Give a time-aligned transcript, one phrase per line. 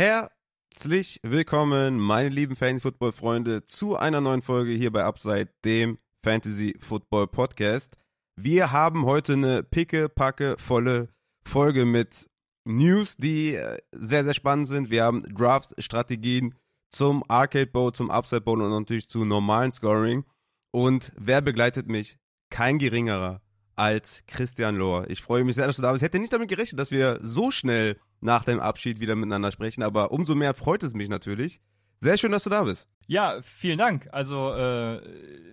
[0.00, 7.98] Herzlich willkommen, meine lieben Fantasy-Football-Freunde, zu einer neuen Folge hier bei Upside, dem Fantasy-Football-Podcast.
[8.34, 11.10] Wir haben heute eine picke-packe volle
[11.44, 12.30] Folge mit
[12.64, 14.88] News, die äh, sehr, sehr spannend sind.
[14.88, 16.54] Wir haben Drafts-Strategien
[16.88, 20.24] zum Arcade Bowl, zum Upside Bowl und natürlich zu normalen Scoring.
[20.70, 22.16] Und wer begleitet mich?
[22.48, 23.42] Kein geringerer
[23.80, 25.08] als Christian Lohr.
[25.08, 26.02] Ich freue mich sehr, dass du da bist.
[26.02, 29.82] Ich hätte nicht damit gerechnet, dass wir so schnell nach dem Abschied wieder miteinander sprechen,
[29.82, 31.62] aber umso mehr freut es mich natürlich.
[32.00, 32.88] Sehr schön, dass du da bist.
[33.06, 34.08] Ja, vielen Dank.
[34.12, 35.00] Also, äh,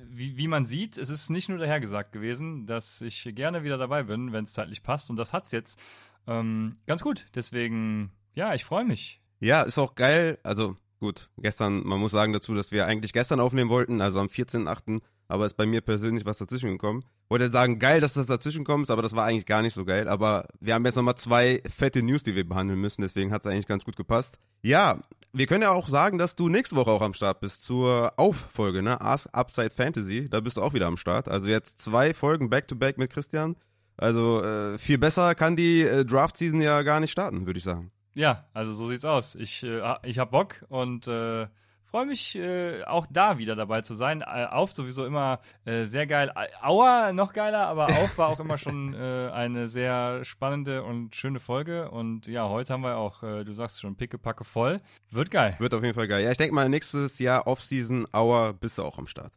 [0.10, 4.04] wie, wie man sieht, es ist nicht nur dahergesagt gewesen, dass ich gerne wieder dabei
[4.04, 5.10] bin, wenn es zeitlich passt.
[5.10, 5.80] Und das hat es jetzt
[6.28, 7.28] ähm, ganz gut.
[7.34, 9.22] Deswegen, ja, ich freue mich.
[9.40, 10.38] Ja, ist auch geil.
[10.44, 14.28] Also, gut, gestern, man muss sagen dazu, dass wir eigentlich gestern aufnehmen wollten, also am
[14.28, 17.04] 14.8., aber ist bei mir persönlich was dazwischen gekommen.
[17.30, 20.08] Wollte sagen, geil, dass das dazwischen kommt, aber das war eigentlich gar nicht so geil.
[20.08, 23.52] Aber wir haben jetzt nochmal zwei fette News, die wir behandeln müssen, deswegen hat es
[23.52, 24.38] eigentlich ganz gut gepasst.
[24.62, 25.00] Ja,
[25.34, 28.82] wir können ja auch sagen, dass du nächste Woche auch am Start bist zur Auffolge,
[28.82, 29.02] ne?
[29.02, 30.30] Ask Upside Fantasy.
[30.30, 31.28] Da bist du auch wieder am Start.
[31.28, 33.56] Also jetzt zwei Folgen Back-to-Back -back mit Christian.
[33.98, 37.92] Also äh, viel besser kann die äh, Draft-Season ja gar nicht starten, würde ich sagen.
[38.14, 39.36] Ja, also so sieht's aus.
[39.36, 41.48] Ich, äh, ich hab Bock und äh,
[41.88, 44.22] freue mich äh, auch da wieder dabei zu sein.
[44.22, 46.32] Äh, auf sowieso immer äh, sehr geil.
[46.62, 51.40] Auer noch geiler, aber auf war auch immer schon äh, eine sehr spannende und schöne
[51.40, 51.90] Folge.
[51.90, 54.82] Und ja, heute haben wir auch, äh, du sagst schon, pickepacke voll.
[55.10, 55.56] Wird geil.
[55.60, 56.24] Wird auf jeden Fall geil.
[56.24, 59.34] Ja, ich denke mal, nächstes Jahr Offseason Auer bist du auch am Start.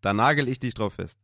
[0.00, 1.18] Da nagel ich dich drauf fest.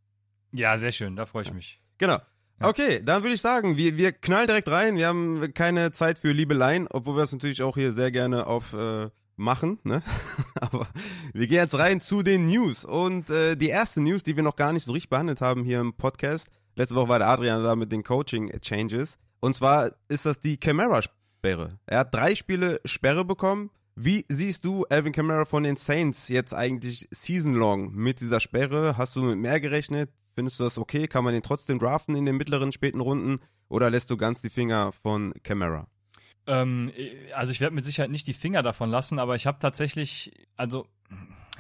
[0.53, 1.17] Ja, sehr schön.
[1.17, 1.81] Da freue ich mich.
[1.99, 2.19] Genau.
[2.63, 4.97] Okay, dann würde ich sagen, wir, wir knallen direkt rein.
[4.97, 8.75] Wir haben keine Zeit für Liebeleien, obwohl wir es natürlich auch hier sehr gerne auf
[8.75, 9.09] äh,
[9.41, 10.03] machen, ne?
[10.61, 10.87] Aber
[11.33, 12.85] wir gehen jetzt rein zu den News.
[12.85, 15.81] Und äh, die erste News, die wir noch gar nicht so richtig behandelt haben hier
[15.81, 19.19] im Podcast, letzte Woche war der Adrian da mit den Coaching-Changes.
[19.41, 21.79] Und zwar ist das die Camara-Sperre.
[21.87, 23.71] Er hat drei Spiele Sperre bekommen.
[23.97, 28.97] Wie siehst du Alvin Kamara von den Saints jetzt eigentlich season-long mit dieser Sperre?
[28.97, 30.11] Hast du mit mehr gerechnet?
[30.35, 31.07] Findest du das okay?
[31.07, 33.41] Kann man den trotzdem draften in den mittleren, späten Runden?
[33.69, 35.90] Oder lässt du ganz die Finger von Camara?
[36.51, 36.93] Ähm,
[37.35, 40.87] also ich werde mit Sicherheit nicht die Finger davon lassen, aber ich habe tatsächlich, also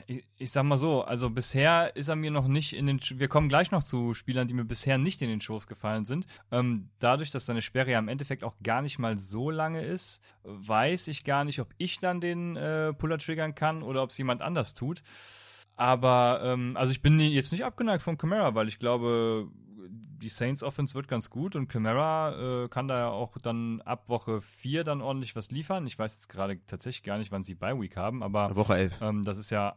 [0.08, 3.28] ich, ich, sag mal so, also bisher ist er mir noch nicht in den, wir
[3.28, 6.26] kommen gleich noch zu Spielern, die mir bisher nicht in den Schoß gefallen sind.
[6.50, 10.24] Ähm, dadurch, dass seine Sperre ja im Endeffekt auch gar nicht mal so lange ist,
[10.42, 14.18] weiß ich gar nicht, ob ich dann den äh, Puller triggern kann oder ob es
[14.18, 15.04] jemand anders tut.
[15.76, 19.48] Aber, ähm, also ich bin jetzt nicht abgeneigt von Camara, weil ich glaube,
[19.88, 24.08] die Saints Offense wird ganz gut und Camara äh, kann da ja auch dann ab
[24.08, 25.86] Woche 4 dann ordentlich was liefern.
[25.86, 29.00] Ich weiß jetzt gerade tatsächlich gar nicht, wann sie bei Week haben, aber Woche 11.
[29.00, 29.76] Ähm, das ist ja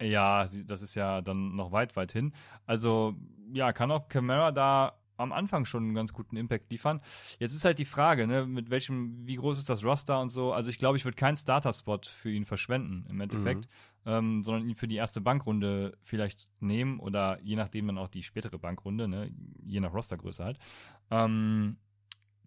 [0.00, 2.32] ja, das ist ja dann noch weit weit hin.
[2.66, 3.16] Also
[3.52, 7.00] ja, kann auch Camara da am Anfang schon einen ganz guten Impact liefern.
[7.38, 10.52] Jetzt ist halt die Frage, ne, mit welchem, wie groß ist das Roster und so.
[10.52, 13.68] Also ich glaube, ich würde keinen Starter-Spot für ihn verschwenden im Endeffekt, mhm.
[14.06, 18.22] Ähm, sondern ihn für die erste Bankrunde vielleicht nehmen oder je nachdem dann auch die
[18.22, 19.30] spätere Bankrunde, ne,
[19.64, 20.58] je nach Rostergröße halt.
[21.10, 21.76] Ähm,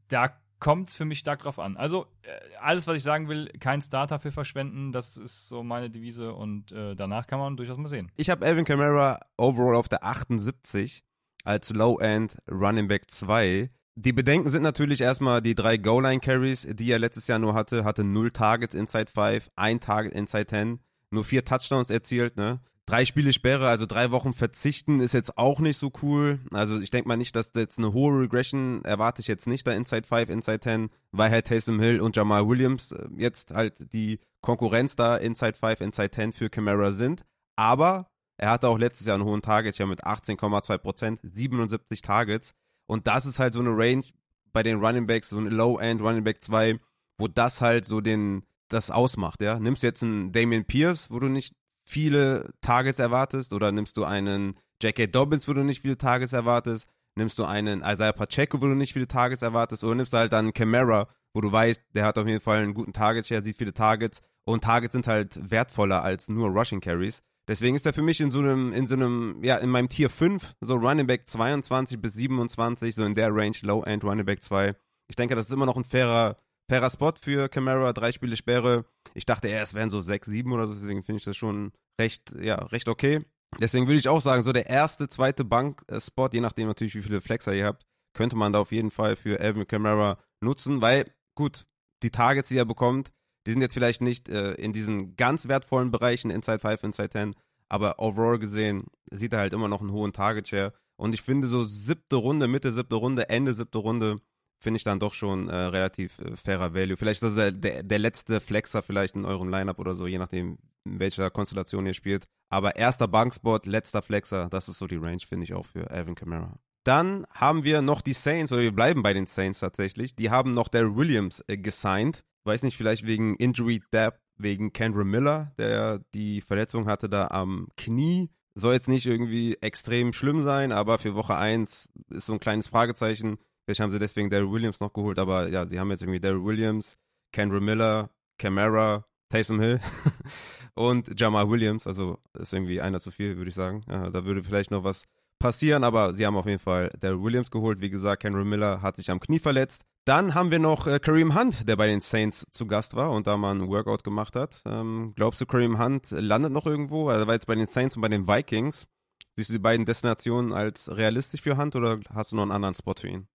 [0.07, 1.78] da kommt es für mich stark drauf an.
[1.78, 5.90] Also äh, alles, was ich sagen will, kein Starter für verschwenden, das ist so meine
[5.90, 8.12] Devise und äh, danach kann man durchaus mal sehen.
[8.17, 11.03] Ich habe Alvin Kamara overall auf der 78
[11.44, 13.69] als Low-End Running Back 2.
[13.96, 17.84] Die Bedenken sind natürlich erstmal die drei Goal-Line-Carries, die er letztes Jahr nur hatte.
[17.84, 20.79] Hatte null Targets inside 5, ein Target inside 10,
[21.12, 22.59] nur vier Touchdowns erzielt, ne?
[22.85, 26.40] Drei Spiele Sperre, also drei Wochen verzichten, ist jetzt auch nicht so cool.
[26.51, 29.73] Also ich denke mal nicht, dass jetzt eine hohe Regression erwarte ich jetzt nicht da
[29.73, 34.19] Inside 5, Inside 10, weil halt Taysom Hill und Jamal Williams äh, jetzt halt die
[34.40, 37.25] Konkurrenz da Inside 5, Inside 10 für Camara sind.
[37.57, 42.53] Aber er hatte auch letztes Jahr einen hohen Target, ja mit 18,2 Prozent, 77 Targets.
[42.85, 44.06] Und das ist halt so eine Range
[44.53, 46.79] bei den Running Backs, so ein Low-End Running Back 2,
[47.17, 49.59] wo das halt so den, das ausmacht, ja.
[49.59, 51.53] Nimmst du jetzt einen Damian Pierce, wo du nicht
[51.85, 55.08] viele Targets erwartest, oder nimmst du einen J.K.
[55.08, 58.93] Dobbins, wo du nicht viele Targets erwartest, nimmst du einen Isaiah Pacheco, wo du nicht
[58.93, 62.28] viele Targets erwartest, oder nimmst du halt dann Camara, wo du weißt, der hat auf
[62.28, 66.49] jeden Fall einen guten Target-Share, sieht viele Targets, und Targets sind halt wertvoller als nur
[66.49, 67.22] Rushing Carries.
[67.47, 70.09] Deswegen ist er für mich in so einem, in so einem, ja, in meinem Tier
[70.09, 74.75] 5, so Running Back 22 bis 27, so in der Range, Low-End Running Back 2.
[75.08, 76.37] Ich denke, das ist immer noch ein fairer,
[76.69, 78.85] fairer Spot für Camara, drei Spiele Sperre.
[79.14, 81.72] Ich dachte eher, es wären so 6, 7 oder so, deswegen finde ich das schon
[81.99, 83.25] recht, ja, recht okay.
[83.59, 87.22] Deswegen würde ich auch sagen, so der erste, zweite Bank-Spot, je nachdem natürlich, wie viele
[87.22, 91.66] Flexer ihr habt, könnte man da auf jeden Fall für Alvin Camara nutzen, weil, gut,
[92.03, 93.11] die Targets, die er bekommt,
[93.47, 97.35] die sind jetzt vielleicht nicht äh, in diesen ganz wertvollen Bereichen, Inside 5, Inside 10,
[97.69, 100.73] aber overall gesehen sieht er halt immer noch einen hohen Target Share.
[100.97, 104.19] Und ich finde so siebte Runde, Mitte siebte Runde, Ende siebte Runde
[104.59, 106.97] finde ich dann doch schon äh, relativ äh, fairer Value.
[106.97, 110.57] Vielleicht ist also der, der letzte Flexer vielleicht in eurem Lineup oder so, je nachdem,
[110.85, 112.25] in welcher Konstellation ihr spielt.
[112.49, 116.15] Aber erster Bankspot, letzter Flexer, das ist so die Range, finde ich auch für Alvin
[116.15, 116.57] Kamara.
[116.83, 120.15] Dann haben wir noch die Saints, oder wir bleiben bei den Saints tatsächlich.
[120.15, 122.23] Die haben noch Daryl Williams äh, gesigned.
[122.45, 127.67] Weiß nicht, vielleicht wegen Injury Depth, wegen Kendra Miller, der die Verletzung hatte da am
[127.75, 128.29] Knie.
[128.55, 132.69] Soll jetzt nicht irgendwie extrem schlimm sein, aber für Woche 1 ist so ein kleines
[132.69, 133.37] Fragezeichen.
[133.67, 136.41] Vielleicht haben sie deswegen Daryl Williams noch geholt, aber ja, sie haben jetzt irgendwie Daryl
[136.41, 136.97] Williams,
[137.34, 139.81] Kendra Miller, Camara, Taysom Hill
[140.73, 141.85] und Jamal Williams.
[141.85, 143.84] Also ist irgendwie einer zu viel, würde ich sagen.
[143.90, 145.03] Ja, da würde vielleicht noch was
[145.37, 147.81] passieren, aber sie haben auf jeden Fall Daryl Williams geholt.
[147.81, 149.84] Wie gesagt, Kendra Miller hat sich am Knie verletzt.
[150.05, 153.28] Dann haben wir noch äh, Kareem Hunt, der bei den Saints zu Gast war und
[153.28, 154.61] da mal ein Workout gemacht hat.
[154.66, 157.09] Ähm, glaubst du, Kareem Hunt landet noch irgendwo?
[157.09, 158.87] Er war jetzt bei den Saints und bei den Vikings.
[159.35, 162.75] Siehst du die beiden Destinationen als realistisch für Hunt oder hast du noch einen anderen
[162.75, 163.28] Spot für ihn?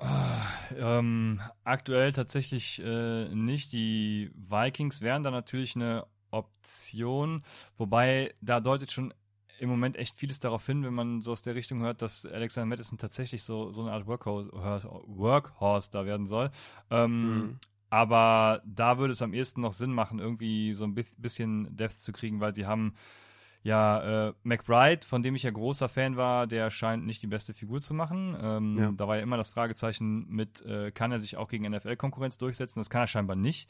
[0.00, 0.46] Ah,
[0.78, 3.72] ähm, aktuell tatsächlich äh, nicht.
[3.72, 7.44] Die Vikings wären da natürlich eine Option,
[7.76, 9.12] wobei da deutet schon
[9.58, 12.66] im Moment echt vieles darauf hin, wenn man so aus der Richtung hört, dass Alexander
[12.66, 16.50] Madison tatsächlich so, so eine Art Workhorse, Workhorse da werden soll.
[16.90, 17.58] Ähm, mhm.
[17.90, 22.12] Aber da würde es am ehesten noch Sinn machen, irgendwie so ein bisschen Depth zu
[22.12, 22.94] kriegen, weil sie haben
[23.62, 27.52] ja, äh, McBride, von dem ich ja großer Fan war, der scheint nicht die beste
[27.52, 28.36] Figur zu machen.
[28.40, 28.92] Ähm, ja.
[28.92, 32.80] Da war ja immer das Fragezeichen mit, äh, kann er sich auch gegen NFL-Konkurrenz durchsetzen?
[32.80, 33.68] Das kann er scheinbar nicht.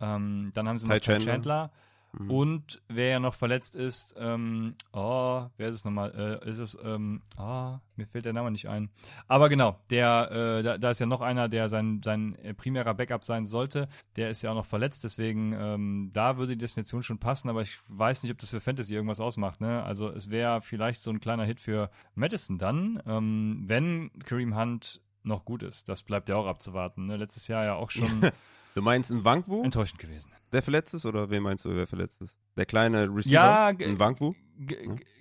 [0.00, 1.32] Ähm, dann haben sie noch Chandler.
[1.32, 1.72] Chandler
[2.18, 2.30] Mhm.
[2.30, 6.40] Und wer ja noch verletzt ist, ähm, oh, wer ist es nochmal?
[6.44, 8.90] Äh, ist es, ähm, oh, mir fällt der Name nicht ein.
[9.26, 12.94] Aber genau, der, äh, da, da, ist ja noch einer, der sein, sein äh, primärer
[12.94, 13.88] Backup sein sollte.
[14.16, 17.62] Der ist ja auch noch verletzt, deswegen ähm, da würde die Destination schon passen, aber
[17.62, 19.60] ich weiß nicht, ob das für Fantasy irgendwas ausmacht.
[19.60, 19.82] Ne?
[19.82, 25.00] Also es wäre vielleicht so ein kleiner Hit für Madison dann, ähm, wenn Kareem Hunt
[25.24, 25.88] noch gut ist.
[25.88, 27.06] Das bleibt ja auch abzuwarten.
[27.06, 27.16] Ne?
[27.16, 28.30] Letztes Jahr ja auch schon.
[28.74, 29.62] Du meinst ein Wankwu?
[29.62, 30.30] Enttäuschend gewesen.
[30.52, 32.36] Der verletzt ist oder wen meinst du, wer verletzt ist?
[32.56, 33.32] Der kleine Receiver?
[33.32, 34.34] Ja, ein Wankwu?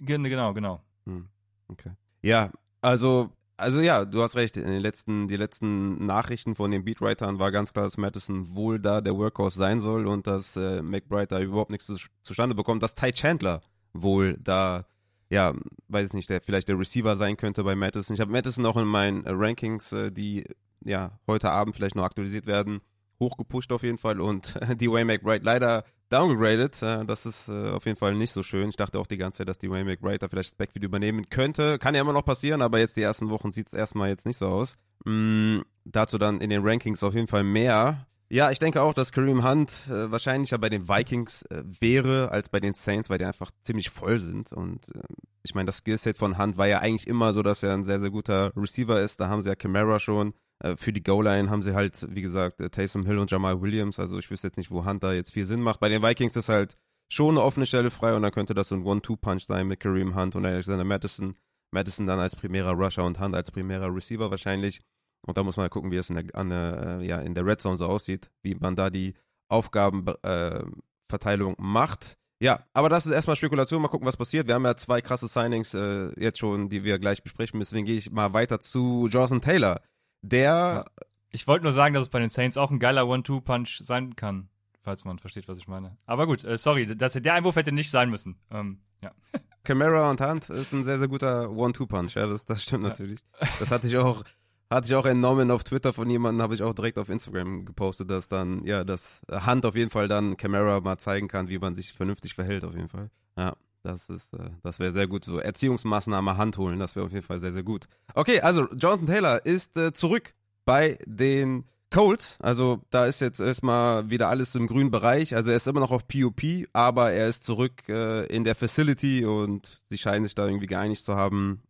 [0.02, 0.82] Genau, genau.
[1.06, 1.28] Hm,
[1.68, 1.92] okay.
[2.24, 2.52] Ja,
[2.82, 4.58] also, also ja, du hast recht.
[4.58, 8.80] In den letzten, die letzten Nachrichten von den Beatwritern war ganz klar, dass Madison wohl
[8.80, 12.82] da der Workhorse sein soll und dass äh, McBride da überhaupt nichts zu, zustande bekommt,
[12.82, 13.62] dass Ty Chandler
[13.94, 14.86] wohl da
[15.30, 15.54] ja,
[15.88, 18.14] weiß ich nicht, der vielleicht der Receiver sein könnte bei Madison.
[18.14, 20.46] Ich habe Madison auch in meinen äh, Rankings, äh, die
[20.82, 22.82] ja heute Abend vielleicht noch aktualisiert werden,
[23.19, 26.81] hochgepusht auf jeden Fall und die Way McBride leider downgegradet.
[26.81, 28.69] Das ist äh, auf jeden Fall nicht so schön.
[28.69, 31.30] Ich dachte auch die ganze Zeit, dass die Way McBride da vielleicht das Backfield übernehmen
[31.30, 31.80] könnte.
[31.80, 34.38] Kann ja immer noch passieren, aber jetzt die ersten Wochen sieht es erstmal jetzt nicht
[34.38, 34.77] so aus.
[35.06, 38.06] Mm, dazu dann in den Rankings auf jeden Fall mehr.
[38.30, 42.50] Ja, ich denke auch, dass Kareem Hunt äh, wahrscheinlicher bei den Vikings äh, wäre als
[42.50, 44.51] bei den Saints, weil die einfach ziemlich voll sind.
[44.54, 45.01] Und äh,
[45.44, 48.00] ich meine, das Skillset von Hunt war ja eigentlich immer so, dass er ein sehr,
[48.00, 49.19] sehr guter Receiver ist.
[49.19, 50.33] Da haben sie ja Camara schon.
[50.63, 54.00] Äh, für die Goal-Line haben sie halt, wie gesagt, äh, Taysom Hill und Jamal Williams.
[54.00, 55.80] Also ich wüsste jetzt nicht, wo Hunter jetzt viel Sinn macht.
[55.80, 56.77] Bei den Vikings ist halt
[57.10, 60.15] schon eine offene Stelle frei und dann könnte das so ein One-Two-Punch sein mit Kareem
[60.15, 61.36] Hunt und Alexander Madison.
[61.71, 64.81] Madison dann als primärer Rusher und Hunt als primärer Receiver wahrscheinlich.
[65.25, 67.45] Und da muss man halt gucken, wie es in der, der, äh, ja, in der
[67.45, 69.13] Red Zone so aussieht, wie man da die
[69.50, 72.17] Aufgabenverteilung äh, macht.
[72.41, 73.82] Ja, aber das ist erstmal Spekulation.
[73.82, 74.48] Mal gucken, was passiert.
[74.48, 77.60] Wir haben ja zwei krasse Signings äh, jetzt schon, die wir gleich besprechen.
[77.60, 79.79] Deswegen gehe ich mal weiter zu Jonathan Taylor
[80.24, 80.86] der.
[81.30, 84.50] Ich wollte nur sagen, dass es bei den Saints auch ein geiler One-Two-Punch sein kann,
[84.84, 85.98] falls man versteht, was ich meine.
[86.06, 88.38] Aber gut, äh, sorry, das, der Einwurf hätte nicht sein müssen.
[88.51, 89.12] Ähm, ja.
[89.63, 92.89] Camara und Hunt ist ein sehr, sehr guter One-Two-Punch, ja, das, das stimmt ja.
[92.89, 93.25] natürlich.
[93.60, 94.24] Das hatte ich auch,
[94.70, 98.10] hatte ich auch entnommen auf Twitter von jemandem, habe ich auch direkt auf Instagram gepostet,
[98.10, 101.75] dass dann, ja, dass Hunt auf jeden Fall dann Camara mal zeigen kann, wie man
[101.75, 103.10] sich vernünftig verhält, auf jeden Fall.
[103.38, 103.56] Ja.
[103.84, 105.25] Das ist, äh, das wäre sehr gut.
[105.25, 107.86] So Erziehungsmaßnahme Hand holen, das wäre auf jeden Fall sehr, sehr gut.
[108.16, 110.34] Okay, also Jonathan Taylor ist äh, zurück
[110.66, 112.38] bei den Colts.
[112.40, 115.36] Also da ist jetzt erstmal wieder alles im grünen Bereich.
[115.36, 119.25] Also er ist immer noch auf POP, aber er ist zurück äh, in der Facility
[119.25, 121.62] und sie scheinen sich da irgendwie geeinigt zu haben.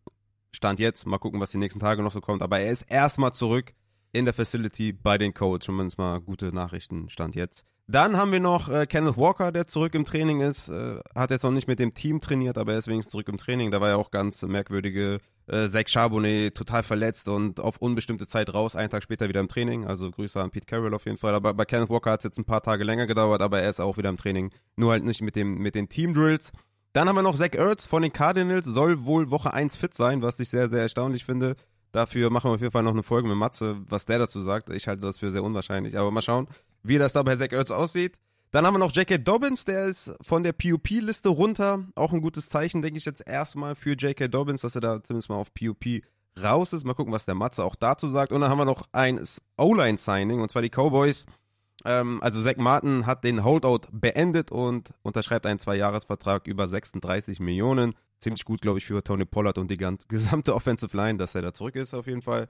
[0.52, 2.42] Stand jetzt, mal gucken, was die nächsten Tage noch so kommt.
[2.42, 3.74] Aber er ist erstmal zurück
[4.14, 5.66] in der Facility bei den Colts.
[5.66, 7.66] Schon mal gute Nachrichten, Stand jetzt.
[7.86, 10.68] Dann haben wir noch äh, Kenneth Walker, der zurück im Training ist.
[10.68, 13.36] Äh, hat jetzt noch nicht mit dem Team trainiert, aber er ist wenigstens zurück im
[13.36, 13.70] Training.
[13.70, 15.18] Da war ja auch ganz merkwürdige
[15.48, 19.48] äh, Zach Charbonnet total verletzt und auf unbestimmte Zeit raus, einen Tag später wieder im
[19.48, 19.84] Training.
[19.84, 21.34] Also Grüße an Pete Carroll auf jeden Fall.
[21.34, 23.80] Aber bei Kenneth Walker hat es jetzt ein paar Tage länger gedauert, aber er ist
[23.80, 24.50] auch wieder im Training.
[24.76, 26.52] Nur halt nicht mit, dem, mit den Team-Drills.
[26.94, 30.22] Dann haben wir noch Zach Ertz von den Cardinals, soll wohl Woche 1 fit sein,
[30.22, 31.56] was ich sehr, sehr erstaunlich finde.
[31.94, 34.68] Dafür machen wir auf jeden Fall noch eine Folge mit Matze, was der dazu sagt.
[34.70, 35.96] Ich halte das für sehr unwahrscheinlich.
[35.96, 36.48] Aber mal schauen,
[36.82, 38.18] wie das da bei Zach Ertz aussieht.
[38.50, 39.18] Dann haben wir noch J.K.
[39.18, 41.84] Dobbins, der ist von der PUP-Liste runter.
[41.94, 44.26] Auch ein gutes Zeichen, denke ich jetzt erstmal für J.K.
[44.26, 46.02] Dobbins, dass er da zumindest mal auf PUP
[46.42, 46.84] raus ist.
[46.84, 48.32] Mal gucken, was der Matze auch dazu sagt.
[48.32, 49.20] Und dann haben wir noch ein
[49.56, 51.26] O-Line-Signing, und zwar die Cowboys.
[51.84, 57.94] Ähm, also Zach Martin hat den Holdout beendet und unterschreibt einen Zwei-Jahres-Vertrag über 36 Millionen.
[58.20, 59.76] Ziemlich gut, glaube ich, für Tony Pollard und die
[60.08, 62.48] gesamte Offensive Line, dass er da zurück ist auf jeden Fall.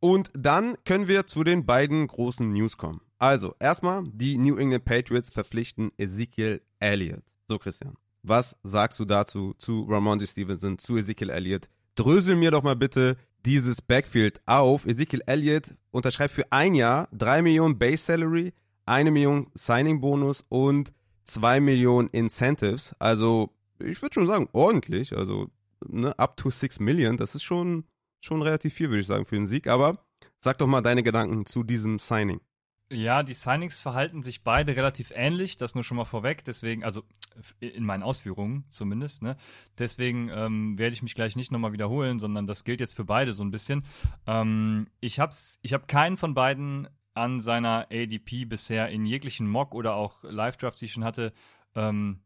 [0.00, 3.00] Und dann können wir zu den beiden großen News kommen.
[3.18, 7.22] Also, erstmal, die New England Patriots verpflichten Ezekiel Elliott.
[7.48, 11.70] So, Christian, was sagst du dazu, zu Ramondre Stevenson, zu Ezekiel Elliott?
[11.94, 14.84] Drösel mir doch mal bitte dieses Backfield auf.
[14.84, 18.52] Ezekiel Elliott unterschreibt für ein Jahr 3 Millionen Base Salary,
[18.84, 20.92] 1 Million Signing Bonus und
[21.24, 22.94] 2 Millionen Incentives.
[22.98, 25.16] Also, ich würde schon sagen, ordentlich.
[25.16, 25.50] Also,
[25.86, 27.84] ne, up to 6 Millionen, das ist schon
[28.20, 29.68] schon relativ viel, würde ich sagen, für den Sieg.
[29.68, 29.98] Aber
[30.40, 32.40] sag doch mal deine Gedanken zu diesem Signing.
[32.88, 36.44] Ja, die Signings verhalten sich beide relativ ähnlich, das nur schon mal vorweg.
[36.44, 37.02] Deswegen, also
[37.58, 39.36] in meinen Ausführungen zumindest, ne?
[39.76, 43.32] Deswegen ähm, werde ich mich gleich nicht nochmal wiederholen, sondern das gilt jetzt für beide
[43.32, 43.84] so ein bisschen.
[44.26, 49.74] Ähm, ich habe ich hab keinen von beiden an seiner ADP bisher in jeglichen Mock
[49.74, 51.32] oder auch Live-Drafts, die ich schon hatte,
[51.74, 52.20] ähm,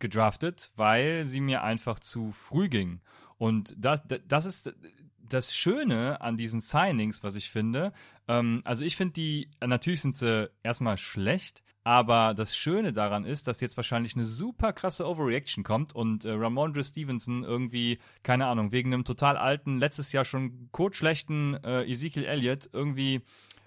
[0.00, 3.00] gedraftet, weil sie mir einfach zu früh ging.
[3.38, 4.74] Und das, das ist
[5.18, 7.92] das Schöne an diesen Signings, was ich finde,
[8.30, 13.48] ähm, also ich finde die, natürlich sind sie erstmal schlecht, aber das Schöne daran ist,
[13.48, 18.70] dass jetzt wahrscheinlich eine super krasse Overreaction kommt und äh, Ramondre Stevenson irgendwie, keine Ahnung,
[18.70, 23.22] wegen einem total alten, letztes Jahr schon kotschlechten äh, Ezekiel Elliott irgendwie,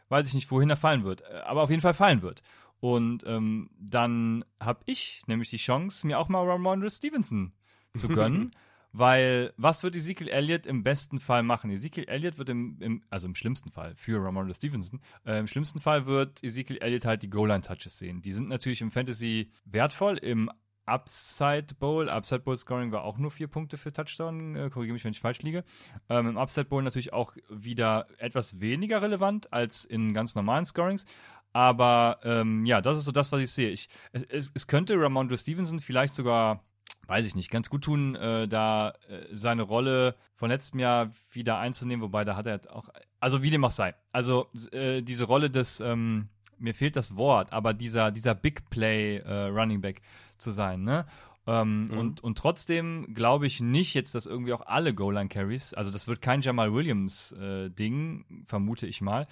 [0.08, 2.42] weiß ich nicht, wohin er fallen wird, äh, aber auf jeden Fall fallen wird.
[2.84, 7.54] Und ähm, dann habe ich nämlich die Chance, mir auch mal Ramondre Stevenson
[7.94, 8.52] zu gönnen.
[8.92, 11.72] Weil was wird Ezekiel Elliott im besten Fall machen?
[11.72, 15.80] Ezekiel Elliott wird im, im also im schlimmsten Fall für Ramondre Stevenson, äh, im schlimmsten
[15.80, 18.22] Fall wird Ezekiel Elliott halt die Goal-Line-Touches sehen.
[18.22, 20.52] Die sind natürlich im Fantasy wertvoll, im
[20.86, 22.10] Upside Bowl.
[22.10, 24.56] Upside Bowl Scoring war auch nur vier Punkte für Touchdown.
[24.56, 25.64] Äh, Korrigiere mich, wenn ich falsch liege.
[26.10, 31.06] Ähm, Im Upside Bowl natürlich auch wieder etwas weniger relevant als in ganz normalen Scorings.
[31.54, 33.70] Aber ähm, ja, das ist so das, was ich sehe.
[33.70, 36.62] Ich, es, es könnte Ramondre Stevenson vielleicht sogar
[37.08, 41.60] weiß ich nicht, ganz gut tun, äh, da äh, seine Rolle von letztem Jahr wieder
[41.60, 43.94] einzunehmen, wobei da hat er auch, also wie dem auch sei.
[44.12, 46.30] Also äh, diese Rolle des, ähm,
[46.60, 50.02] mir fehlt das Wort, aber dieser, dieser Big Play äh, Running Back
[50.38, 51.06] zu sein, ne?
[51.46, 51.98] Ähm, mhm.
[51.98, 56.22] und, und trotzdem glaube ich nicht jetzt, dass irgendwie auch alle Goal-Line-Carries, also das wird
[56.22, 59.28] kein Jamal Williams-Ding, äh, vermute ich mal.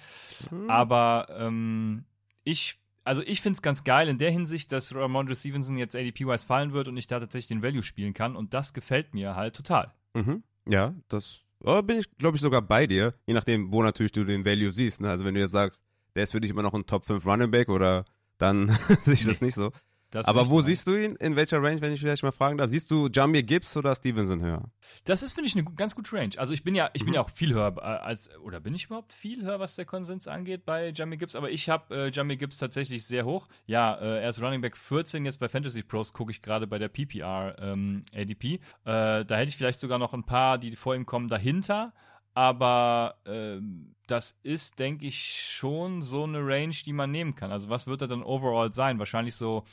[0.50, 0.68] Mhm.
[0.68, 2.04] Aber ähm,
[2.44, 6.46] ich also ich finde es ganz geil in der Hinsicht, dass Ramondre Stevenson jetzt ADP-wise
[6.46, 9.56] fallen wird und ich da tatsächlich den Value spielen kann und das gefällt mir halt
[9.56, 9.92] total.
[10.14, 10.44] Mhm.
[10.68, 14.24] Ja, das oh, bin ich, glaube ich, sogar bei dir, je nachdem, wo natürlich du
[14.24, 15.00] den Value siehst.
[15.00, 15.10] Ne?
[15.10, 15.82] Also wenn du jetzt sagst,
[16.14, 18.04] der ist für dich immer noch ein Top 5 Running Back oder
[18.38, 18.68] dann
[19.04, 19.72] sehe ich das nicht so.
[20.12, 21.16] Das Aber wo siehst du ihn?
[21.16, 22.68] In welcher Range, wenn ich vielleicht mal fragen darf?
[22.68, 24.70] Siehst du Jamir Gibbs oder Stevenson höher?
[25.04, 26.34] Das ist, finde ich, eine ganz gute Range.
[26.36, 27.06] Also ich bin ja, ich mhm.
[27.06, 29.86] bin ja auch viel höher äh, als, oder bin ich überhaupt viel höher, was der
[29.86, 31.34] Konsens angeht bei Jamir Gibbs?
[31.34, 33.48] Aber ich habe äh, Jamir Gibbs tatsächlich sehr hoch.
[33.64, 36.78] Ja, äh, er ist Running Back 14, jetzt bei Fantasy Pros gucke ich gerade bei
[36.78, 38.44] der PPR ähm, ADP.
[38.54, 41.94] Äh, da hätte ich vielleicht sogar noch ein paar, die vor ihm kommen, dahinter.
[42.34, 47.50] Aber ähm, das ist, denke ich, schon so eine Range, die man nehmen kann.
[47.50, 48.98] Also was wird er dann overall sein?
[48.98, 49.64] Wahrscheinlich so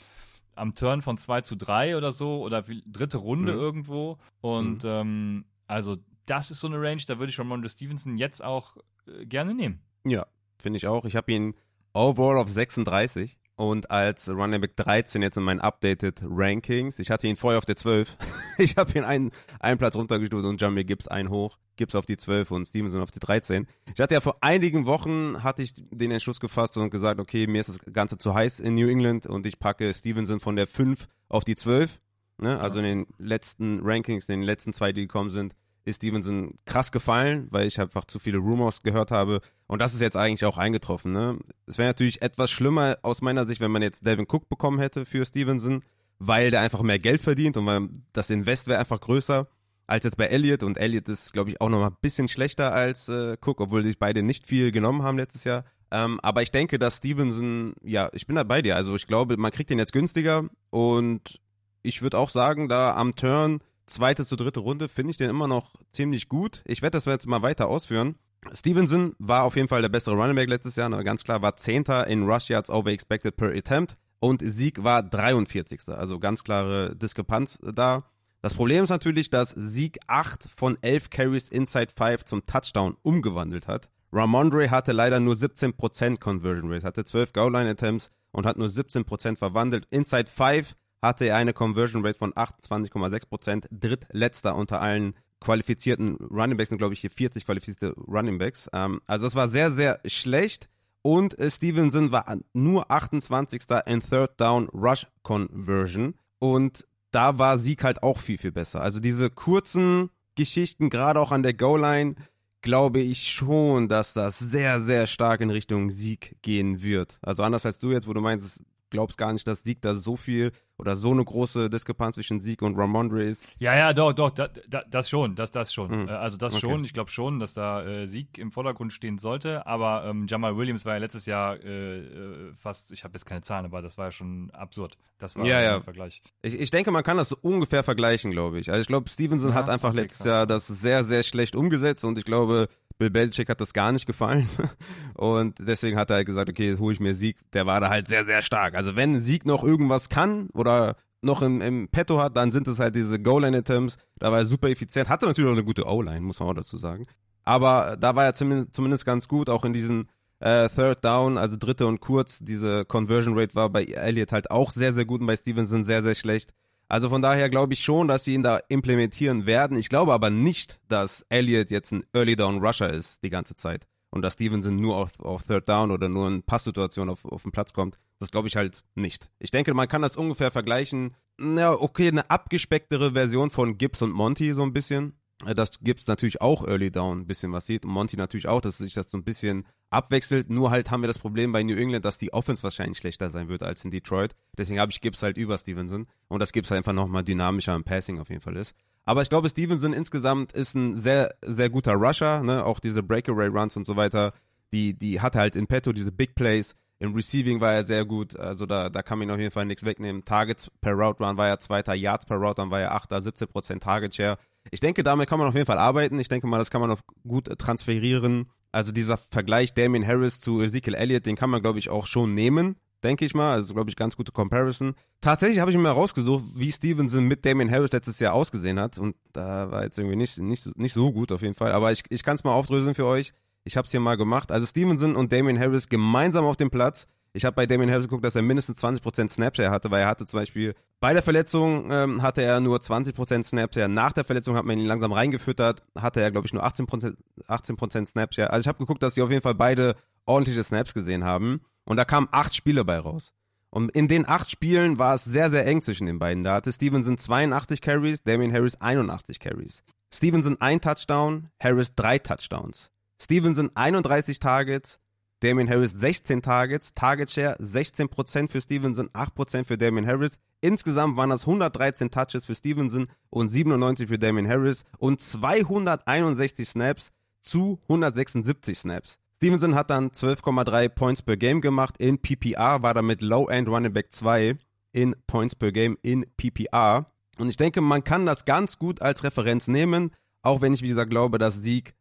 [0.59, 3.59] am Turn von 2 zu 3 oder so oder dritte Runde mhm.
[3.59, 4.17] irgendwo.
[4.41, 4.89] Und mhm.
[4.89, 9.25] ähm, also das ist so eine Range, da würde ich Ramondre Stevenson jetzt auch äh,
[9.25, 9.81] gerne nehmen.
[10.05, 11.05] Ja, finde ich auch.
[11.05, 11.55] Ich habe ihn
[11.93, 16.97] overall auf 36 und als Running Back 13 jetzt in meinen Updated Rankings.
[16.97, 18.15] Ich hatte ihn vorher auf der 12.
[18.57, 21.57] ich habe ihn einen, einen Platz runtergestuft und Jamie Gibbs einen hoch.
[21.75, 23.67] Gibbs auf die 12 und Stevenson auf die 13.
[23.93, 27.59] Ich hatte ja vor einigen Wochen hatte ich den Entschluss gefasst und gesagt, okay, mir
[27.59, 31.09] ist das Ganze zu heiß in New England und ich packe Stevenson von der 5
[31.27, 31.99] auf die 12.
[32.37, 32.61] Ne?
[32.61, 35.53] Also in den letzten Rankings, in den letzten zwei, die gekommen sind,
[35.89, 39.41] ist Stevenson krass gefallen, weil ich einfach zu viele Rumors gehört habe.
[39.67, 41.11] Und das ist jetzt eigentlich auch eingetroffen.
[41.11, 41.39] Ne?
[41.65, 45.05] Es wäre natürlich etwas schlimmer aus meiner Sicht, wenn man jetzt Devin Cook bekommen hätte
[45.05, 45.83] für Stevenson,
[46.19, 49.47] weil der einfach mehr Geld verdient und weil das Invest wäre einfach größer
[49.87, 50.63] als jetzt bei Elliott.
[50.63, 53.83] Und Elliott ist, glaube ich, auch noch mal ein bisschen schlechter als äh, Cook, obwohl
[53.83, 55.65] sich beide nicht viel genommen haben letztes Jahr.
[55.91, 58.75] Ähm, aber ich denke, dass Stevenson, ja, ich bin da bei dir.
[58.75, 61.39] Also ich glaube, man kriegt den jetzt günstiger und
[61.81, 65.47] ich würde auch sagen, da am Turn zweite zu dritte Runde finde ich den immer
[65.47, 66.61] noch ziemlich gut.
[66.65, 68.15] Ich werde das jetzt mal weiter ausführen.
[68.53, 71.55] Stevenson war auf jeden Fall der bessere Running Back letztes Jahr, aber ganz klar war
[71.55, 75.81] Zehnter in Rush Yards over expected per attempt und Sieg war 43.
[75.89, 78.05] Also ganz klare Diskrepanz da.
[78.41, 83.67] Das Problem ist natürlich, dass Sieg 8 von 11 Carries inside 5 zum Touchdown umgewandelt
[83.67, 83.89] hat.
[84.11, 89.35] Ramondre hatte leider nur 17% Conversion Rate, hatte 12 Goal-Line Attempts und hat nur 17%
[89.35, 89.87] verwandelt.
[89.89, 96.69] Inside 5 hatte er eine Conversion Rate von 28,6%, drittletzter unter allen qualifizierten Running Backs
[96.69, 98.69] sind, glaube ich, hier 40 qualifizierte Running Backs.
[98.73, 100.69] Ähm, also das war sehr, sehr schlecht.
[101.01, 103.61] Und äh, Stevenson war nur 28.
[103.85, 106.15] in Third Down Rush Conversion.
[106.39, 108.81] Und da war Sieg halt auch viel, viel besser.
[108.81, 112.15] Also diese kurzen Geschichten, gerade auch an der Goal-Line,
[112.61, 117.17] glaube ich schon, dass das sehr, sehr stark in Richtung Sieg gehen wird.
[117.21, 120.15] Also anders als du jetzt, wo du meinst, glaubst gar nicht, dass Sieg da so
[120.15, 123.43] viel oder so eine große Diskrepanz zwischen Sieg und Ramondre ist.
[123.59, 126.03] Ja, ja, doch, doch, da, da, das schon, das, das schon.
[126.03, 126.09] Mhm.
[126.09, 126.61] Also das okay.
[126.61, 130.55] schon, ich glaube schon, dass da äh, Sieg im Vordergrund stehen sollte, aber ähm, Jamal
[130.55, 133.97] Williams war ja letztes Jahr äh, äh fast, ich habe jetzt keine Zahlen, aber das
[133.97, 134.97] war ja schon absurd.
[135.17, 135.75] Das war ja, ja.
[135.75, 136.21] ein Vergleich.
[136.41, 138.69] Ich, ich denke, man kann das so ungefähr vergleichen, glaube ich.
[138.69, 140.27] Also ich glaube, Stevenson ja, hat einfach letztes krass.
[140.27, 142.69] Jahr das sehr, sehr schlecht umgesetzt und ich glaube,
[142.99, 144.47] Bill Belichick hat das gar nicht gefallen.
[145.15, 147.37] Und deswegen hat er halt gesagt, okay, jetzt hole ich mir Sieg.
[147.53, 148.75] Der war da halt sehr, sehr stark.
[148.75, 152.79] Also wenn Sieg noch irgendwas kann oder noch im, im Petto hat, dann sind es
[152.79, 153.97] halt diese Goal-Line-Attempts.
[154.19, 155.09] Da war er super effizient.
[155.09, 157.07] Hatte natürlich auch eine gute O-Line, muss man auch dazu sagen.
[157.43, 161.55] Aber da war er zumindest, zumindest ganz gut, auch in diesen äh, Third Down, also
[161.57, 162.39] dritte und kurz.
[162.39, 166.03] Diese Conversion Rate war bei Elliott halt auch sehr, sehr gut und bei Stevenson sehr,
[166.03, 166.53] sehr schlecht.
[166.89, 169.77] Also von daher glaube ich schon, dass sie ihn da implementieren werden.
[169.77, 173.87] Ich glaube aber nicht, dass Elliott jetzt ein Early Down Rusher ist die ganze Zeit
[174.09, 177.51] und dass Stevenson nur auf, auf Third Down oder nur in Passsituationen auf, auf den
[177.51, 177.99] Platz kommt.
[178.19, 179.29] Das glaube ich halt nicht.
[179.37, 181.15] Ich denke, man kann das ungefähr vergleichen.
[181.37, 185.13] Na, okay, eine abgespecktere Version von Gibbs und Monty so ein bisschen.
[185.45, 188.61] Äh, dass Gibbs natürlich auch Early Down ein bisschen was sieht und Monty natürlich auch,
[188.61, 190.49] dass sich das so ein bisschen abwechselt.
[190.49, 193.47] Nur halt haben wir das Problem bei New England, dass die Offense wahrscheinlich schlechter sein
[193.49, 194.35] wird als in Detroit.
[194.57, 197.83] Deswegen habe ich Gibbs halt über Stevenson und dass Gibbs halt einfach nochmal dynamischer im
[197.83, 198.75] Passing auf jeden Fall ist.
[199.05, 202.63] Aber ich glaube, Stevenson insgesamt ist ein sehr, sehr guter Rusher, ne?
[202.65, 204.33] Auch diese Breakaway Runs und so weiter,
[204.71, 206.75] die, die hat halt in petto, diese Big Plays.
[207.01, 209.65] Im Receiving war er sehr gut, also da, da kann man ihn auf jeden Fall
[209.65, 210.25] nichts wegnehmen.
[210.25, 213.79] Targets per Route Run war er Zweiter, Yards per Route Run war er Achter, 17%
[213.79, 214.37] Target Share.
[214.69, 216.19] Ich denke, damit kann man auf jeden Fall arbeiten.
[216.19, 218.51] Ich denke mal, das kann man auch gut transferieren.
[218.73, 222.35] Also dieser Vergleich Damien Harris zu Ezekiel Elliott, den kann man, glaube ich, auch schon
[222.35, 223.51] nehmen, denke ich mal.
[223.51, 224.93] Also, glaube ich, ganz gute Comparison.
[225.21, 228.97] Tatsächlich habe ich mir rausgesucht, wie Stevenson mit Damien Harris letztes Jahr ausgesehen hat.
[228.97, 231.71] Und da war jetzt irgendwie nicht, nicht, nicht so gut auf jeden Fall.
[231.71, 233.31] Aber ich, ich kann es mal aufdröseln für euch.
[233.63, 234.51] Ich habe es hier mal gemacht.
[234.51, 238.25] Also Stevenson und Damien Harris gemeinsam auf dem Platz ich habe bei Damien Harris geguckt,
[238.25, 242.21] dass er mindestens 20% Snapshare hatte, weil er hatte zum Beispiel bei der Verletzung ähm,
[242.21, 243.87] hatte er nur 20% Snapshare.
[243.87, 247.15] Nach der Verletzung hat man ihn langsam reingefüttert, hatte er, glaube ich, nur 18%,
[247.47, 248.49] 18 Snapshare.
[248.51, 249.95] Also ich habe geguckt, dass sie auf jeden Fall beide
[250.25, 251.61] ordentliche Snaps gesehen haben.
[251.85, 253.31] Und da kamen acht Spiele bei raus.
[253.69, 256.43] Und in den acht Spielen war es sehr, sehr eng zwischen den beiden.
[256.43, 259.83] Da hatte Stevenson 82 Carries, Damien Harris 81 Carries.
[260.11, 262.89] Stevenson ein Touchdown, Harris drei Touchdowns.
[263.21, 264.99] Stevenson 31 Targets,
[265.41, 270.39] Damien Harris 16 Targets, Target Share 16% für Stevenson, 8% für Damien Harris.
[270.61, 277.11] Insgesamt waren das 113 Touches für Stevenson und 97 für Damien Harris und 261 Snaps
[277.41, 279.17] zu 176 Snaps.
[279.37, 284.11] Stevenson hat dann 12,3 Points per Game gemacht in PPR, war damit Low-End Running Back
[284.11, 284.57] 2
[284.91, 287.05] in Points per Game in PPR.
[287.37, 290.89] Und ich denke, man kann das ganz gut als Referenz nehmen, auch wenn ich, wie
[290.89, 291.95] gesagt, glaube, dass Sieg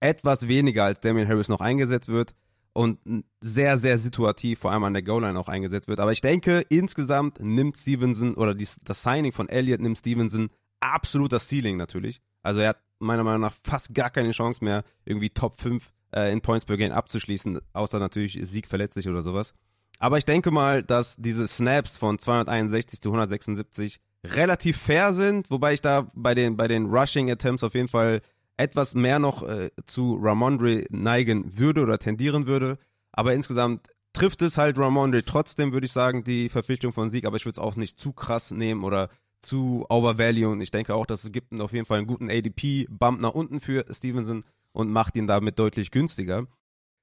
[0.00, 2.34] etwas weniger als Damien Harris noch eingesetzt wird
[2.72, 2.98] und
[3.40, 6.00] sehr, sehr situativ, vor allem an der Goal-Line auch eingesetzt wird.
[6.00, 11.32] Aber ich denke, insgesamt nimmt Stevenson oder die, das Signing von Elliott nimmt Stevenson absolut
[11.32, 12.20] das Ceiling natürlich.
[12.42, 16.32] Also er hat meiner Meinung nach fast gar keine Chance mehr, irgendwie Top 5 äh,
[16.32, 19.54] in Points per Game abzuschließen, außer natürlich Sieg verletzt sich oder sowas.
[19.98, 25.74] Aber ich denke mal, dass diese Snaps von 261 zu 176 relativ fair sind, wobei
[25.74, 28.22] ich da bei den, bei den Rushing Attempts auf jeden Fall
[28.60, 32.78] etwas mehr noch äh, zu Ramondre neigen würde oder tendieren würde.
[33.12, 37.24] Aber insgesamt trifft es halt Ramondre trotzdem, würde ich sagen, die Verpflichtung von Sieg.
[37.24, 39.08] Aber ich würde es auch nicht zu krass nehmen oder
[39.40, 40.62] zu overvalue.
[40.62, 43.84] Ich denke auch, dass es gibt auf jeden Fall einen guten ADP-Bump nach unten für
[43.90, 46.46] Stevenson und macht ihn damit deutlich günstiger.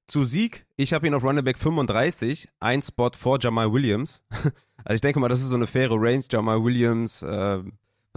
[0.07, 4.23] Zu Sieg, ich habe ihn auf Running Back 35, ein Spot vor Jamal Williams.
[4.85, 6.23] also ich denke mal, das ist so eine faire Range.
[6.29, 7.61] Jamal Williams, äh,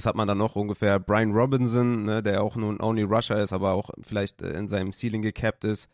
[0.00, 0.98] was hat man da noch ungefähr?
[0.98, 4.94] Brian Robinson, ne, der auch nun Only Rusher ist, aber auch vielleicht äh, in seinem
[4.94, 5.90] Ceiling gecapped ist.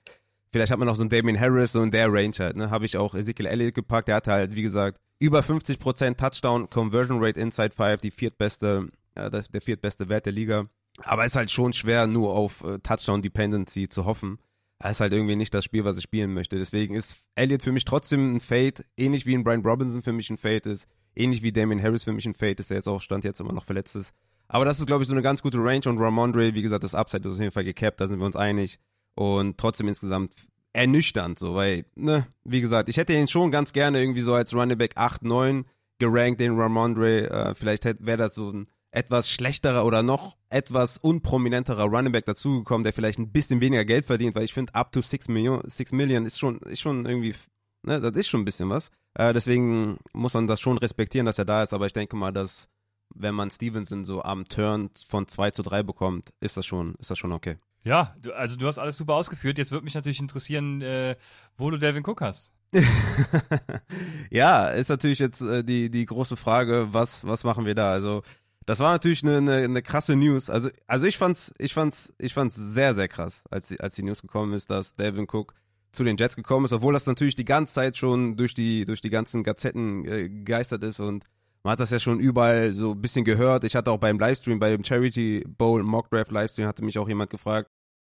[0.52, 2.70] Vielleicht hat man noch so einen Damien Harris, so in der Range halt, ne?
[2.70, 7.18] Habe ich auch Ezekiel Elliott gepackt, der hatte halt, wie gesagt, über 50% Touchdown Conversion
[7.20, 10.68] Rate Inside 5, die viertbeste, äh, der viertbeste Wert der Liga.
[11.02, 14.38] Aber ist halt schon schwer, nur auf äh, Touchdown Dependency zu hoffen.
[14.78, 16.58] Das ist halt irgendwie nicht das Spiel, was ich spielen möchte.
[16.58, 20.30] Deswegen ist Elliott für mich trotzdem ein Fade, ähnlich wie ein Brian Robinson für mich
[20.30, 20.86] ein Fade ist.
[21.16, 23.52] Ähnlich wie Damien Harris für mich ein Fade ist, der jetzt auch Stand jetzt immer
[23.52, 24.12] noch verletzt ist.
[24.48, 26.94] Aber das ist, glaube ich, so eine ganz gute Range und Ramondre, wie gesagt, das
[26.94, 28.78] Upside ist auf jeden Fall gecapped, da sind wir uns einig.
[29.14, 30.34] Und trotzdem insgesamt
[30.72, 34.54] ernüchternd, so, weil, ne, wie gesagt, ich hätte ihn schon ganz gerne irgendwie so als
[34.54, 35.64] Running Back 8, 9
[35.98, 37.30] gerankt, den Ramondre.
[37.30, 42.84] Äh, vielleicht wäre das so ein etwas schlechterer oder noch etwas unprominenterer Running Back dazugekommen,
[42.84, 45.92] der vielleicht ein bisschen weniger Geld verdient, weil ich finde, up to 6 Million, 6
[45.92, 47.34] Million ist schon, ist schon irgendwie,
[47.82, 48.90] ne, das ist schon ein bisschen was.
[49.16, 52.32] Äh, deswegen muss man das schon respektieren, dass er da ist, aber ich denke mal,
[52.32, 52.68] dass
[53.14, 57.10] wenn man Stevenson so am Turn von 2 zu 3 bekommt, ist das schon, ist
[57.10, 57.56] das schon okay.
[57.82, 59.58] Ja, du, also du hast alles super ausgeführt.
[59.58, 61.16] Jetzt würde mich natürlich interessieren, äh,
[61.56, 62.52] wo du Delvin Cook hast.
[64.30, 67.92] ja, ist natürlich jetzt äh, die, die große Frage, was, was machen wir da?
[67.92, 68.22] Also,
[68.66, 70.50] das war natürlich eine, eine, eine krasse News.
[70.50, 74.02] Also, also ich fand's, ich fand's, ich fand's sehr, sehr krass, als die, als die
[74.02, 75.54] News gekommen ist, dass Delvin Cook
[75.92, 79.00] zu den Jets gekommen ist, obwohl das natürlich die ganze Zeit schon durch die, durch
[79.00, 81.24] die ganzen Gazetten äh, gegeistert ist und
[81.62, 83.64] man hat das ja schon überall so ein bisschen gehört.
[83.64, 87.08] Ich hatte auch beim Livestream, bei dem Charity Bowl Mock Draft Livestream, hatte mich auch
[87.08, 87.68] jemand gefragt,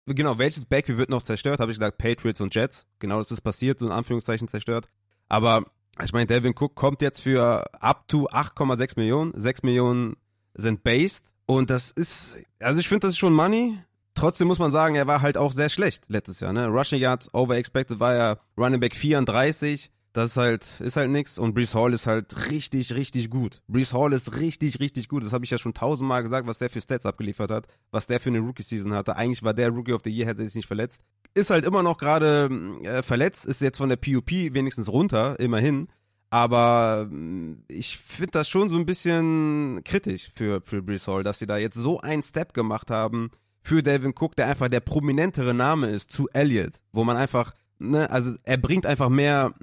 [0.06, 1.60] genau, welches Backfield wird noch zerstört?
[1.60, 2.86] Habe ich gesagt, Patriots und Jets.
[2.98, 4.88] Genau, das ist passiert, so in Anführungszeichen zerstört.
[5.28, 5.64] Aber
[6.02, 9.32] ich meine, Devin Cook kommt jetzt für up to 8,6 Millionen.
[9.34, 10.16] 6 Millionen
[10.54, 11.26] sind based.
[11.46, 13.78] Und das ist, also ich finde, das ist schon Money.
[14.22, 16.52] Trotzdem muss man sagen, er war halt auch sehr schlecht letztes Jahr.
[16.52, 16.68] Ne?
[16.68, 19.90] Rushing Yards over expected war ja Running Back 34.
[20.12, 21.40] Das ist halt, ist halt nix.
[21.40, 23.62] Und Brees Hall ist halt richtig, richtig gut.
[23.66, 25.24] Brees Hall ist richtig, richtig gut.
[25.24, 28.20] Das habe ich ja schon tausendmal gesagt, was der für Stats abgeliefert hat, was der
[28.20, 29.16] für eine Rookie-Season hatte.
[29.16, 31.00] Eigentlich war der Rookie of the Year, hätte sich nicht verletzt.
[31.34, 32.48] Ist halt immer noch gerade
[32.84, 35.88] äh, verletzt, ist jetzt von der PUP wenigstens runter, immerhin.
[36.30, 41.40] Aber äh, ich finde das schon so ein bisschen kritisch für, für Brees Hall, dass
[41.40, 43.32] sie da jetzt so einen Step gemacht haben
[43.62, 48.10] für Delvin Cook, der einfach der prominentere Name ist zu Elliott, wo man einfach, ne,
[48.10, 49.54] also er bringt einfach mehr,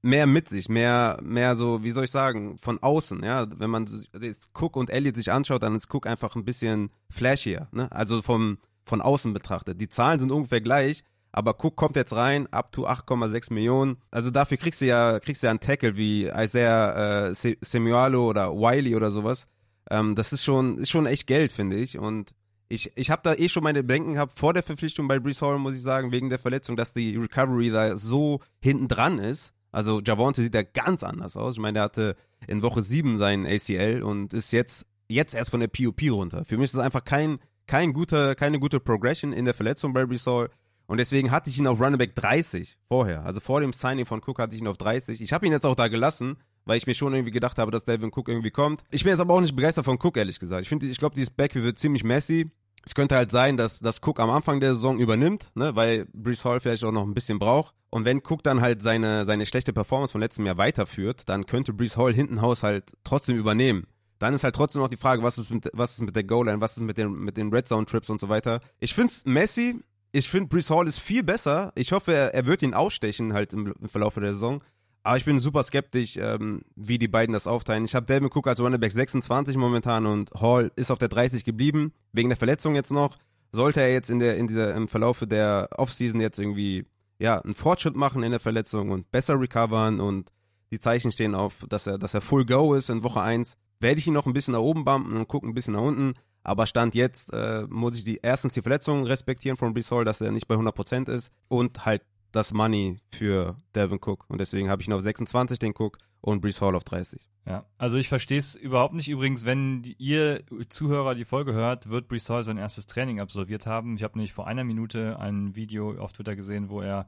[0.00, 3.46] mehr mit sich, mehr, mehr so, wie soll ich sagen, von außen, ja.
[3.58, 3.86] Wenn man
[4.20, 7.90] jetzt Cook und Elliott sich anschaut, dann ist Cook einfach ein bisschen flashier, ne?
[7.90, 9.80] Also vom, von außen betrachtet.
[9.80, 13.96] Die Zahlen sind ungefähr gleich, aber Cook kommt jetzt rein, up to 8,6 Millionen.
[14.10, 18.52] Also dafür kriegst du ja, kriegst du ja einen Tackle wie Isaiah äh, Semualo oder
[18.52, 19.48] Wiley oder sowas.
[19.90, 21.98] Ähm, das ist schon, ist schon echt Geld, finde ich.
[21.98, 22.34] Und
[22.68, 25.58] ich, ich habe da eh schon meine Bedenken gehabt vor der Verpflichtung bei Brees Hall,
[25.58, 29.54] muss ich sagen, wegen der Verletzung, dass die Recovery da so hinten dran ist.
[29.72, 31.54] Also Javonte sieht ja ganz anders aus.
[31.54, 35.60] Ich meine, der hatte in Woche 7 seinen ACL und ist jetzt, jetzt erst von
[35.60, 36.44] der POP runter.
[36.44, 40.04] Für mich ist das einfach kein, kein guter, keine gute Progression in der Verletzung bei
[40.04, 40.50] Brees Hall.
[40.86, 43.24] Und deswegen hatte ich ihn auf Running Back 30 vorher.
[43.24, 45.20] Also vor dem Signing von Cook hatte ich ihn auf 30.
[45.20, 47.86] Ich habe ihn jetzt auch da gelassen, weil ich mir schon irgendwie gedacht habe, dass
[47.86, 48.84] Devin Cook irgendwie kommt.
[48.90, 50.62] Ich bin jetzt aber auch nicht begeistert von Cook, ehrlich gesagt.
[50.62, 52.50] Ich finde, ich glaube, dieses Backfield wird ziemlich messy.
[52.84, 56.44] Es könnte halt sein, dass, dass Cook am Anfang der Saison übernimmt, ne, weil Brees
[56.44, 57.74] Hall vielleicht auch noch ein bisschen braucht.
[57.90, 61.72] Und wenn Cook dann halt seine, seine schlechte Performance von letztem Jahr weiterführt, dann könnte
[61.72, 63.86] Brees Hall hinten Haus halt trotzdem übernehmen.
[64.18, 66.60] Dann ist halt trotzdem noch die Frage, was ist mit, was ist mit der Goal-Line,
[66.60, 68.60] was ist mit den, mit den Red Zone-Trips und so weiter.
[68.78, 69.80] Ich finde es messy.
[70.12, 71.72] Ich finde, Brees Hall ist viel besser.
[71.76, 74.62] Ich hoffe, er, er wird ihn ausstechen halt im, im Verlauf der Saison.
[75.08, 77.86] Aber ich bin super skeptisch, ähm, wie die beiden das aufteilen.
[77.86, 81.44] Ich habe Delvin Cook als Running Back 26 momentan und Hall ist auf der 30
[81.44, 83.16] geblieben, wegen der Verletzung jetzt noch.
[83.50, 86.84] Sollte er jetzt in der, in dieser, im Verlauf der Offseason jetzt irgendwie,
[87.18, 90.30] ja, einen Fortschritt machen in der Verletzung und besser recovern und
[90.72, 94.00] die Zeichen stehen auf, dass er, dass er Full Go ist in Woche 1, werde
[94.00, 96.16] ich ihn noch ein bisschen nach oben bumpen und gucken ein bisschen nach unten.
[96.42, 100.20] Aber Stand jetzt äh, muss ich die erstens die Verletzung respektieren von Brees Hall, dass
[100.20, 104.24] er nicht bei 100% ist und halt das Money für Devin Cook.
[104.28, 107.28] Und deswegen habe ich ihn auf 26 den Cook und Brees Hall auf 30.
[107.46, 109.08] Ja, also ich verstehe es überhaupt nicht.
[109.08, 113.96] Übrigens, wenn ihr Zuhörer die Folge hört, wird Brees Hall sein erstes Training absolviert haben.
[113.96, 117.06] Ich habe nämlich vor einer Minute ein Video auf Twitter gesehen, wo er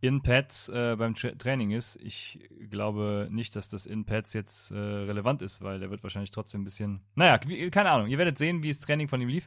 [0.00, 2.00] in Pads äh, beim Tra Training ist.
[2.02, 6.32] Ich glaube nicht, dass das in Pads jetzt äh, relevant ist, weil er wird wahrscheinlich
[6.32, 7.38] trotzdem ein bisschen, naja,
[7.70, 8.08] keine Ahnung.
[8.08, 9.46] Ihr werdet sehen, wie das Training von ihm lief.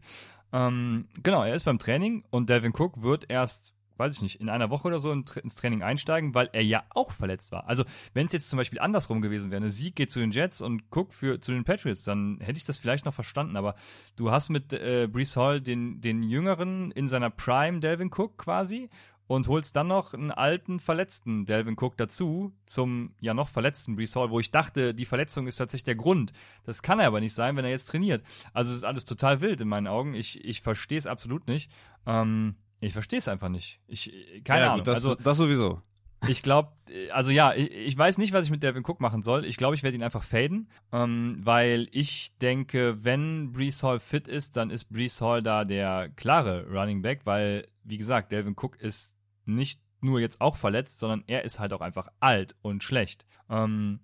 [0.53, 4.49] Ähm, genau, er ist beim Training und Devin Cook wird erst weiß ich nicht, in
[4.49, 7.67] einer Woche oder so ins Training einsteigen, weil er ja auch verletzt war.
[7.67, 7.83] Also,
[8.13, 10.83] wenn es jetzt zum Beispiel andersrum gewesen wäre, eine Sieg geht zu den Jets und
[10.91, 13.57] Cook für, zu den Patriots, dann hätte ich das vielleicht noch verstanden.
[13.57, 13.75] Aber
[14.15, 18.89] du hast mit äh, Brees Hall den, den Jüngeren in seiner Prime Delvin Cook quasi
[19.29, 24.15] und holst dann noch einen alten, verletzten Delvin Cook dazu, zum ja noch verletzten Brees
[24.15, 26.33] Hall, wo ich dachte, die Verletzung ist tatsächlich der Grund.
[26.63, 28.23] Das kann er aber nicht sein, wenn er jetzt trainiert.
[28.53, 30.15] Also es ist alles total wild in meinen Augen.
[30.15, 31.71] Ich, ich verstehe es absolut nicht.
[32.07, 33.79] Ähm, ich verstehe es einfach nicht.
[33.87, 34.11] Ich,
[34.43, 34.85] keine ja, Ahnung.
[34.85, 35.81] Das, also, das sowieso.
[36.27, 36.73] Ich glaube,
[37.11, 39.45] also ja, ich, ich, weiß nicht, was ich mit Devin Cook machen soll.
[39.45, 44.27] Ich glaube, ich werde ihn einfach faden, ähm, weil ich denke, wenn Brees Hall fit
[44.27, 48.75] ist, dann ist Brees Hall da der klare Running Back, weil, wie gesagt, Devin Cook
[48.81, 49.15] ist
[49.45, 53.25] nicht nur jetzt auch verletzt, sondern er ist halt auch einfach alt und schlecht.
[53.49, 54.01] Ähm,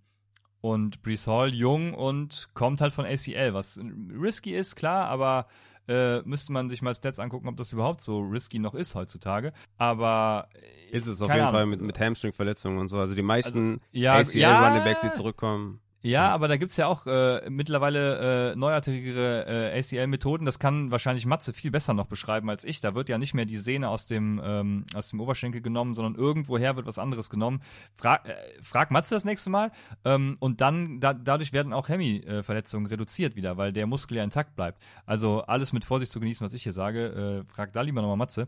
[0.62, 3.80] und Brees Hall jung und kommt halt von ACL, was
[4.20, 5.48] risky ist, klar, aber
[5.88, 9.54] äh, müsste man sich mal Stats angucken, ob das überhaupt so risky noch ist heutzutage.
[9.78, 10.50] Aber
[10.92, 11.54] ist es auf jeden Ahnung.
[11.54, 13.00] Fall mit, mit Hamstring-Verletzungen und so.
[13.00, 15.80] Also die meisten also, ja, ACL-Runningbacks, ja, die zurückkommen.
[16.06, 20.46] Ja, aber da gibt's ja auch äh, mittlerweile äh, neuartigere äh, ACL-Methoden.
[20.46, 22.80] Das kann wahrscheinlich Matze viel besser noch beschreiben als ich.
[22.80, 26.14] Da wird ja nicht mehr die Sehne aus dem, ähm, aus dem Oberschenkel genommen, sondern
[26.14, 27.64] irgendwoher wird was anderes genommen.
[27.96, 29.72] Frag, äh, frag Matze das nächste Mal.
[30.04, 34.56] Ähm, und dann, da, dadurch werden auch Hemi-Verletzungen reduziert wieder, weil der Muskel ja intakt
[34.56, 34.84] bleibt.
[35.08, 37.44] Also alles mit Vorsicht zu genießen, was ich hier sage.
[37.48, 38.48] Äh, frag da lieber nochmal Matze.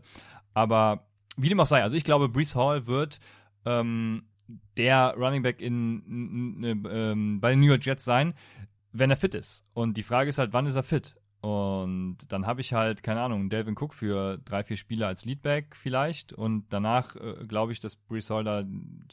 [0.54, 3.18] Aber wie dem auch sei, also ich glaube, Brees Hall wird
[3.64, 4.22] ähm,
[4.76, 8.34] der Running Back in, in, in, ähm, bei den New York Jets sein,
[8.92, 9.64] wenn er fit ist.
[9.74, 11.16] Und die Frage ist halt, wann ist er fit?
[11.40, 15.76] Und dann habe ich halt, keine Ahnung, Delvin Cook für drei, vier Spiele als Leadback
[15.76, 16.32] vielleicht.
[16.32, 18.64] Und danach äh, glaube ich, dass Brees Hall da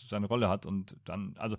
[0.09, 0.65] seine Rolle hat.
[0.65, 1.55] Und dann, also,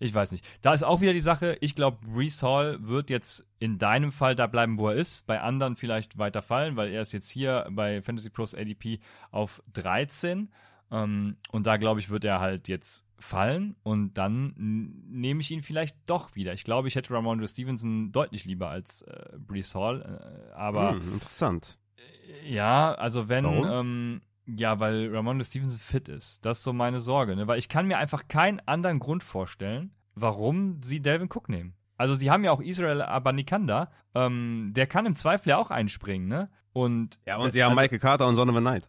[0.00, 0.44] ich weiß nicht.
[0.60, 4.34] Da ist auch wieder die Sache, ich glaube, Brees Hall wird jetzt in deinem Fall
[4.34, 5.24] da bleiben, wo er ist.
[5.28, 8.98] Bei anderen vielleicht weiter fallen, weil er ist jetzt hier bei Fantasy Pros ADP
[9.30, 10.50] auf 13.
[10.90, 15.62] Ähm, und da, glaube ich, wird er halt jetzt fallen und dann nehme ich ihn
[15.62, 16.52] vielleicht doch wieder.
[16.52, 20.92] Ich glaube, ich hätte Ramondre Stevenson deutlich lieber als äh, Brees Hall, äh, aber.
[20.92, 21.78] Hm, interessant.
[21.96, 23.44] Äh, ja, also wenn.
[23.44, 26.44] Ähm, ja, weil Ramondre Stevenson fit ist.
[26.44, 27.46] Das ist so meine Sorge, ne?
[27.46, 31.74] Weil ich kann mir einfach keinen anderen Grund vorstellen, warum sie Delvin Cook nehmen.
[31.98, 36.28] Also sie haben ja auch Israel Abanikanda, ähm, der kann im Zweifel ja auch einspringen,
[36.28, 36.48] ne?
[36.72, 38.88] Und ja, und sie haben also, Michael Carter und Son of a Night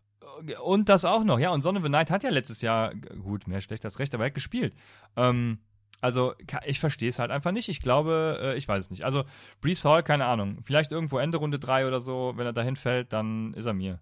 [0.64, 1.52] und das auch noch, ja.
[1.52, 4.24] Und Son of a Night hat ja letztes Jahr, gut, mehr schlecht als recht, aber
[4.24, 4.74] er hat gespielt.
[5.16, 5.60] Ähm,
[6.02, 6.34] also,
[6.66, 7.68] ich verstehe es halt einfach nicht.
[7.68, 9.04] Ich glaube, äh, ich weiß es nicht.
[9.04, 9.26] Also,
[9.62, 10.60] Brees Hall, keine Ahnung.
[10.64, 12.34] Vielleicht irgendwo Ende Runde 3 oder so.
[12.36, 14.00] Wenn er dahin fällt, dann ist er mir.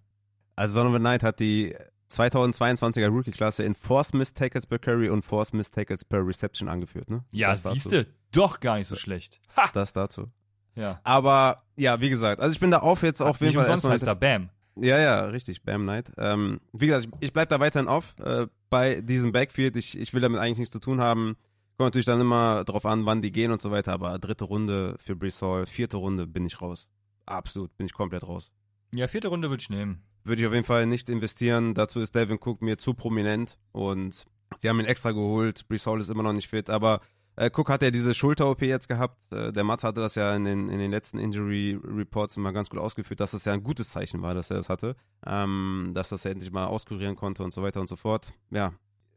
[0.54, 1.74] Also, Son of a Night hat die
[2.12, 7.10] 2022er Rookie-Klasse in Force Miss Tackles per Carry und Force Miss Tackles per Reception angeführt,
[7.10, 7.24] ne?
[7.32, 9.40] Ja, siehst du, doch gar nicht so schlecht.
[9.56, 9.70] Ha!
[9.74, 10.30] Das dazu.
[10.74, 11.00] Ja.
[11.02, 13.66] Aber, ja, wie gesagt, also ich bin da auf jetzt auf jeden Fall.
[13.66, 14.50] Sonst heißt er Bam.
[14.80, 16.12] Ja, ja, richtig, Bam Knight.
[16.18, 19.76] Ähm, wie gesagt, ich, ich bleibe da weiterhin auf äh, bei diesem Backfield.
[19.76, 21.36] Ich, ich will damit eigentlich nichts zu tun haben.
[21.76, 24.96] Kommt natürlich dann immer drauf an, wann die gehen und so weiter, aber dritte Runde
[24.98, 26.88] für Brees Hall, vierte Runde bin ich raus.
[27.24, 28.50] Absolut, bin ich komplett raus.
[28.94, 30.02] Ja, vierte Runde würde ich nehmen.
[30.24, 31.74] Würde ich auf jeden Fall nicht investieren.
[31.74, 34.24] Dazu ist Devin Cook mir zu prominent und
[34.58, 35.68] sie haben ihn extra geholt.
[35.68, 37.00] Brees Hall ist immer noch nicht fit, aber
[37.38, 39.16] äh, Cook hat ja diese Schulter-OP jetzt gehabt.
[39.32, 42.68] Äh, der Mats hatte das ja in den, in den letzten Injury Reports immer ganz
[42.68, 44.96] gut ausgeführt, dass das ja ein gutes Zeichen war, dass er das hatte.
[45.24, 48.32] Ähm, dass das er endlich mal auskurieren konnte und so weiter und so fort.
[48.50, 48.72] Ja.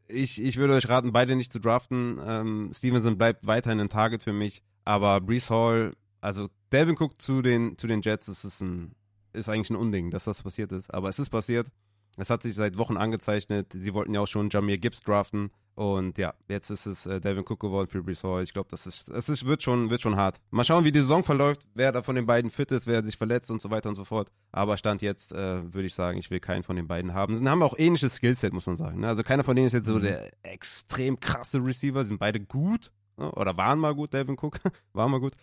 [0.07, 2.19] Ich, ich würde euch raten, beide nicht zu draften.
[2.23, 4.61] Ähm, Stevenson bleibt weiterhin ein Target für mich.
[4.85, 8.93] Aber Brees Hall, also Devin Cook zu den, zu den Jets, das ist, ein,
[9.33, 10.93] ist eigentlich ein Unding, dass das passiert ist.
[10.93, 11.69] Aber es ist passiert.
[12.17, 13.73] Es hat sich seit Wochen angezeichnet.
[13.73, 15.49] Sie wollten ja auch schon Jamir Gibbs draften.
[15.75, 18.43] Und ja, jetzt ist es äh, Devin Cook geworden für Brees Hall.
[18.43, 20.39] Ich glaube, das ist, es ist, wird schon, wird schon hart.
[20.51, 23.17] Mal schauen, wie die Saison verläuft, wer da von den beiden fit ist, wer sich
[23.17, 24.29] verletzt und so weiter und so fort.
[24.51, 27.35] Aber Stand jetzt äh, würde ich sagen, ich will keinen von den beiden haben.
[27.35, 28.99] Sie haben auch ähnliches Skillset, muss man sagen.
[28.99, 29.07] Ne?
[29.07, 30.03] Also keiner von denen ist jetzt so mhm.
[30.03, 32.03] der extrem krasse Receiver.
[32.03, 33.31] Sie sind beide gut ne?
[33.31, 34.13] oder waren mal gut.
[34.13, 34.59] Devin Cook
[34.93, 35.33] war mal gut.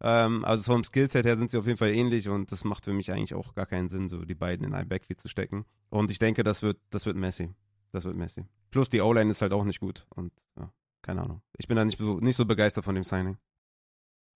[0.00, 2.92] Ähm, also vom Skillset her sind sie auf jeden Fall ähnlich und das macht für
[2.92, 5.64] mich eigentlich auch gar keinen Sinn, so die beiden in ein Backfield zu stecken.
[5.90, 7.50] Und ich denke, das wird, das wird Messi.
[7.92, 8.44] Das wird Messi.
[8.70, 10.06] Plus die O-Line ist halt auch nicht gut.
[10.14, 10.70] Und ja,
[11.02, 11.42] keine Ahnung.
[11.56, 13.38] Ich bin da nicht so, nicht so begeistert von dem Signing.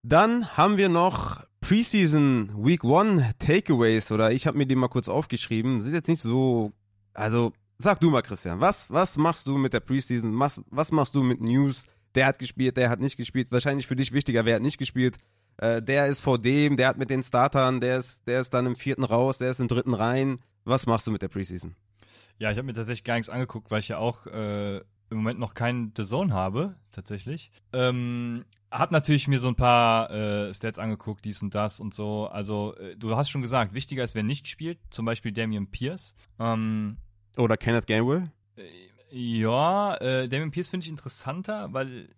[0.02, 5.08] Dann haben wir noch Preseason Week One Takeaways oder ich habe mir die mal kurz
[5.08, 5.80] aufgeschrieben.
[5.80, 6.72] Sind jetzt nicht so.
[7.14, 10.38] Also, sag du mal, Christian, was, was machst du mit der Preseason?
[10.38, 11.84] Was, was machst du mit News?
[12.14, 13.48] Der hat gespielt, der hat nicht gespielt.
[13.50, 15.18] Wahrscheinlich für dich wichtiger, wer hat nicht gespielt.
[15.58, 18.66] Äh, der ist vor dem, der hat mit den Startern, der ist, der ist dann
[18.66, 20.40] im vierten raus, der ist im dritten rein.
[20.64, 21.76] Was machst du mit der Preseason?
[22.38, 25.38] Ja, ich habe mir tatsächlich gar nichts angeguckt, weil ich ja auch äh, im Moment
[25.38, 27.50] noch keinen The Zone habe, tatsächlich.
[27.72, 32.26] Ähm, hab natürlich mir so ein paar äh, Stats angeguckt, dies und das und so.
[32.26, 36.14] Also, äh, du hast schon gesagt, wichtiger ist, wer nicht spielt, zum Beispiel Damian Pierce.
[36.38, 36.96] Ähm,
[37.36, 38.30] Oder Kenneth Gainwell?
[38.56, 38.62] Äh,
[39.10, 42.08] ja, äh, Damian Pierce finde ich interessanter, weil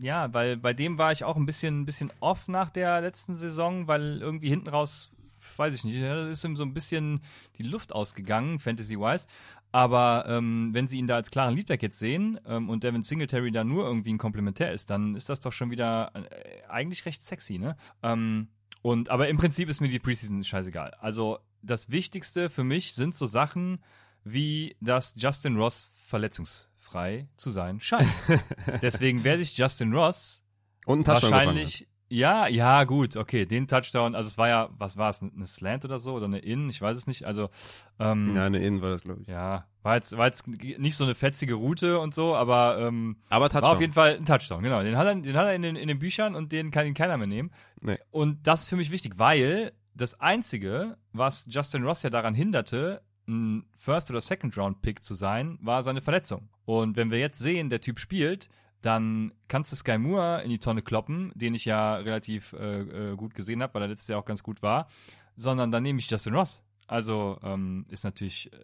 [0.00, 3.34] ja, weil bei dem war ich auch ein bisschen, ein bisschen off nach der letzten
[3.34, 5.10] Saison, weil irgendwie hinten raus,
[5.56, 7.20] weiß ich nicht, ist ihm so ein bisschen
[7.58, 9.26] die Luft ausgegangen, Fantasy-wise.
[9.74, 13.50] Aber ähm, wenn sie ihn da als klaren Leadback jetzt sehen ähm, und Devin Singletary
[13.50, 17.24] da nur irgendwie ein Komplementär ist, dann ist das doch schon wieder äh, eigentlich recht
[17.24, 17.76] sexy, ne?
[18.00, 18.50] Ähm,
[18.82, 20.94] und aber im Prinzip ist mir die Preseason scheißegal.
[21.00, 23.82] Also das Wichtigste für mich sind so Sachen
[24.22, 28.08] wie, dass Justin Ross verletzungsfrei zu sein scheint.
[28.80, 30.44] Deswegen werde ich Justin Ross
[30.86, 35.20] und wahrscheinlich ja, ja, gut, okay, den Touchdown, also es war ja, was war es,
[35.20, 37.50] eine Slant oder so oder eine In, ich weiß es nicht, also
[37.98, 39.26] ähm, Ja, eine In war das, glaube ich.
[39.26, 43.48] Ja, war jetzt, war jetzt nicht so eine fetzige Route und so, aber, ähm, aber
[43.48, 43.62] Touchdown.
[43.62, 44.82] war auf jeden Fall ein Touchdown, genau.
[44.82, 46.94] Den hat er, den hat er in, den, in den Büchern und den kann ihn
[46.94, 47.50] keiner mehr nehmen.
[47.80, 47.98] Nee.
[48.12, 53.02] Und das ist für mich wichtig, weil das Einzige, was Justin Ross ja daran hinderte,
[53.26, 56.48] ein First- oder Second-Round-Pick zu sein, war seine Verletzung.
[56.64, 58.48] Und wenn wir jetzt sehen, der Typ spielt,
[58.84, 63.16] dann kannst du Sky Moore in die Tonne kloppen, den ich ja relativ äh, äh,
[63.16, 64.88] gut gesehen habe, weil er letztes Jahr auch ganz gut war,
[65.36, 66.62] sondern dann nehme ich Justin Ross.
[66.86, 68.56] Also ähm, ist natürlich, äh,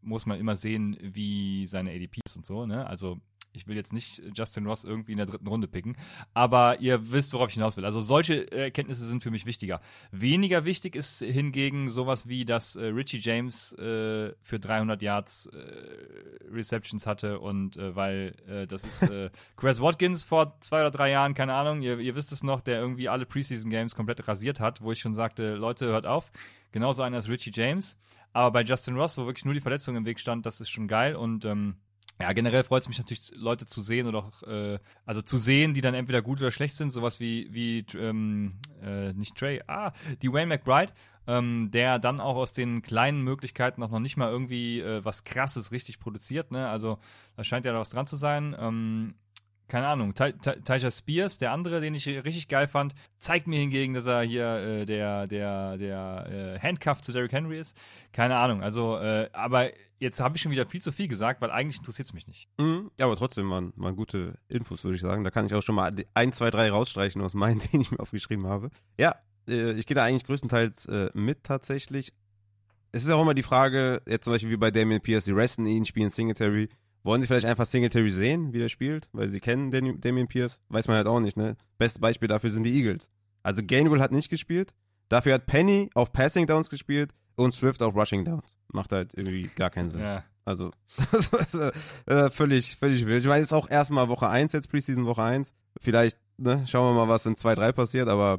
[0.00, 2.86] muss man immer sehen, wie seine ADP ist und so, ne?
[2.86, 3.18] Also
[3.54, 5.96] ich will jetzt nicht Justin Ross irgendwie in der dritten Runde picken,
[6.32, 7.84] aber ihr wisst, worauf ich hinaus will.
[7.84, 9.80] Also solche Erkenntnisse sind für mich wichtiger.
[10.10, 16.50] Weniger wichtig ist hingegen sowas wie, dass äh, Richie James äh, für 300 Yards äh,
[16.50, 21.10] Receptions hatte und äh, weil äh, das ist äh, Chris Watkins vor zwei oder drei
[21.10, 24.60] Jahren, keine Ahnung, ihr, ihr wisst es noch, der irgendwie alle Preseason Games komplett rasiert
[24.60, 26.30] hat, wo ich schon sagte, Leute, hört auf.
[26.72, 27.96] Genauso einer ist Richie James.
[28.32, 30.88] Aber bei Justin Ross, wo wirklich nur die Verletzung im Weg stand, das ist schon
[30.88, 31.76] geil und ähm,
[32.20, 35.74] ja, generell freut es mich natürlich, Leute zu sehen oder auch, äh, also zu sehen,
[35.74, 39.92] die dann entweder gut oder schlecht sind, sowas wie, wie ähm, äh, nicht Trey, ah,
[40.22, 40.92] die Wayne McBride,
[41.26, 45.24] ähm, der dann auch aus den kleinen Möglichkeiten auch noch nicht mal irgendwie äh, was
[45.24, 46.68] krasses richtig produziert, ne?
[46.68, 46.98] Also
[47.36, 48.54] da scheint ja da was dran zu sein.
[48.58, 49.14] Ähm,
[49.66, 54.06] keine Ahnung, Tyja Spears, der andere, den ich richtig geil fand, zeigt mir hingegen, dass
[54.06, 57.76] er hier äh, der, der, der äh, Handcuff zu Derrick Henry ist.
[58.12, 59.70] Keine Ahnung, also, äh, aber
[60.04, 62.48] jetzt habe ich schon wieder viel zu viel gesagt, weil eigentlich interessiert es mich nicht.
[62.58, 65.24] Mhm, ja, aber trotzdem waren, waren gute Infos, würde ich sagen.
[65.24, 67.98] Da kann ich auch schon mal ein, zwei, drei rausstreichen aus meinen, den ich mir
[67.98, 68.70] aufgeschrieben habe.
[68.98, 69.16] Ja,
[69.48, 72.12] äh, ich gehe da eigentlich größtenteils äh, mit tatsächlich.
[72.92, 75.66] Es ist auch immer die Frage, jetzt zum Beispiel wie bei Damien Pierce, die resten
[75.66, 76.68] ihn, spielen Singletary
[77.04, 80.58] wollen sie vielleicht einfach Singletary sehen, wie der spielt, weil sie kennen den, Damien Pierce?
[80.68, 81.56] Weiß man halt auch nicht, ne?
[81.76, 83.10] Bestes Beispiel dafür sind die Eagles.
[83.42, 84.72] Also Gainwell hat nicht gespielt,
[85.10, 88.56] dafür hat Penny auf Passing Downs gespielt und Swift auf Rushing Downs.
[88.72, 90.00] Macht halt irgendwie gar keinen Sinn.
[90.00, 90.24] Ja.
[90.44, 90.72] Also,
[92.06, 93.22] äh, völlig, völlig wild.
[93.22, 95.54] Ich meine, es ist auch erstmal Woche 1 jetzt, Preseason Woche 1.
[95.80, 98.38] Vielleicht, ne, schauen wir mal, was in 2, 3 passiert, aber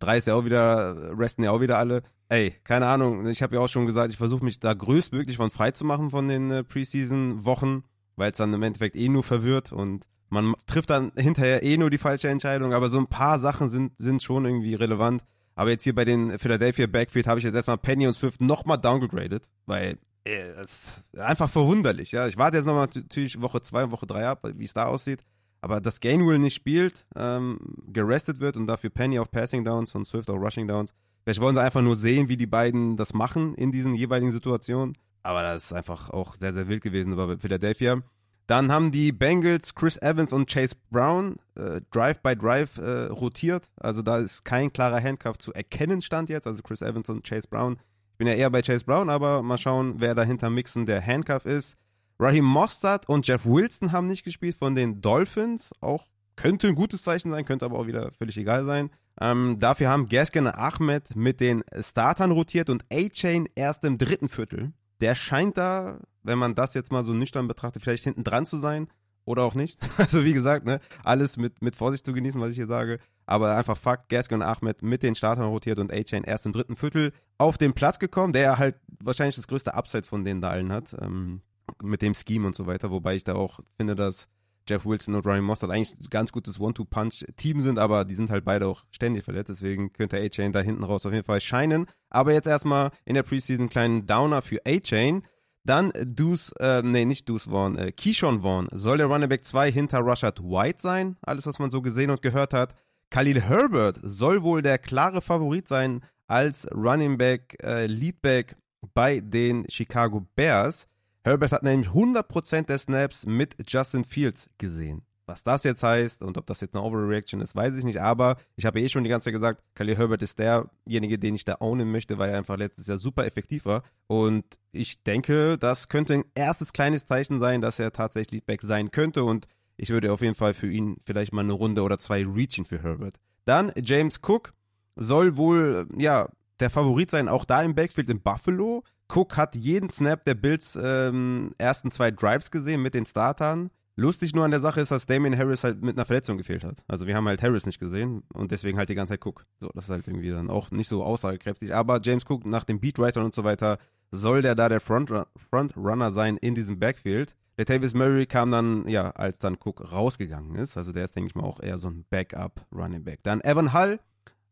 [0.00, 2.02] 3 ist ja auch wieder, resten ja auch wieder alle.
[2.28, 5.50] Ey, keine Ahnung, ich habe ja auch schon gesagt, ich versuche mich da größtmöglich von
[5.50, 7.84] frei zu machen von den äh, Preseason-Wochen
[8.16, 11.90] weil es dann im Endeffekt eh nur verwirrt und man trifft dann hinterher eh nur
[11.90, 15.22] die falsche Entscheidung, aber so ein paar Sachen sind, sind schon irgendwie relevant.
[15.56, 18.76] Aber jetzt hier bei den Philadelphia Backfield habe ich jetzt erstmal Penny und Swift nochmal
[18.76, 22.12] downgegradet, weil äh, es ist einfach verwunderlich.
[22.12, 24.84] Ja, ich warte jetzt nochmal natürlich Woche 2 und Woche 3 ab, wie es da
[24.84, 25.24] aussieht.
[25.62, 30.06] Aber dass Gainwell nicht spielt, ähm, gerestet wird und dafür Penny auf Passing Downs und
[30.06, 30.94] Swift auf Rushing Downs.
[31.24, 34.92] Vielleicht wollen sie einfach nur sehen, wie die beiden das machen in diesen jeweiligen Situationen.
[35.22, 38.02] Aber das ist einfach auch sehr, sehr wild gewesen bei Philadelphia.
[38.46, 43.68] Dann haben die Bengals Chris Evans und Chase Brown äh, Drive by Drive äh, rotiert.
[43.76, 46.46] Also da ist kein klarer Handcuff zu erkennen stand jetzt.
[46.46, 47.78] Also Chris Evans und Chase Brown.
[48.12, 51.44] Ich bin ja eher bei Chase Brown, aber mal schauen, wer dahinter Mixen der Handcuff
[51.44, 51.76] ist.
[52.18, 55.72] Raheem Mostert und Jeff Wilson haben nicht gespielt von den Dolphins.
[55.80, 56.06] Auch
[56.36, 58.90] könnte ein gutes Zeichen sein, könnte aber auch wieder völlig egal sein.
[59.20, 64.72] Ähm, dafür haben Gaskin Ahmed mit den Startern rotiert und A-Chain erst im dritten Viertel
[65.00, 68.56] der scheint da, wenn man das jetzt mal so nüchtern betrachtet, vielleicht hinten dran zu
[68.56, 68.88] sein
[69.24, 69.78] oder auch nicht.
[69.98, 72.98] Also wie gesagt, ne, alles mit, mit Vorsicht zu genießen, was ich hier sage.
[73.24, 76.76] Aber einfach Fakt, Gaskin und Ahmed mit den Startern rotiert und A-Chain erst im dritten
[76.76, 80.70] Viertel auf den Platz gekommen, der halt wahrscheinlich das größte Upside von denen da allen
[80.70, 80.94] hat.
[81.00, 81.42] Ähm,
[81.82, 84.28] mit dem Scheme und so weiter, wobei ich da auch finde, dass
[84.68, 88.44] Jeff Wilson und Ryan Mossad eigentlich ein ganz gutes One-Two-Punch-Team sind, aber die sind halt
[88.44, 91.86] beide auch ständig verletzt, deswegen könnte A-Chain da hinten raus auf jeden Fall scheinen.
[92.10, 95.22] Aber jetzt erstmal in der Preseason einen kleinen Downer für A-Chain.
[95.66, 98.68] Dann Deuce, äh, nee, nicht Deuce Vaughn, äh, Keyshawn Vaughn.
[98.70, 101.16] Soll der Running Back 2 hinter Rashad White sein?
[101.22, 102.74] Alles, was man so gesehen und gehört hat.
[103.10, 108.56] Khalil Herbert soll wohl der klare Favorit sein als Running Back, äh, Leadback
[108.94, 110.86] bei den Chicago Bears.
[111.24, 115.05] Herbert hat nämlich 100% der Snaps mit Justin Fields gesehen.
[115.28, 118.00] Was das jetzt heißt und ob das jetzt eine Overreaction ist, weiß ich nicht.
[118.00, 121.44] Aber ich habe eh schon die ganze Zeit gesagt, Khalil Herbert ist derjenige, den ich
[121.44, 123.82] da ownen möchte, weil er einfach letztes Jahr super effektiv war.
[124.06, 128.92] Und ich denke, das könnte ein erstes kleines Zeichen sein, dass er tatsächlich Back sein
[128.92, 129.24] könnte.
[129.24, 132.64] Und ich würde auf jeden Fall für ihn vielleicht mal eine Runde oder zwei reachen
[132.64, 133.16] für Herbert.
[133.46, 134.54] Dann James Cook
[134.94, 136.28] soll wohl, ja,
[136.60, 138.84] der Favorit sein, auch da im Backfield in Buffalo.
[139.12, 143.70] Cook hat jeden Snap der Bills ähm, ersten zwei Drives gesehen mit den Startern.
[143.98, 146.84] Lustig nur an der Sache ist, dass Damien Harris halt mit einer Verletzung gefehlt hat.
[146.86, 149.46] Also wir haben halt Harris nicht gesehen und deswegen halt die ganze Zeit Cook.
[149.58, 151.74] So, das ist halt irgendwie dann auch nicht so aussagekräftig.
[151.74, 153.78] Aber James Cook nach dem Beatwriter und so weiter
[154.10, 155.72] soll der da der Frontrunner Front
[156.12, 157.34] sein in diesem Backfield.
[157.56, 160.76] Latavius Murray kam dann, ja, als dann Cook rausgegangen ist.
[160.76, 163.20] Also der ist, denke ich mal, auch eher so ein Backup-Running Back.
[163.22, 163.98] Dann Evan Hull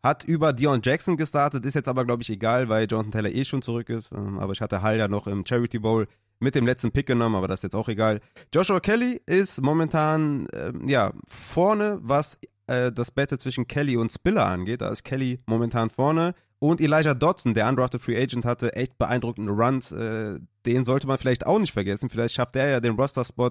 [0.03, 3.45] hat über Dion Jackson gestartet, ist jetzt aber, glaube ich, egal, weil Jonathan Taylor eh
[3.45, 4.11] schon zurück ist.
[4.13, 6.07] Ähm, aber ich hatte Hall ja noch im Charity Bowl
[6.41, 8.21] mit dem letzten Pick genommen, aber das ist jetzt auch egal.
[8.53, 14.47] Joshua Kelly ist momentan, ähm, ja, vorne, was äh, das Battle zwischen Kelly und Spiller
[14.47, 14.81] angeht.
[14.81, 16.35] Da ist Kelly momentan vorne.
[16.59, 19.93] Und Elijah Dodson, der undrafted Free Agent, hatte echt beeindruckende Runs.
[19.93, 22.09] Äh, den sollte man vielleicht auch nicht vergessen.
[22.09, 23.51] Vielleicht schafft er ja den Roster-Spot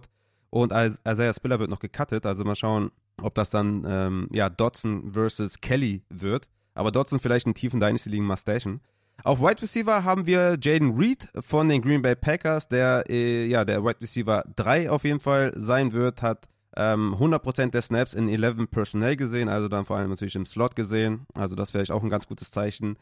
[0.50, 2.26] und Isaiah Spiller wird noch gecuttet.
[2.26, 6.48] Also mal schauen, ob das dann ähm, ja, Dodson versus Kelly wird.
[6.74, 8.82] Aber Dodson vielleicht in tiefen Dynasty-Ligen Mustachen.
[9.26, 13.64] Auf Wide Receiver haben wir Jaden Reed von den Green Bay Packers, der äh, ja
[13.64, 18.28] der Wide Receiver 3 auf jeden Fall sein wird, hat ähm, 100% der Snaps in
[18.28, 21.26] 11 Personnel gesehen, also dann vor allem natürlich im Slot gesehen.
[21.36, 22.98] Also das wäre auch ein ganz gutes Zeichen.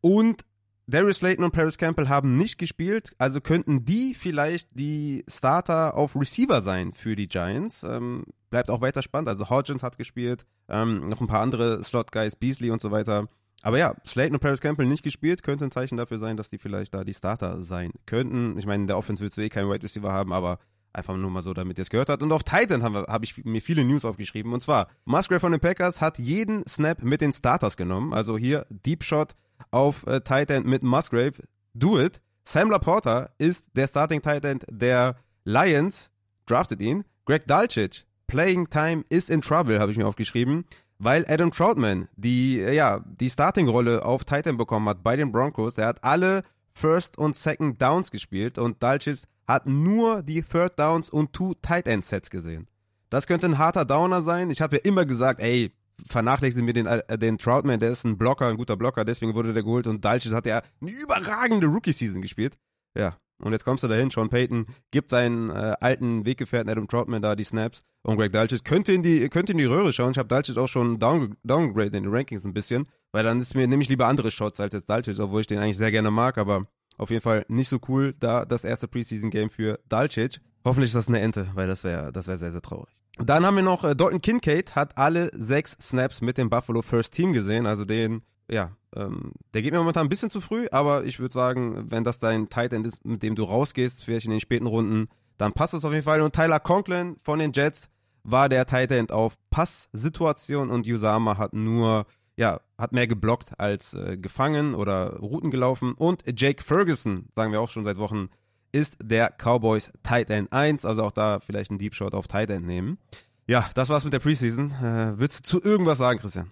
[0.00, 0.44] Und
[0.86, 6.14] Darius Slayton und Paris Campbell haben nicht gespielt, also könnten die vielleicht die Starter auf
[6.14, 7.82] Receiver sein für die Giants.
[7.82, 9.28] Ähm, bleibt auch weiter spannend.
[9.28, 13.26] Also Hodgins hat gespielt, ähm, noch ein paar andere Slot-Guys, Beasley und so weiter.
[13.64, 16.58] Aber ja, Slayton und Paris Campbell nicht gespielt, könnte ein Zeichen dafür sein, dass die
[16.58, 18.58] vielleicht da die Starter sein könnten.
[18.58, 20.58] Ich meine, in der Offense willst du eh keinen Wide Receiver haben, aber
[20.92, 22.22] einfach nur mal so, damit ihr es gehört habt.
[22.22, 24.52] Und auf Titan habe hab ich mir viele News aufgeschrieben.
[24.52, 28.12] Und zwar, Musgrave von den Packers hat jeden Snap mit den Starters genommen.
[28.12, 29.34] Also hier Deep Shot
[29.70, 31.32] auf äh, Titan mit Musgrave.
[31.72, 32.20] Do it.
[32.44, 36.10] Sam Laporta ist der Starting Titan der Lions.
[36.44, 37.04] Draftet ihn.
[37.24, 38.04] Greg Dalcic.
[38.26, 40.66] Playing Time is in trouble, habe ich mir aufgeschrieben
[40.98, 45.78] weil Adam Troutman die, äh, ja, die Starting-Rolle auf Titan bekommen hat bei den Broncos.
[45.78, 46.42] Er hat alle
[46.72, 51.86] First und Second Downs gespielt und Dalchis hat nur die Third Downs und Two Tight
[51.86, 52.66] End Sets gesehen.
[53.10, 54.50] Das könnte ein harter Downer sein.
[54.50, 55.72] Ich habe ja immer gesagt, ey,
[56.08, 59.52] vernachlässigen wir den, äh, den Troutman, der ist ein Blocker, ein guter Blocker, deswegen wurde
[59.52, 62.56] der geholt und Dalchis hat ja eine überragende Rookie-Season gespielt.
[62.96, 67.22] Ja, und jetzt kommst du dahin, Sean Payton gibt seinen äh, alten Weggefährten Adam Troutman
[67.22, 70.12] da die Snaps und Greg Dulcich könnte in die, könnte in die Röhre schauen.
[70.12, 73.66] Ich habe Dulcich auch schon down, in den Rankings ein bisschen, weil dann ist mir
[73.66, 76.66] nämlich lieber andere Shots als jetzt Dulcich, obwohl ich den eigentlich sehr gerne mag, aber
[76.96, 80.40] auf jeden Fall nicht so cool, da das erste Preseason-Game für Dulcich.
[80.64, 82.94] Hoffentlich ist das eine Ente, weil das wäre das wär sehr, sehr traurig.
[83.18, 87.14] Dann haben wir noch äh, Dalton Kincaid, hat alle sechs Snaps mit dem Buffalo First
[87.14, 91.04] Team gesehen, also den ja, ähm, der geht mir momentan ein bisschen zu früh, aber
[91.04, 94.30] ich würde sagen, wenn das dein Tight End ist, mit dem du rausgehst, vielleicht in
[94.30, 96.20] den späten Runden, dann passt das auf jeden Fall.
[96.20, 97.88] Und Tyler Conklin von den Jets
[98.22, 103.94] war der Tight End auf Passsituation und Usama hat nur, ja, hat mehr geblockt als
[103.94, 105.92] äh, gefangen oder Routen gelaufen.
[105.94, 108.28] Und Jake Ferguson, sagen wir auch schon seit Wochen,
[108.72, 112.50] ist der Cowboys Tight End 1, also auch da vielleicht einen Deep Shot auf Tight
[112.50, 112.98] End nehmen.
[113.46, 114.70] Ja, das war's mit der Preseason.
[114.70, 116.50] Äh, würdest du zu irgendwas sagen, Christian?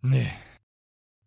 [0.00, 0.30] Nee,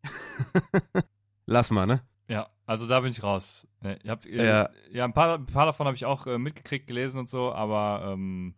[1.45, 2.01] Lass mal, ne?
[2.27, 3.67] Ja, also da bin ich raus.
[4.01, 4.69] Ich hab, äh, ja.
[4.91, 8.13] ja, ein paar, ein paar davon habe ich auch äh, mitgekriegt, gelesen und so, aber
[8.13, 8.55] ähm,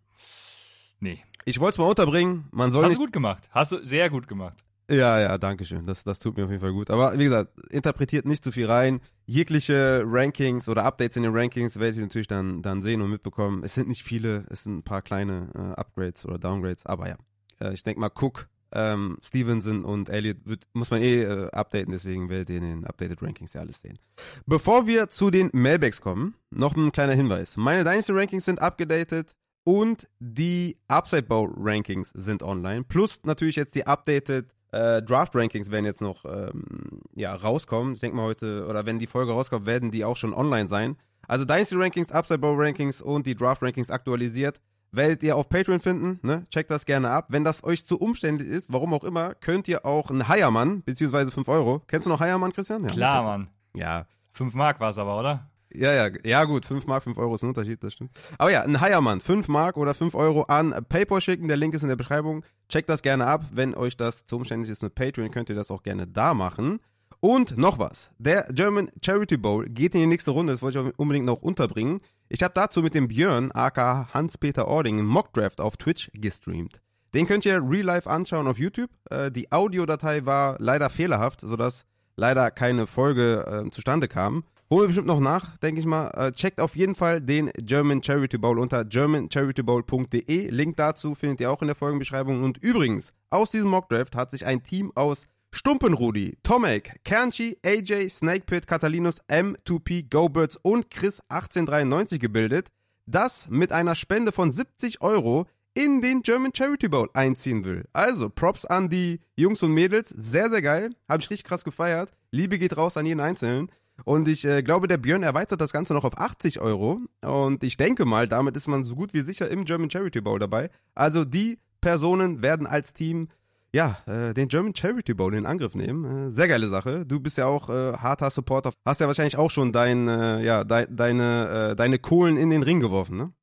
[0.99, 1.23] nee.
[1.45, 2.47] Ich wollte es mal unterbringen.
[2.51, 3.49] Man soll Hast nicht du gut gemacht.
[3.51, 4.63] Hast du sehr gut gemacht.
[4.89, 5.85] Ja, ja, danke schön.
[5.85, 6.91] Das, das tut mir auf jeden Fall gut.
[6.91, 8.99] Aber wie gesagt, interpretiert nicht zu viel rein.
[9.25, 13.63] Jegliche Rankings oder Updates in den Rankings werdet ihr natürlich dann, dann sehen und mitbekommen.
[13.63, 17.15] Es sind nicht viele, es sind ein paar kleine äh, Upgrades oder Downgrades, aber ja.
[17.59, 21.91] Äh, ich denke mal, Cook ähm, Stevenson und Elliott wird, muss man eh äh, updaten,
[21.91, 23.99] deswegen werdet ihr in den Updated Rankings ja alles sehen.
[24.45, 27.57] Bevor wir zu den Mailbacks kommen, noch ein kleiner Hinweis.
[27.57, 32.83] Meine Dynasty Rankings sind abgedatet und die Upside Bowl Rankings sind online.
[32.83, 37.93] Plus natürlich jetzt die updated äh, Draft Rankings werden jetzt noch ähm, ja, rauskommen.
[37.93, 40.97] Ich denke mal heute, oder wenn die Folge rauskommt, werden die auch schon online sein.
[41.27, 44.59] Also Dynasty Rankings, Upside Bowl Rankings und die Draft Rankings aktualisiert
[44.93, 46.19] werdet ihr auf Patreon finden.
[46.25, 46.45] Ne?
[46.49, 47.25] Checkt das gerne ab.
[47.29, 51.31] Wenn das euch zu umständlich ist, warum auch immer, könnt ihr auch einen Heiermann, beziehungsweise
[51.31, 51.81] 5 Euro.
[51.87, 52.83] Kennst du noch Heiermann, Christian?
[52.83, 53.49] Ja, Klar, Mann.
[53.73, 54.05] Ja.
[54.33, 55.49] 5 Mark war es aber, oder?
[55.75, 58.11] Ja, ja, ja gut, 5 Mark, 5 Euro ist ein Unterschied, das stimmt.
[58.37, 61.81] Aber ja, ein Heiermann, 5 Mark oder 5 Euro an PayPal schicken, der Link ist
[61.81, 62.45] in der Beschreibung.
[62.69, 63.45] Checkt das gerne ab.
[63.51, 66.79] Wenn euch das zu umständlich ist mit Patreon, könnt ihr das auch gerne da machen.
[67.23, 68.11] Und noch was.
[68.17, 70.51] Der German Charity Bowl geht in die nächste Runde.
[70.51, 72.01] Das wollte ich unbedingt noch unterbringen.
[72.27, 76.81] Ich habe dazu mit dem Björn, aka Hans-Peter Ording, einen Mockdraft auf Twitch gestreamt.
[77.13, 78.89] Den könnt ihr real life anschauen auf YouTube.
[79.09, 81.85] Äh, die Audiodatei war leider fehlerhaft, sodass
[82.17, 84.43] leider keine Folge äh, zustande kam.
[84.69, 86.09] Holen wir bestimmt noch nach, denke ich mal.
[86.09, 90.49] Äh, checkt auf jeden Fall den German Charity Bowl unter germancharitybowl.de.
[90.49, 92.43] Link dazu findet ihr auch in der Folgenbeschreibung.
[92.43, 95.25] Und übrigens, aus diesem Mockdraft hat sich ein Team aus
[95.55, 102.69] Stumpenrudi, Tomek, Kernchi, AJ, Snakepit, Catalinus, M2P, GoBirds und Chris 1893 gebildet,
[103.05, 105.45] das mit einer Spende von 70 Euro
[105.75, 107.85] in den German Charity Bowl einziehen will.
[107.93, 110.09] Also, Props an die Jungs und Mädels.
[110.09, 110.89] Sehr, sehr geil.
[111.07, 112.11] Habe ich richtig krass gefeiert.
[112.31, 113.71] Liebe geht raus an jeden Einzelnen.
[114.05, 116.99] Und ich äh, glaube, der Björn erweitert das Ganze noch auf 80 Euro.
[117.23, 120.39] Und ich denke mal, damit ist man so gut wie sicher im German Charity Bowl
[120.39, 120.71] dabei.
[120.95, 123.27] Also die Personen werden als Team
[123.73, 126.27] ja, äh, den German Charity Bowl in Angriff nehmen.
[126.27, 127.05] Äh, sehr geile Sache.
[127.05, 128.71] Du bist ja auch äh, harter Supporter.
[128.85, 132.63] Hast ja wahrscheinlich auch schon dein, äh, ja, de deine, äh, deine Kohlen in den
[132.63, 133.33] Ring geworfen, ne?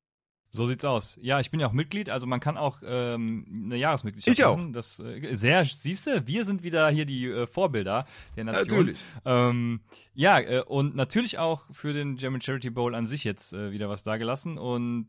[0.53, 1.17] So sieht's aus.
[1.21, 4.57] Ja, ich bin ja auch Mitglied, also man kann auch ähm, eine Jahresmitgliedschaft ich auch.
[4.57, 4.73] machen.
[4.73, 8.05] Das äh, sehr, siehst du, wir sind wieder hier die äh, Vorbilder
[8.35, 8.79] der Nation.
[8.79, 8.99] Natürlich.
[9.23, 9.79] Ähm,
[10.13, 13.87] ja, äh, und natürlich auch für den German Charity Bowl an sich jetzt äh, wieder
[13.87, 15.07] was dagelassen und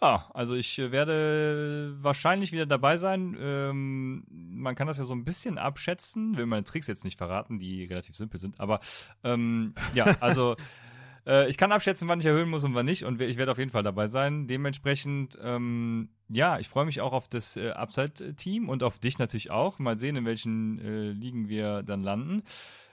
[0.00, 3.36] Ja, also ich äh, werde wahrscheinlich wieder dabei sein.
[3.40, 7.58] Ähm, man kann das ja so ein bisschen abschätzen, will meine Tricks jetzt nicht verraten,
[7.58, 8.60] die relativ simpel sind.
[8.60, 8.78] Aber
[9.24, 10.54] ähm, ja, also
[11.26, 13.04] äh, ich kann abschätzen, wann ich erhöhen muss und wann nicht.
[13.04, 14.46] Und ich werde auf jeden Fall dabei sein.
[14.46, 19.50] Dementsprechend, ähm, ja, ich freue mich auch auf das äh, Upside-Team und auf dich natürlich
[19.50, 19.80] auch.
[19.80, 22.42] Mal sehen, in welchen äh, Ligen wir dann landen.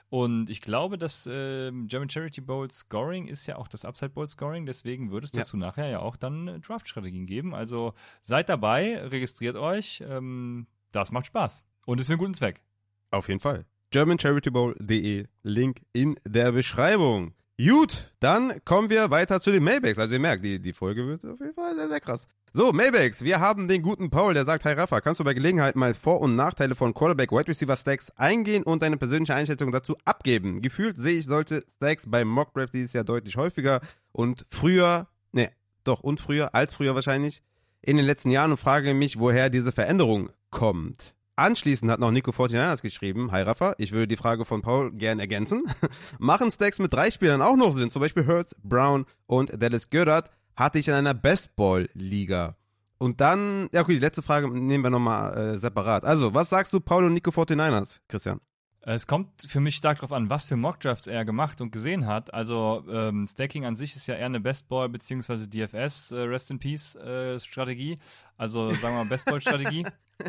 [0.08, 4.26] Und ich glaube, das äh, German Charity Bowl Scoring ist ja auch das Upside Bowl
[4.26, 5.66] Scoring, deswegen würde es dazu ja.
[5.66, 7.54] nachher ja auch dann äh, Draft-Strategien geben.
[7.54, 7.92] Also
[8.22, 10.02] seid dabei, registriert euch.
[10.06, 11.64] Ähm, das macht Spaß.
[11.86, 12.62] Und ist für einen guten Zweck.
[13.10, 13.66] Auf jeden Fall.
[13.90, 17.34] GermanCharityBowl.de, Link in der Beschreibung.
[17.58, 19.98] Gut, dann kommen wir weiter zu den Maybacks.
[19.98, 22.28] Also ihr merkt, die, die Folge wird auf jeden Fall sehr, sehr krass.
[22.56, 25.76] So, Maybacks, wir haben den guten Paul, der sagt, Hi Rafa, kannst du bei Gelegenheit
[25.76, 29.94] mal Vor- und Nachteile von Quarterback Wide Receiver Stacks eingehen und deine persönliche Einschätzung dazu
[30.06, 30.62] abgeben?
[30.62, 35.50] Gefühlt sehe ich solche Stacks beim Mock Draft dieses Jahr deutlich häufiger und früher, ne,
[35.84, 37.42] doch und früher, als früher wahrscheinlich,
[37.82, 41.14] in den letzten Jahren und frage mich, woher diese Veränderung kommt.
[41.36, 45.20] Anschließend hat noch Nico 49ers geschrieben, Hi Rafa, ich würde die Frage von Paul gern
[45.20, 45.64] ergänzen.
[46.18, 47.90] Machen Stacks mit drei Spielern auch noch Sinn?
[47.90, 52.56] Zum Beispiel Hurts, Brown und Dallas Goddard hatte ich in einer Bestball-Liga.
[52.98, 56.04] Und dann, ja okay, die letzte Frage nehmen wir nochmal äh, separat.
[56.04, 58.40] Also, was sagst du Paul und Nico 49ers, Christian?
[58.88, 62.32] Es kommt für mich stark darauf an, was für Mockdrafts er gemacht und gesehen hat.
[62.32, 65.48] Also ähm, Stacking an sich ist ja eher eine Bestball bzw.
[65.48, 67.98] DFS äh, Rest in Peace äh, Strategie.
[68.36, 69.84] Also sagen wir mal Bestball Strategie.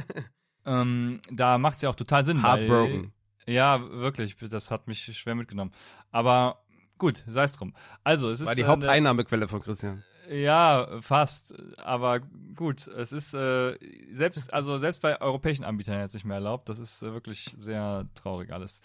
[0.65, 2.41] ähm, da macht es ja auch total Sinn.
[2.41, 3.13] Heartbroken.
[3.45, 4.35] Weil, ja, wirklich.
[4.35, 5.71] Das hat mich schwer mitgenommen.
[6.09, 6.63] Aber
[6.97, 7.75] gut, sei es drum.
[8.03, 10.03] Also es ist war die Haupteinnahmequelle von Christian.
[10.29, 11.55] Ja, fast.
[11.77, 12.19] Aber
[12.55, 13.77] gut, es ist äh,
[14.11, 16.69] selbst, also selbst bei europäischen Anbietern jetzt nicht mehr erlaubt.
[16.69, 18.81] Das ist äh, wirklich sehr traurig alles.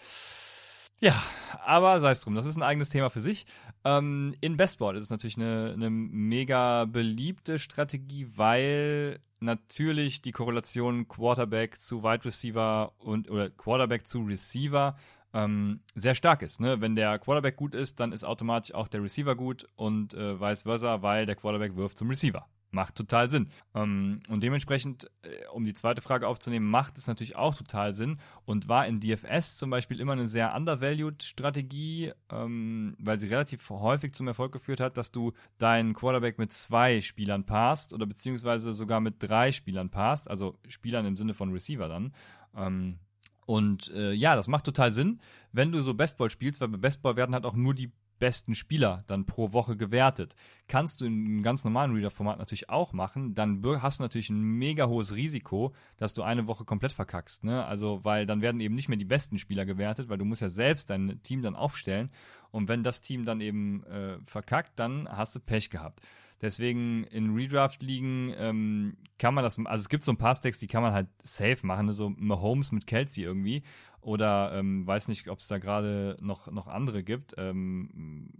[0.99, 1.21] Ja,
[1.65, 3.45] aber sei es drum, das ist ein eigenes Thema für sich.
[3.83, 11.09] Ähm, in Bestball ist es natürlich eine, eine mega beliebte Strategie, weil natürlich die Korrelation
[11.09, 14.95] Quarterback zu Wide Receiver und oder Quarterback zu Receiver
[15.33, 16.59] ähm, sehr stark ist.
[16.59, 16.81] Ne?
[16.81, 20.63] Wenn der Quarterback gut ist, dann ist automatisch auch der Receiver gut und äh, vice
[20.63, 22.47] versa, weil der Quarterback wirft zum Receiver.
[22.73, 23.49] Macht total Sinn.
[23.75, 28.17] Ähm, und dementsprechend, äh, um die zweite Frage aufzunehmen, macht es natürlich auch total Sinn
[28.45, 33.69] und war in DFS zum Beispiel immer eine sehr undervalued Strategie, ähm, weil sie relativ
[33.69, 38.73] häufig zum Erfolg geführt hat, dass du deinen Quarterback mit zwei Spielern passt oder beziehungsweise
[38.73, 42.11] sogar mit drei Spielern passt, also Spielern im Sinne von Receiver dann.
[42.55, 42.97] Ähm,
[43.45, 45.19] und äh, ja, das macht total Sinn,
[45.51, 47.91] wenn du so Bestball spielst, weil bei Bestball werden halt auch nur die
[48.23, 50.35] besten Spieler dann pro Woche gewertet.
[50.69, 54.41] Kannst du in einem ganz normalen Reader-Format natürlich auch machen, dann hast du natürlich ein
[54.41, 57.43] mega hohes Risiko, dass du eine Woche komplett verkackst.
[57.43, 57.65] Ne?
[57.65, 60.47] Also, weil dann werden eben nicht mehr die besten Spieler gewertet, weil du musst ja
[60.47, 62.11] selbst dein Team dann aufstellen.
[62.51, 65.99] Und wenn das Team dann eben äh, verkackt, dann hast du Pech gehabt.
[66.41, 70.67] Deswegen in Redraft-Ligen ähm, kann man das, also es gibt so ein paar Stacks, die
[70.67, 71.93] kann man halt safe machen, ne?
[71.93, 73.63] so Mahomes mit Kelsey irgendwie.
[74.01, 77.35] Oder ähm, weiß nicht, ob es da gerade noch, noch andere gibt.
[77.37, 78.31] Ähm,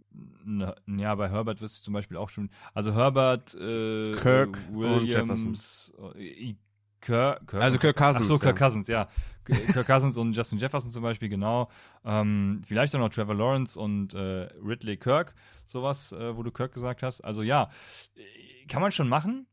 [0.44, 2.50] ne, ja, bei Herbert wüsste ich zum Beispiel auch schon.
[2.74, 6.56] Also Herbert, äh, Kirk Williams, äh,
[7.04, 8.26] Kirk, Kirk, also Kirk Cousins.
[8.26, 8.66] Ach so, Kirk ja.
[8.66, 9.10] Cousins, ja.
[9.44, 11.70] Kirk Cousins und Justin Jefferson zum Beispiel, genau.
[12.06, 15.36] Ähm, vielleicht auch noch Trevor Lawrence und äh, Ridley Kirk,
[15.66, 17.22] sowas, äh, wo du Kirk gesagt hast.
[17.22, 17.70] Also ja,
[18.70, 19.48] kann man schon machen,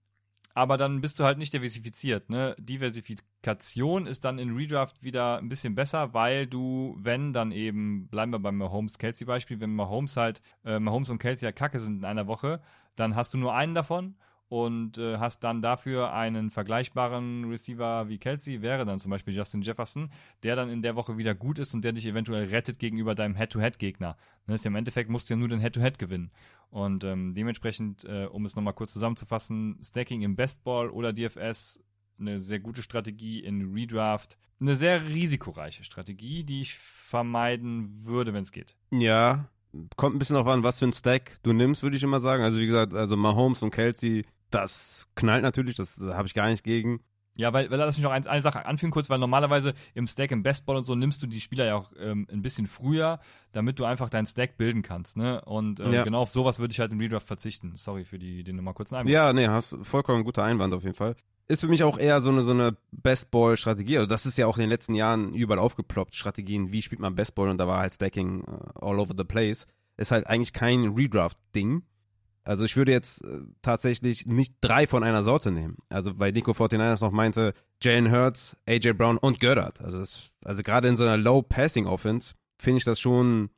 [0.55, 2.30] aber dann bist du halt nicht diversifiziert.
[2.30, 2.55] Ne?
[2.59, 8.30] Diversifikation ist dann in Redraft wieder ein bisschen besser, weil du, wenn dann eben, bleiben
[8.32, 12.28] wir beim Mahomes-Kelsey-Beispiel, wenn Mahomes halt, äh, Mahomes und Kelsey ja kacke sind in einer
[12.28, 12.61] Woche,
[12.94, 14.14] dann hast du nur einen davon
[14.51, 19.62] und äh, hast dann dafür einen vergleichbaren Receiver wie Kelsey, wäre dann zum Beispiel Justin
[19.62, 20.11] Jefferson,
[20.42, 23.36] der dann in der Woche wieder gut ist und der dich eventuell rettet gegenüber deinem
[23.36, 24.16] Head-to-Head-Gegner.
[24.48, 26.32] Ne, ist ja Im Endeffekt musst du ja nur den Head-to-Head -Head gewinnen.
[26.68, 31.80] Und ähm, dementsprechend, äh, um es nochmal kurz zusammenzufassen, Stacking im Bestball oder DFS
[32.18, 34.36] eine sehr gute Strategie in Redraft.
[34.61, 38.74] Eine sehr risikoreiche Strategie, die ich vermeiden würde, wenn es geht.
[38.90, 39.48] Ja,
[39.96, 42.42] kommt ein bisschen darauf an, was für ein Stack du nimmst, würde ich immer sagen.
[42.42, 46.46] Also wie gesagt, also Mahomes und Kelsey das knallt natürlich, das, da habe ich gar
[46.46, 47.01] nichts gegen.
[47.36, 50.30] Ja, weil, weil lass mich noch ein, eine Sache anfügen kurz, weil normalerweise im Stack,
[50.30, 53.20] im Bestball und so nimmst du die Spieler ja auch ähm, ein bisschen früher,
[53.53, 55.40] damit du einfach deinen Stack bilden kannst, ne?
[55.46, 56.05] Und äh, ja.
[56.05, 57.72] genau auf sowas würde ich halt im Redraft verzichten.
[57.76, 59.11] Sorry für die, den nochmal kurzen Einwand.
[59.11, 61.14] Ja, nee, hast vollkommen guter Einwand auf jeden Fall.
[61.48, 63.96] Ist für mich auch eher so eine, so eine Bestball-Strategie.
[63.96, 67.14] Also das ist ja auch in den letzten Jahren überall aufgeploppt, Strategien, wie spielt man
[67.14, 69.66] Bestball und da war halt Stacking uh, all over the place.
[69.96, 71.82] Ist halt eigentlich kein Redraft-Ding.
[72.45, 75.76] Also ich würde jetzt äh, tatsächlich nicht drei von einer Sorte nehmen.
[75.88, 79.80] Also weil Nico 49ers noch meinte, Jalen Hurts, AJ Brown und Goddard.
[79.80, 83.51] Also, das, also gerade in so einer Low-Passing-Offense finde ich das schon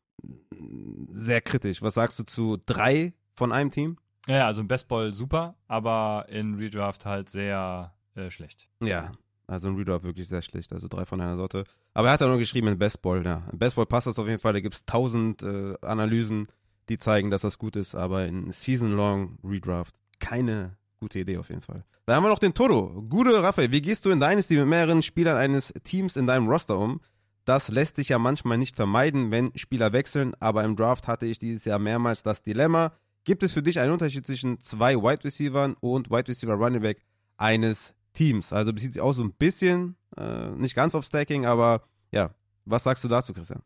[1.12, 1.82] sehr kritisch.
[1.82, 3.98] Was sagst du zu drei von einem Team?
[4.28, 8.68] Ja, also im Bestball super, aber in Redraft halt sehr äh, schlecht.
[8.80, 9.12] Ja,
[9.48, 10.72] also in Redraft wirklich sehr schlecht.
[10.72, 11.64] Also drei von einer Sorte.
[11.94, 13.42] Aber er hat ja nur geschrieben in Bestball, ja.
[13.50, 14.52] In Bestball passt das auf jeden Fall.
[14.52, 16.46] Da gibt es tausend äh, Analysen,
[16.88, 17.94] die zeigen, dass das gut ist.
[17.94, 21.84] Aber in Season-Long Redraft keine gute Idee auf jeden Fall.
[22.06, 23.02] Dann haben wir noch den Toro.
[23.08, 26.78] Gute Raphael, wie gehst du in Dynasty mit mehreren Spielern eines Teams in deinem Roster
[26.78, 27.00] um?
[27.44, 31.38] Das lässt sich ja manchmal nicht vermeiden, wenn Spieler wechseln, aber im Draft hatte ich
[31.38, 32.92] dieses Jahr mehrmals das Dilemma.
[33.24, 37.02] Gibt es für dich einen Unterschied zwischen zwei Wide Receivers und Wide Receiver Running Back
[37.36, 38.52] eines Teams?
[38.52, 42.30] Also bezieht sich auch so ein bisschen, äh, nicht ganz auf Stacking, aber ja,
[42.64, 43.62] was sagst du dazu, Christian?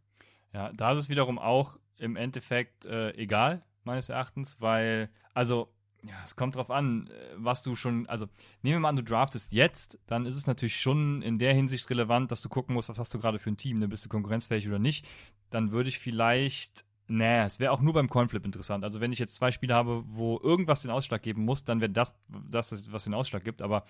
[0.54, 5.68] Ja, da ist es wiederum auch im Endeffekt äh, egal, meines Erachtens, weil, also
[6.02, 8.26] ja, es kommt drauf an, äh, was du schon, also
[8.62, 11.88] nehmen wir mal an, du draftest jetzt, dann ist es natürlich schon in der Hinsicht
[11.90, 13.88] relevant, dass du gucken musst, was hast du gerade für ein Team, ne?
[13.88, 15.06] bist du konkurrenzfähig oder nicht.
[15.50, 18.84] Dann würde ich vielleicht, nee, es wäre auch nur beim Coinflip interessant.
[18.84, 21.90] Also wenn ich jetzt zwei Spiele habe, wo irgendwas den Ausschlag geben muss, dann wäre
[21.90, 22.16] das,
[22.50, 23.84] das, was den Ausschlag gibt, aber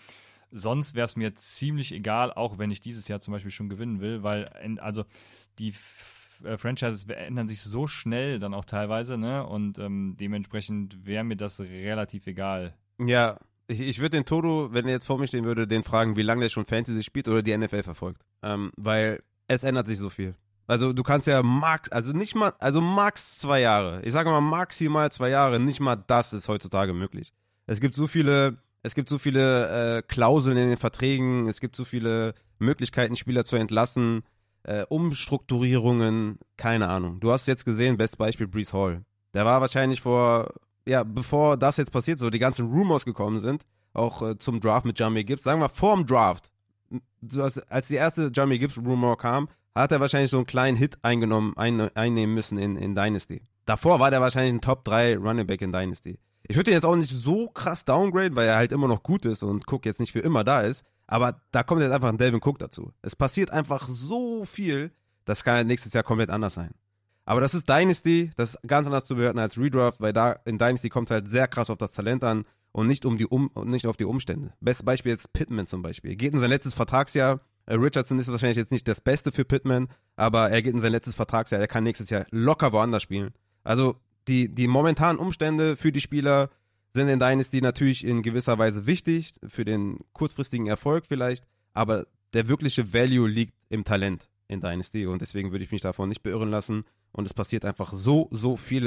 [0.50, 4.00] sonst wäre es mir ziemlich egal, auch wenn ich dieses Jahr zum Beispiel schon gewinnen
[4.00, 4.48] will, weil,
[4.80, 5.04] also
[5.58, 5.74] die
[6.44, 9.46] äh, Franchises ändern sich so schnell dann auch teilweise, ne?
[9.46, 12.74] Und ähm, dementsprechend wäre mir das relativ egal.
[12.98, 16.16] Ja, ich, ich würde den Todo, wenn er jetzt vor mir stehen würde, den fragen,
[16.16, 18.22] wie lange der schon Fantasy spielt oder die NFL verfolgt.
[18.42, 20.34] Ähm, weil es ändert sich so viel.
[20.66, 24.02] Also du kannst ja max, also nicht mal, also max zwei Jahre.
[24.02, 27.32] Ich sage mal maximal zwei Jahre, nicht mal das ist heutzutage möglich.
[27.66, 31.76] Es gibt so viele, es gibt so viele äh, Klauseln in den Verträgen, es gibt
[31.76, 34.24] so viele Möglichkeiten, Spieler zu entlassen
[34.66, 37.20] äh, Umstrukturierungen, keine Ahnung.
[37.20, 39.02] Du hast jetzt gesehen, bestes Beispiel Brees Hall.
[39.32, 40.52] Der war wahrscheinlich vor,
[40.86, 43.62] ja, bevor das jetzt passiert, so die ganzen Rumors gekommen sind,
[43.92, 46.50] auch äh, zum Draft mit Jamie Gibbs, sagen wir vor dem Draft,
[47.38, 50.98] als, als die erste Jamie Gibbs Rumor kam, hat er wahrscheinlich so einen kleinen Hit
[51.02, 53.42] eingenommen, ein, einnehmen müssen in, in Dynasty.
[53.66, 56.18] Davor war der wahrscheinlich ein Top 3 Running Back in Dynasty.
[56.48, 59.26] Ich würde ihn jetzt auch nicht so krass downgrade, weil er halt immer noch gut
[59.26, 60.84] ist und Cook jetzt nicht für immer da ist.
[61.06, 62.92] Aber da kommt jetzt einfach ein Delvin Cook dazu.
[63.02, 64.90] Es passiert einfach so viel,
[65.24, 66.74] das kann nächstes Jahr komplett anders sein.
[67.24, 70.58] Aber das ist Dynasty, das ist ganz anders zu bewerten als Redraft, weil da in
[70.58, 73.86] Dynasty kommt halt sehr krass auf das Talent an und nicht um die um nicht
[73.86, 74.52] auf die Umstände.
[74.60, 76.14] Bestes Beispiel jetzt Pittman zum Beispiel.
[76.14, 77.40] Geht in sein letztes Vertragsjahr.
[77.66, 80.92] Äh, Richardson ist wahrscheinlich jetzt nicht das Beste für Pittman, aber er geht in sein
[80.92, 81.60] letztes Vertragsjahr.
[81.60, 83.32] Er kann nächstes Jahr locker woanders spielen.
[83.64, 83.96] Also
[84.28, 86.50] die, die momentanen Umstände für die Spieler
[86.96, 92.48] sind in Dynasty natürlich in gewisser Weise wichtig, für den kurzfristigen Erfolg vielleicht, aber der
[92.48, 96.50] wirkliche Value liegt im Talent in Dynasty und deswegen würde ich mich davon nicht beirren
[96.50, 98.86] lassen und es passiert einfach so, so viel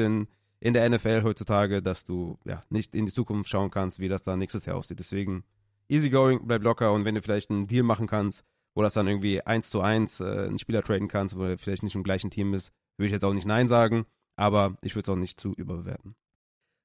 [0.60, 4.24] in, der NFL heutzutage, dass du ja nicht in die Zukunft schauen kannst, wie das
[4.24, 5.00] da nächstes Jahr aussieht.
[5.00, 5.44] Deswegen
[5.88, 8.44] easygoing, bleib locker und wenn du vielleicht einen Deal machen kannst,
[8.76, 11.84] wo das dann irgendwie eins zu eins äh, einen Spieler traden kannst, wo er vielleicht
[11.84, 14.06] nicht im gleichen Team ist, würde ich jetzt auch nicht Nein sagen,
[14.36, 16.16] aber ich würde es auch nicht zu überbewerten.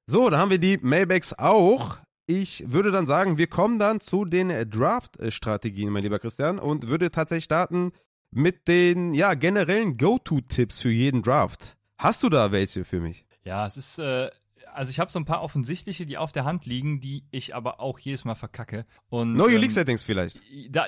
[0.06, 1.96] So, da haben wir die Mailbacks auch.
[2.26, 7.10] Ich würde dann sagen, wir kommen dann zu den Draft-Strategien, mein lieber Christian, und würde
[7.10, 7.92] tatsächlich starten
[8.30, 11.76] mit den ja, generellen Go-To-Tipps für jeden Draft.
[11.96, 13.24] Hast du da welche für mich?
[13.44, 14.30] Ja, es ist äh,
[14.74, 17.80] also ich habe so ein paar offensichtliche, die auf der Hand liegen, die ich aber
[17.80, 18.84] auch jedes Mal verkacke.
[19.08, 20.40] Und, know your ähm, League Settings vielleicht.
[20.70, 20.86] Da,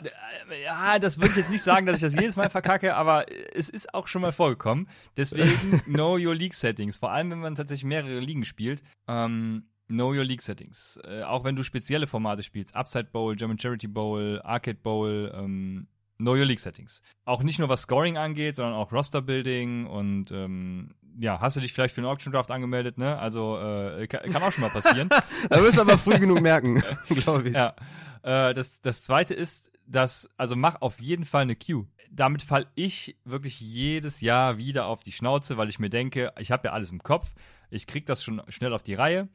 [0.65, 3.69] ja, das würde ich jetzt nicht sagen, dass ich das jedes Mal verkacke, aber es
[3.69, 4.89] ist auch schon mal vorgekommen.
[5.17, 6.99] Deswegen know your League Settings.
[6.99, 8.83] Vor allem, wenn man tatsächlich mehrere Ligen spielt.
[9.07, 10.99] Ähm, Know Your League Settings.
[11.05, 15.87] Äh, auch wenn du spezielle Formate spielst, Upside Bowl, German Charity Bowl, Arcade Bowl, ähm,
[16.19, 17.03] Know Your League Settings.
[17.25, 21.61] Auch nicht nur was Scoring angeht, sondern auch Roster Building und ähm, ja, hast du
[21.61, 23.19] dich vielleicht für einen Auction Draft angemeldet, ne?
[23.19, 25.09] Also äh, kann, kann, auch schon mal passieren.
[25.51, 27.55] da wirst du aber früh genug merken, glaube ich.
[27.55, 27.75] Ja.
[28.23, 31.87] Äh, das, das zweite ist, dass, also mach auf jeden Fall eine Queue.
[32.11, 36.51] Damit fall ich wirklich jedes Jahr wieder auf die Schnauze, weil ich mir denke, ich
[36.51, 37.35] habe ja alles im Kopf,
[37.71, 39.29] ich krieg das schon schnell auf die Reihe,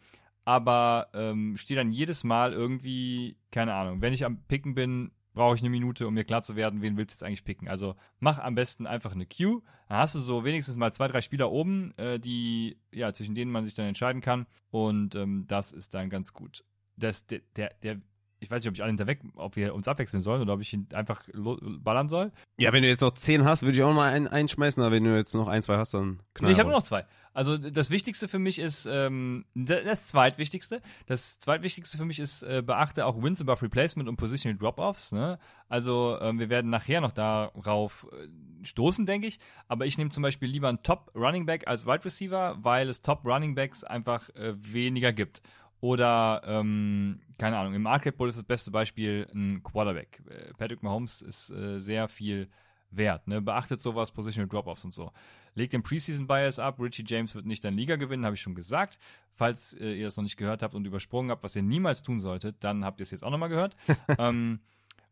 [0.46, 5.56] aber ähm, stehe dann jedes Mal irgendwie, keine Ahnung, wenn ich am Picken bin, brauche
[5.56, 7.68] ich eine Minute, um mir klar zu werden, wen willst du jetzt eigentlich picken.
[7.68, 9.62] Also mach am besten einfach eine Queue.
[9.88, 13.52] Dann hast du so wenigstens mal zwei, drei Spieler oben, äh, die, ja, zwischen denen
[13.52, 14.46] man sich dann entscheiden kann.
[14.70, 16.64] Und ähm, das ist dann ganz gut.
[16.98, 18.02] Das, der, der, der
[18.42, 20.74] ich weiß nicht, ob ich alle hinterweg, ob wir uns abwechseln sollen oder ob ich
[20.74, 22.32] ihn einfach ballern soll.
[22.58, 25.04] Ja, wenn du jetzt noch zehn hast, würde ich auch mal einen einschmeißen, aber wenn
[25.04, 27.06] du jetzt noch ein, zwei hast, dann knall nee, ich habe nur noch zwei.
[27.34, 32.62] Also das Wichtigste für mich ist, ähm, das Zweitwichtigste, das Zweitwichtigste für mich ist, äh,
[32.66, 35.14] beachte auch Wins above Replacement und Positional Drop-Offs.
[35.14, 35.40] Ne?
[35.70, 39.40] Also ähm, wir werden nachher noch darauf äh, stoßen, denke ich.
[39.68, 43.02] Aber ich nehme zum Beispiel lieber einen Top Running Back als Wide Receiver, weil es
[43.02, 45.42] Top Running Backs einfach äh, weniger gibt.
[45.80, 50.22] Oder, ähm, keine Ahnung, im Arcade Bowl ist das beste Beispiel ein Quarterback.
[50.30, 52.50] Äh, Patrick Mahomes ist äh, sehr viel
[52.92, 53.28] Wert.
[53.28, 53.42] Ne?
[53.42, 55.12] Beachtet sowas, Positional Drop-Offs und so.
[55.56, 56.80] Legt den Preseason Bias ab.
[56.80, 59.00] Richie James wird nicht deine Liga gewinnen, habe ich schon gesagt.
[59.34, 62.20] Falls äh, ihr das noch nicht gehört habt und übersprungen habt, was ihr niemals tun
[62.20, 63.76] solltet, dann habt ihr es jetzt auch nochmal gehört.
[64.20, 64.60] ähm,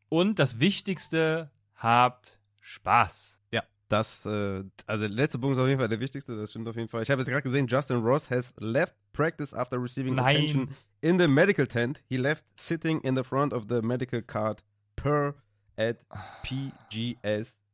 [0.10, 3.40] und das Wichtigste, habt Spaß.
[3.52, 6.68] Ja, das, äh, also der letzte Punkt ist auf jeden Fall der wichtigste, das stimmt
[6.68, 7.02] auf jeden Fall.
[7.04, 10.36] Ich habe jetzt gerade gesehen, Justin Ross has left practice after receiving Nein.
[10.36, 10.70] attention
[11.02, 12.04] in the medical tent.
[12.08, 14.64] He left sitting in the front of the medical card
[14.96, 15.36] per
[15.78, 15.98] at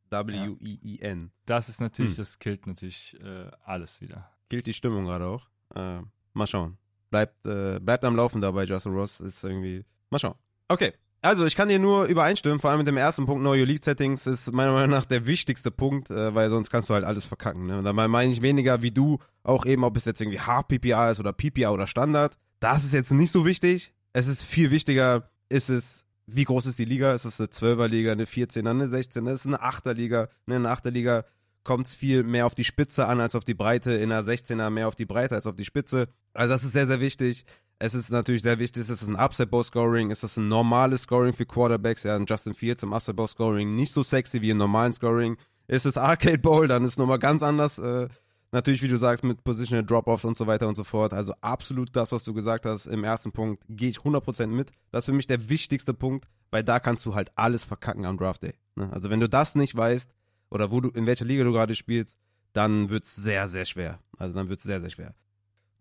[0.09, 1.31] PGSWEEN.
[1.45, 2.17] Das ist natürlich, Hm.
[2.17, 4.29] das killt natürlich äh, alles wieder.
[4.49, 5.47] Gilt die Stimmung gerade auch.
[5.75, 6.01] Äh,
[6.33, 6.77] mal schauen.
[7.09, 9.19] Bleibt, äh, bleibt am Laufen dabei, Justin Ross.
[9.19, 9.85] Ist irgendwie.
[10.09, 10.35] Mal schauen.
[10.67, 10.93] Okay.
[11.21, 14.27] Also, ich kann dir nur übereinstimmen, vor allem mit dem ersten Punkt, neue League Settings,
[14.27, 17.65] ist meiner Meinung nach der wichtigste Punkt, äh, weil sonst kannst du halt alles verkacken.
[17.65, 17.79] Ne?
[17.79, 21.09] Und dabei meine ich weniger wie du, auch eben, ob es jetzt irgendwie Hard PPA
[21.09, 22.37] ist oder PPA oder Standard.
[22.59, 23.93] Das ist jetzt nicht so wichtig.
[24.13, 27.13] Es ist viel wichtiger, ist es, wie groß ist die Liga?
[27.13, 30.29] Ist es eine 12er Liga, eine 14er, eine 16er, ist es eine 8er Liga?
[30.45, 31.25] Ne, In einer 8er Liga
[31.63, 34.69] kommt es viel mehr auf die Spitze an als auf die Breite, in einer 16er
[34.69, 36.07] mehr auf die Breite als auf die Spitze.
[36.33, 37.45] Also das ist sehr, sehr wichtig.
[37.77, 41.45] Es ist natürlich sehr wichtig, ist es ein Upside-Bow-Scoring, ist es ein normales Scoring für
[41.45, 45.37] Quarterbacks, ja, ein Justin Fields im Upside-Bow-Scoring nicht so sexy wie im normalen Scoring.
[45.67, 47.79] Ist es Arcade Bowl, dann ist es nochmal ganz anders.
[47.79, 48.07] Äh,
[48.55, 51.13] natürlich, wie du sagst, mit Positional Drop-Offs und so weiter und so fort.
[51.13, 54.71] Also absolut das, was du gesagt hast im ersten Punkt, gehe ich 100% mit.
[54.91, 58.17] Das ist für mich der wichtigste Punkt, weil da kannst du halt alles verkacken am
[58.17, 58.55] Draft Day.
[58.75, 58.89] Ne?
[58.91, 60.11] Also wenn du das nicht weißt,
[60.49, 62.17] oder wo du, in welcher Liga du gerade spielst,
[62.53, 63.99] dann wird's sehr, sehr schwer.
[64.17, 65.13] Also dann wird's sehr, sehr schwer.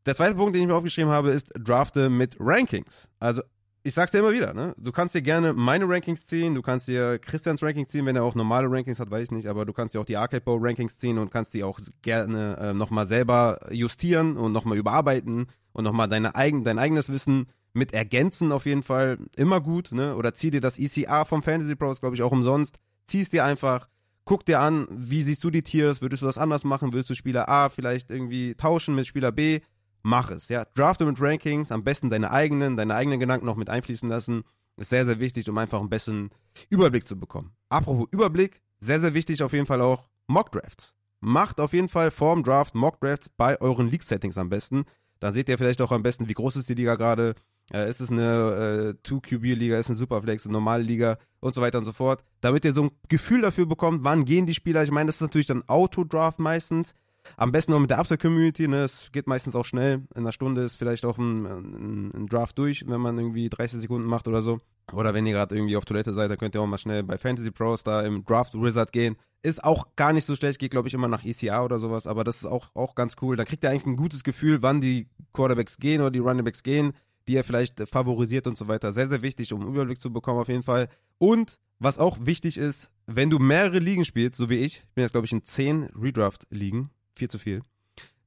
[0.07, 3.09] Der zweite Punkt, den ich mir aufgeschrieben habe, ist Drafte mit Rankings.
[3.21, 3.43] Also
[3.87, 4.75] ich sag's dir immer wieder, ne?
[4.79, 8.25] Du kannst dir gerne meine Rankings ziehen, du kannst dir Christians Rankings ziehen, wenn er
[8.25, 10.59] auch normale Rankings hat, weiß ich nicht, aber du kannst dir auch die Arcade Bowl
[10.59, 15.85] Rankings ziehen und kannst die auch gerne äh, nochmal selber justieren und nochmal überarbeiten und
[15.85, 19.19] nochmal deine eigen, dein eigenes Wissen mit ergänzen auf jeden Fall.
[19.37, 20.17] Immer gut, ne?
[20.17, 22.79] Oder zieh dir das ECA vom Fantasy Pros, glaube ich, auch umsonst.
[23.07, 23.89] Zieh es dir einfach,
[24.25, 27.15] guck dir an, wie siehst du die Tiers, würdest du das anders machen, würdest du
[27.15, 29.61] Spieler A vielleicht irgendwie tauschen mit Spieler B?
[30.07, 30.67] Mach es, ja.
[30.75, 34.45] Drafte mit Rankings, am besten deine eigenen, deine eigenen Gedanken noch mit einfließen lassen.
[34.77, 36.31] Ist sehr, sehr wichtig, um einfach einen besseren
[36.69, 37.53] Überblick zu bekommen.
[37.71, 40.95] Apropos Überblick, sehr, sehr wichtig auf jeden Fall auch Mock Drafts.
[41.21, 44.85] Macht auf jeden Fall vorm Draft Mock Drafts bei euren League-Settings am besten.
[45.21, 47.35] Dann seht ihr vielleicht auch am besten, wie groß ist die Liga gerade.
[47.73, 51.63] Äh, ist es eine äh, 2QB-Liga, ist es eine Superflex, eine normale Liga und so
[51.63, 52.23] weiter und so fort.
[52.43, 54.85] Damit ihr so ein Gefühl dafür bekommt, wann gehen die Spieler.
[54.85, 56.95] Ich meine, das ist natürlich dann Autodraft meistens.
[57.37, 58.85] Am besten noch mit der Upside-Community, ne?
[58.85, 60.03] Es geht meistens auch schnell.
[60.15, 63.81] In einer Stunde ist vielleicht auch ein, ein, ein Draft durch, wenn man irgendwie 30
[63.81, 64.61] Sekunden macht oder so.
[64.93, 67.17] Oder wenn ihr gerade irgendwie auf Toilette seid, dann könnt ihr auch mal schnell bei
[67.17, 69.17] Fantasy Pros da im Draft Wizard gehen.
[69.43, 72.25] Ist auch gar nicht so schlecht, geht glaube ich immer nach ECA oder sowas, aber
[72.25, 73.37] das ist auch, auch ganz cool.
[73.37, 76.93] Da kriegt ihr eigentlich ein gutes Gefühl, wann die Quarterbacks gehen oder die Runningbacks gehen,
[77.29, 78.93] die ihr vielleicht favorisiert und so weiter.
[78.93, 80.89] Sehr, sehr wichtig, um einen Überblick zu bekommen auf jeden Fall.
[81.19, 85.03] Und was auch wichtig ist, wenn du mehrere Ligen spielst, so wie ich, ich bin
[85.03, 87.63] jetzt glaube ich in 10 Redraft-Ligen, viel zu viel,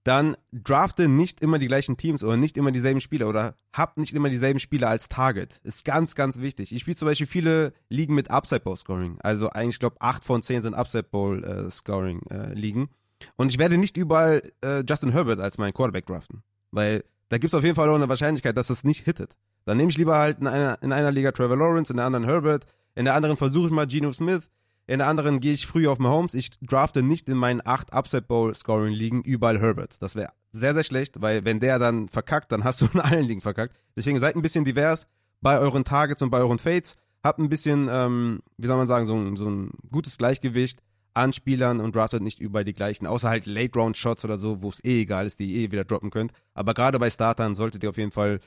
[0.08, 4.14] dann drafte nicht immer die gleichen Teams oder nicht immer dieselben Spieler oder habt nicht
[4.14, 5.60] immer dieselben Spieler als Target.
[5.64, 6.74] Ist ganz, ganz wichtig.
[6.74, 9.18] Ich spiele zum Beispiel viele Ligen mit Upside Bowl Scoring.
[9.20, 12.90] Also eigentlich, ich glaube, 8 von 10 sind Upside Bowl äh, Scoring äh, Ligen.
[13.36, 16.42] Und ich werde nicht überall äh, Justin Herbert als meinen Quarterback draften.
[16.72, 19.36] Weil da gibt es auf jeden Fall auch eine Wahrscheinlichkeit, dass es nicht hittet.
[19.66, 22.24] Dann nehme ich lieber halt in einer, in einer Liga Trevor Lawrence, in der anderen
[22.24, 22.66] Herbert,
[22.96, 24.50] in der anderen versuche ich mal Geno Smith,
[24.88, 26.34] in der anderen gehe ich früh auf Mahomes.
[26.34, 29.96] Ich drafte nicht in meinen acht Upset Bowl Scoring Ligen überall Herbert.
[30.00, 33.26] Das wäre sehr, sehr schlecht, weil wenn der dann verkackt, dann hast du in allen
[33.26, 33.76] Ligen verkackt.
[33.96, 35.06] Deswegen seid ein bisschen divers
[35.42, 36.96] bei euren Targets und bei euren Fates.
[37.22, 40.82] Habt ein bisschen, ähm, wie soll man sagen, so ein, so ein gutes Gleichgewicht
[41.14, 43.08] an Spielern und draftet nicht überall die gleichen.
[43.08, 45.72] Außer halt Late Round Shots oder so, wo es eh egal ist, die ihr eh
[45.72, 46.32] wieder droppen könnt.
[46.54, 48.40] Aber gerade bei Startern solltet ihr auf jeden Fall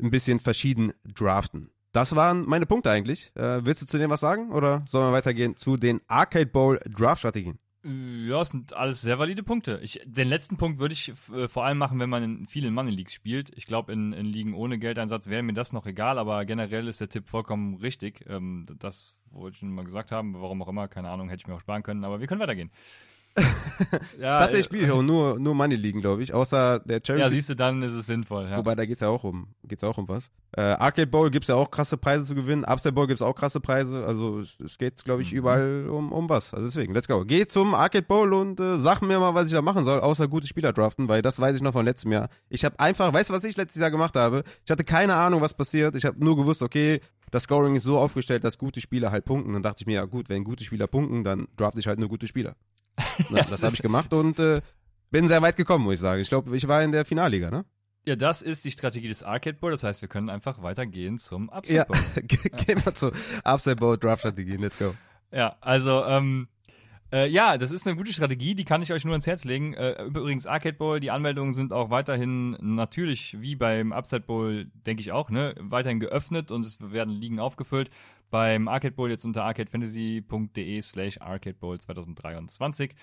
[0.00, 1.70] ein bisschen verschieden draften.
[1.92, 3.32] Das waren meine Punkte eigentlich.
[3.34, 6.78] Äh, willst du zu denen was sagen oder sollen wir weitergehen zu den Arcade Bowl
[6.88, 7.58] Draft-Strategien?
[7.84, 9.80] Ja, es sind alles sehr valide Punkte.
[9.82, 12.90] Ich, den letzten Punkt würde ich äh, vor allem machen, wenn man in vielen Money
[12.90, 13.50] Leagues spielt.
[13.56, 17.00] Ich glaube, in, in Ligen ohne Geldeinsatz wäre mir das noch egal, aber generell ist
[17.00, 18.24] der Tipp vollkommen richtig.
[18.28, 21.46] Ähm, das wollte ich schon mal gesagt haben, warum auch immer, keine Ahnung, hätte ich
[21.46, 22.70] mir auch sparen können, aber wir können weitergehen.
[24.20, 27.22] ja, Tatsächlich spiele ich auch nur, nur Money liegen, glaube ich, außer der Charity.
[27.22, 28.48] Ja, siehst du, dann ist es sinnvoll.
[28.50, 28.56] Ja.
[28.56, 30.30] Wobei, da geht's ja auch um, geht's auch um was.
[30.52, 32.64] Äh, Arcade Bowl gibt's ja auch krasse Preise zu gewinnen.
[32.64, 34.04] Upside Bowl gibt's auch krasse Preise.
[34.06, 35.38] Also es, es geht, glaube ich, mhm.
[35.38, 36.54] überall um, um was.
[36.54, 37.24] Also deswegen, let's go.
[37.24, 40.28] Geh zum Arcade Bowl und äh, sag mir mal, was ich da machen soll, außer
[40.28, 42.28] gute Spieler draften, weil das weiß ich noch von letztem Jahr.
[42.48, 44.42] Ich habe einfach, weißt du, was ich letztes Jahr gemacht habe?
[44.64, 45.96] Ich hatte keine Ahnung, was passiert.
[45.96, 49.52] Ich habe nur gewusst, okay, das Scoring ist so aufgestellt, dass gute Spieler halt punkten.
[49.52, 52.08] Dann dachte ich mir, ja gut, wenn gute Spieler punkten, dann draft ich halt nur
[52.08, 52.56] gute Spieler.
[53.30, 54.60] ja, das habe ich gemacht und äh,
[55.10, 56.20] bin sehr weit gekommen, muss ich sagen.
[56.20, 57.64] Ich glaube, ich war in der Finalliga, ne?
[58.06, 59.70] Ja, das ist die Strategie des Arcade Bowl.
[59.70, 61.98] Das heißt, wir können einfach weitergehen zum Upside Bowl.
[62.16, 62.22] Ja,
[62.56, 63.12] gehen wir zur
[63.44, 64.56] Upside Bowl Draft Strategie.
[64.56, 64.94] Let's go.
[65.30, 66.48] Ja, also ähm,
[67.10, 69.72] Äh, ja, das ist eine gute Strategie, die kann ich euch nur ins Herz legen.
[69.72, 75.00] Äh, übrigens, Arcade Bowl, die Anmeldungen sind auch weiterhin natürlich, wie beim Upside Bowl, denke
[75.00, 77.88] ich auch, ne, weiterhin geöffnet und es werden Ligen aufgefüllt.
[78.30, 82.94] Beim Arcade Bowl jetzt unter arcadefantasy.de slash arcadebowl 2023.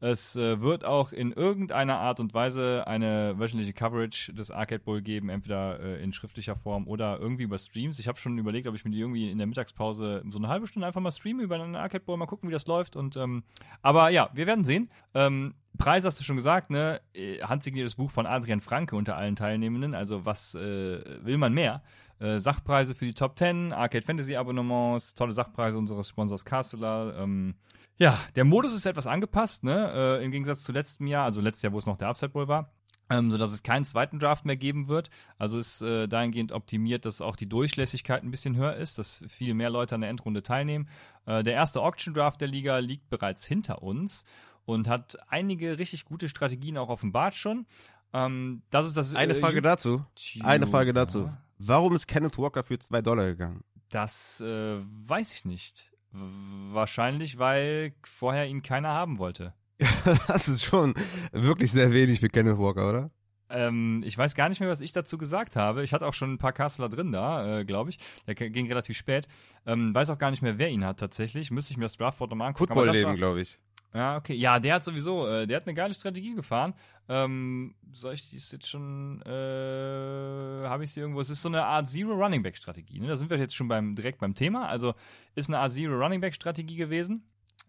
[0.00, 5.00] Es äh, wird auch in irgendeiner Art und Weise eine wöchentliche Coverage des Arcade Bowl
[5.00, 7.98] geben, entweder äh, in schriftlicher Form oder irgendwie über Streams.
[7.98, 10.66] Ich habe schon überlegt, ob ich mir die irgendwie in der Mittagspause so eine halbe
[10.66, 12.96] Stunde einfach mal streame über einen Arcade Bowl, mal gucken, wie das läuft.
[12.96, 13.44] Und ähm,
[13.82, 14.90] aber ja, wir werden sehen.
[15.14, 17.00] Ähm, Preis hast du schon gesagt, ne?
[17.14, 19.94] Äh, handsigniertes Buch von Adrian Franke unter allen Teilnehmenden.
[19.94, 21.82] Also was äh, will man mehr?
[22.18, 27.16] Äh, Sachpreise für die Top 10, Arcade Fantasy Abonnements, tolle Sachpreise unseres Sponsors Casteller.
[27.18, 27.54] Ähm,
[27.96, 30.18] ja, der Modus ist etwas angepasst, ne?
[30.20, 32.48] Äh, Im Gegensatz zu letztem Jahr, also letztes Jahr, wo es noch der Upside Bowl
[32.48, 32.70] war.
[33.10, 35.10] Ähm, sodass es keinen zweiten Draft mehr geben wird.
[35.36, 39.52] Also ist äh, dahingehend optimiert, dass auch die Durchlässigkeit ein bisschen höher ist, dass viel
[39.52, 40.88] mehr Leute an der Endrunde teilnehmen.
[41.26, 44.24] Äh, der erste Auction Draft der Liga liegt bereits hinter uns
[44.64, 47.66] und hat einige richtig gute Strategien auch offenbart schon.
[48.14, 49.14] Ähm, das ist das.
[49.14, 50.04] Eine äh, Frage dazu.
[50.40, 51.30] Eine Frage dazu.
[51.66, 53.64] Warum ist Kenneth Walker für zwei Dollar gegangen?
[53.88, 55.90] Das äh, weiß ich nicht.
[56.12, 59.54] Wahrscheinlich, weil vorher ihn keiner haben wollte.
[60.28, 60.94] das ist schon
[61.32, 63.10] wirklich sehr wenig für Kenneth Walker, oder?
[63.48, 65.82] Ähm, ich weiß gar nicht mehr, was ich dazu gesagt habe.
[65.82, 67.98] Ich hatte auch schon ein paar Castler drin da, äh, glaube ich.
[68.26, 69.26] Der ging relativ spät.
[69.64, 71.50] Ähm, weiß auch gar nicht mehr, wer ihn hat tatsächlich.
[71.50, 72.74] Müsste ich mir das Draftboard nochmal angucken.
[72.74, 73.58] Football-Leben, glaube ich.
[73.94, 74.34] Ja, okay.
[74.34, 76.74] Ja, der hat sowieso, äh, der hat eine geile Strategie gefahren.
[77.08, 81.20] Ähm, soll ich dies jetzt schon, äh, habe ich sie irgendwo?
[81.20, 82.98] Es ist so eine Art Zero Running Back Strategie.
[82.98, 83.06] Ne?
[83.06, 84.68] Da sind wir jetzt schon beim, direkt beim Thema.
[84.68, 84.94] Also
[85.36, 87.22] ist eine Art Zero Running Back Strategie gewesen.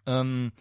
[0.08, 0.52] Ähm,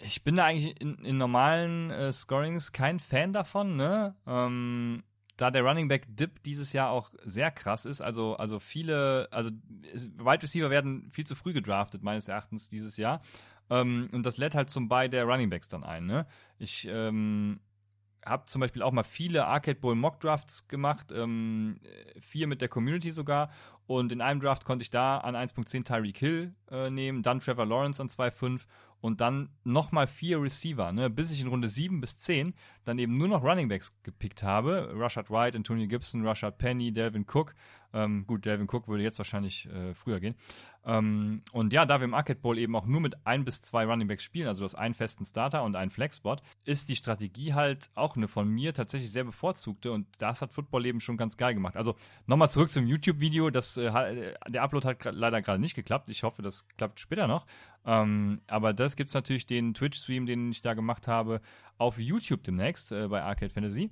[0.00, 4.14] ich bin da eigentlich in, in normalen äh, Scorings kein Fan davon, ne?
[4.26, 5.02] Ähm,
[5.36, 9.50] da der Running Back Dip dieses Jahr auch sehr krass ist, also, also viele, also
[9.50, 13.22] Wide Receiver werden viel zu früh gedraftet, meines Erachtens, dieses Jahr.
[13.70, 16.06] Ähm, und das lädt halt zum Buy der Running Backs dann ein.
[16.06, 16.26] Ne?
[16.58, 17.60] Ich ähm,
[18.24, 21.80] habe zum Beispiel auch mal viele Arcade Bowl Mock Drafts gemacht, ähm,
[22.18, 23.50] vier mit der Community sogar.
[23.86, 27.66] Und in einem Draft konnte ich da an 1.10 Tyreek Hill äh, nehmen, dann Trevor
[27.66, 28.60] Lawrence an 2.5
[29.00, 32.54] und dann nochmal vier Receiver, ne, bis ich in Runde 7 bis 10
[32.84, 34.92] dann eben nur noch Running Backs gepickt habe.
[34.94, 37.54] Rashad White, Antonio Gibson, Rashad Penny, Delvin Cook.
[37.92, 40.34] Ähm, gut, Delvin Cook würde jetzt wahrscheinlich äh, früher gehen.
[40.84, 43.84] Ähm, und ja, da wir im Arcade Bowl eben auch nur mit ein bis zwei
[43.84, 47.54] Running Backs spielen, also du hast einen festen Starter und einen Flexspot, ist die Strategie
[47.54, 51.36] halt auch eine von mir tatsächlich sehr bevorzugte und das hat Football eben schon ganz
[51.36, 51.76] geil gemacht.
[51.76, 56.08] Also nochmal zurück zum YouTube-Video, das äh, der Upload hat leider gerade nicht geklappt.
[56.08, 57.46] Ich hoffe, das klappt später noch.
[57.84, 61.40] Ähm, aber das gibt es natürlich den Twitch-Stream, den ich da gemacht habe,
[61.78, 63.90] auf YouTube demnächst äh, bei Arcade Fantasy.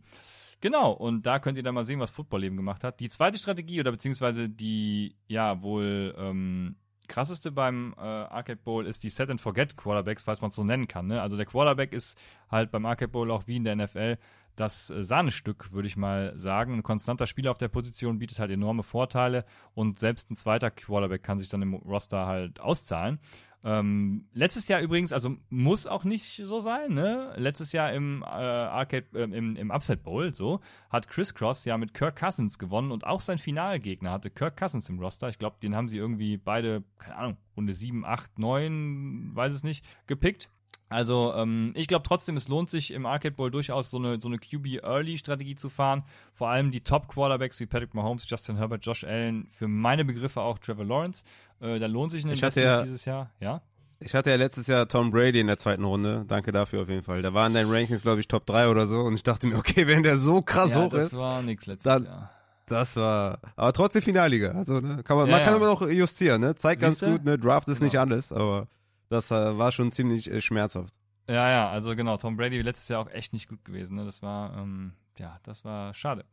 [0.60, 2.98] Genau, und da könnt ihr dann mal sehen, was Football eben gemacht hat.
[3.00, 6.76] Die zweite Strategie oder beziehungsweise die, ja, wohl ähm,
[7.08, 10.64] krasseste beim äh, Arcade Bowl ist die Set and Forget Quarterbacks, falls man es so
[10.64, 11.06] nennen kann.
[11.06, 11.20] Ne?
[11.20, 12.18] Also der Quarterback ist
[12.50, 14.18] halt beim Arcade Bowl auch wie in der NFL
[14.56, 16.74] das äh, Sahnestück, würde ich mal sagen.
[16.74, 19.44] Ein konstanter Spieler auf der Position bietet halt enorme Vorteile
[19.74, 23.18] und selbst ein zweiter Quarterback kann sich dann im Roster halt auszahlen.
[23.64, 27.34] Ähm, letztes Jahr übrigens, also muss auch nicht so sein, ne?
[27.36, 31.76] Letztes Jahr im äh, Arcade, äh, im, im Upside Bowl, so, hat Chris Cross ja
[31.76, 35.28] mit Kirk Cousins gewonnen und auch sein Finalgegner hatte Kirk Cousins im Roster.
[35.28, 39.64] Ich glaube, den haben sie irgendwie beide, keine Ahnung, Runde 7, 8, 9, weiß es
[39.64, 40.50] nicht, gepickt.
[40.90, 44.28] Also ähm, ich glaube trotzdem, es lohnt sich im Arcade Bowl durchaus so eine, so
[44.28, 46.02] eine QB-Early-Strategie zu fahren.
[46.32, 50.58] Vor allem die Top-Quarterbacks wie Patrick Mahomes, Justin Herbert, Josh Allen, für meine Begriffe auch
[50.58, 51.24] Trevor Lawrence.
[51.60, 53.30] Äh, da lohnt sich ein Investment ja, dieses Jahr.
[53.40, 53.60] Ja?
[54.00, 56.24] Ich hatte ja letztes Jahr Tom Brady in der zweiten Runde.
[56.26, 57.20] Danke dafür auf jeden Fall.
[57.20, 59.00] Da waren deine Rankings, glaube ich, Top 3 oder so.
[59.00, 61.12] Und ich dachte mir, okay, wenn der so krass ja, hoch das ist.
[61.12, 62.30] Das war nix letztes dann, Jahr.
[62.66, 64.50] Das war, aber trotzdem Finalliga.
[64.52, 66.54] Also, ne, kann man, Ja, man kann immer noch justieren, ne?
[66.54, 67.10] Zeigt ganz Siehste?
[67.12, 67.38] gut, ne?
[67.38, 67.86] Draft ist Genau.
[67.86, 68.68] nicht alles, aber
[69.08, 70.94] das äh, war schon ziemlich äh, schmerzhaft.
[71.28, 73.96] Ja, ja, also genau, Tom Brady letztes Jahr auch echt nicht gut gewesen.
[73.96, 74.04] Ne?
[74.04, 76.24] Das war, ähm, ja, das war schade.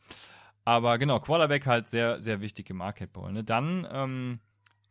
[0.63, 3.31] Aber genau, Quarterback halt sehr, sehr wichtig im Arcade Bowl.
[3.31, 3.43] Ne?
[3.43, 4.39] Dann ähm,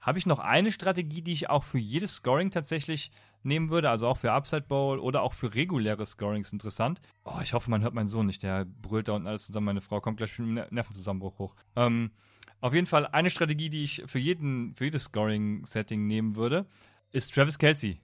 [0.00, 3.10] habe ich noch eine Strategie, die ich auch für jedes Scoring tatsächlich
[3.42, 7.00] nehmen würde, also auch für Upside Bowl oder auch für reguläre Scorings interessant.
[7.24, 9.66] Oh, ich hoffe, man hört meinen Sohn nicht, der brüllt da unten alles zusammen.
[9.66, 11.54] Meine Frau kommt gleich mit einem Nervenzusammenbruch hoch.
[11.76, 12.10] Ähm,
[12.60, 16.66] auf jeden Fall eine Strategie, die ich für jeden, für jedes Scoring-Setting nehmen würde,
[17.14, 18.00] ist Travis Kelsey.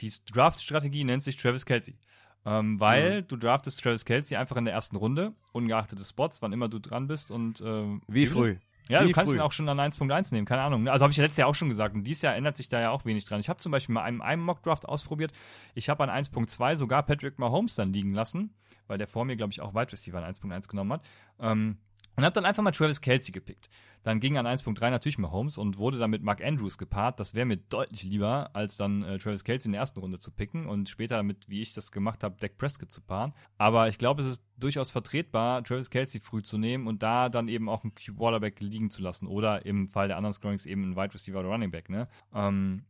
[0.00, 1.96] Die Draft-Strategie nennt sich Travis Kelsey.
[2.44, 6.52] Ähm, weil du draftest Travis Kelsey einfach in der ersten Runde, ungeachtet des Spots, wann
[6.52, 8.56] immer du dran bist und ähm, Wie früh?
[8.88, 9.38] ja, Wie du kannst früh?
[9.38, 10.84] ihn auch schon an 1.1 nehmen, keine Ahnung.
[10.84, 10.92] ne?
[10.92, 12.80] Also habe ich ja letztes Jahr auch schon gesagt und dieses Jahr ändert sich da
[12.80, 13.40] ja auch wenig dran.
[13.40, 15.32] Ich habe zum Beispiel mal einen, einen Mockdraft ausprobiert.
[15.74, 18.54] Ich habe an 1.2 sogar Patrick Mahomes dann liegen lassen,
[18.86, 21.02] weil der vor mir, glaube ich, auch Wide Receiver an 1.1 genommen hat.
[21.40, 21.78] Ähm,
[22.16, 23.68] Und habe dann einfach mal Travis Kelsey gepickt.
[24.02, 27.20] Dann ging an 1.3 natürlich Mahomes und wurde dann mit Mark Andrews gepaart.
[27.20, 30.30] Das wäre mir deutlich lieber, als dann äh, Travis Kelsey in der ersten Runde zu
[30.30, 33.34] picken und später mit, wie ich das gemacht habe, Dak Prescott zu paaren.
[33.58, 37.48] Aber ich glaube, es ist durchaus vertretbar, Travis Kelsey früh zu nehmen und da dann
[37.48, 39.26] eben auch einen Quarterback liegen zu lassen.
[39.26, 41.90] Oder im Fall der anderen Scorings eben einen Wide Receiver oder Running Back.
[41.90, 42.08] Ne?
[42.34, 42.84] Ähm,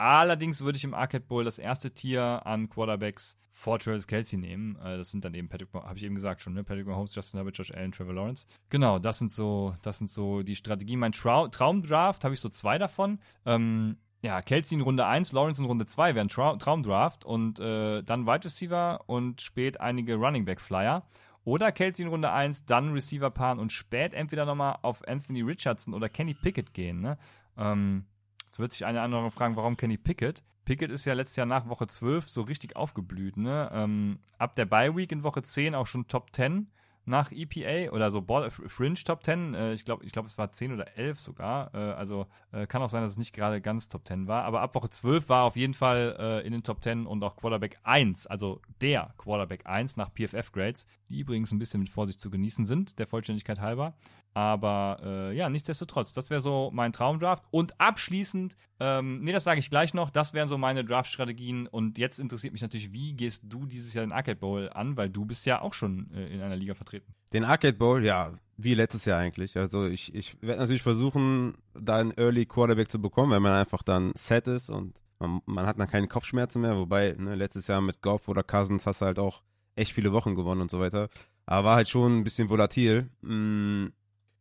[0.00, 4.76] Allerdings würde ich im Arcade Bowl das erste Tier an Quarterbacks vor Travis Kelsey nehmen.
[4.76, 6.64] Äh, das sind dann eben Patrick, habe ich eben gesagt schon, ne?
[6.64, 8.46] Patrick Mahomes, Justin Herbert, Josh Allen, Trevor Lawrence.
[8.70, 11.00] Genau, das sind so, das sind so die Strategien.
[11.00, 13.18] Mein Trau Traumdraft habe ich so zwei davon.
[13.44, 18.02] Ähm, ja, Kelsey in Runde 1, Lawrence in Runde 2 wären Trau Traumdraft und äh,
[18.02, 21.04] dann Wide Receiver und spät einige Running Back Flyer.
[21.44, 25.92] Oder Kelsey in Runde 1, dann Receiver paaren und spät entweder nochmal auf Anthony Richardson
[25.92, 27.02] oder Kenny Pickett gehen.
[27.02, 27.18] Ne?
[27.58, 28.06] Ähm,
[28.50, 30.42] Jetzt wird sich eine andere fragen, warum Kenny Pickett?
[30.64, 33.36] Pickett ist ja letztes Jahr nach Woche 12 so richtig aufgeblüht.
[33.36, 33.70] Ne?
[33.72, 36.68] Ähm, ab der Bye Week in Woche 10 auch schon Top 10
[37.04, 39.54] nach EPA oder so Ball, Fringe Top 10.
[39.54, 41.72] Äh, ich glaube, ich glaub, es war 10 oder 11 sogar.
[41.76, 44.42] Äh, also äh, kann auch sein, dass es nicht gerade ganz Top 10 war.
[44.42, 47.36] Aber ab Woche 12 war auf jeden Fall äh, in den Top 10 und auch
[47.36, 52.20] Quarterback 1, also der Quarterback 1 nach PFF Grades, die übrigens ein bisschen mit Vorsicht
[52.20, 53.94] zu genießen sind, der Vollständigkeit halber.
[54.32, 57.44] Aber äh, ja, nichtsdestotrotz, das wäre so mein Traumdraft.
[57.50, 61.66] Und abschließend, ähm, nee, das sage ich gleich noch, das wären so meine Draft-Strategien.
[61.66, 65.10] Und jetzt interessiert mich natürlich, wie gehst du dieses Jahr den Arcade Bowl an, weil
[65.10, 67.12] du bist ja auch schon äh, in einer Liga vertreten.
[67.32, 69.56] Den Arcade Bowl, ja, wie letztes Jahr eigentlich.
[69.56, 73.82] Also ich, ich werde natürlich versuchen, da einen Early Quarterback zu bekommen, wenn man einfach
[73.82, 76.76] dann set ist und man, man hat dann keine Kopfschmerzen mehr.
[76.76, 79.42] Wobei, ne, letztes Jahr mit Goff oder Cousins hast du halt auch
[79.74, 81.08] echt viele Wochen gewonnen und so weiter.
[81.46, 83.10] Aber war halt schon ein bisschen volatil.
[83.22, 83.88] Mm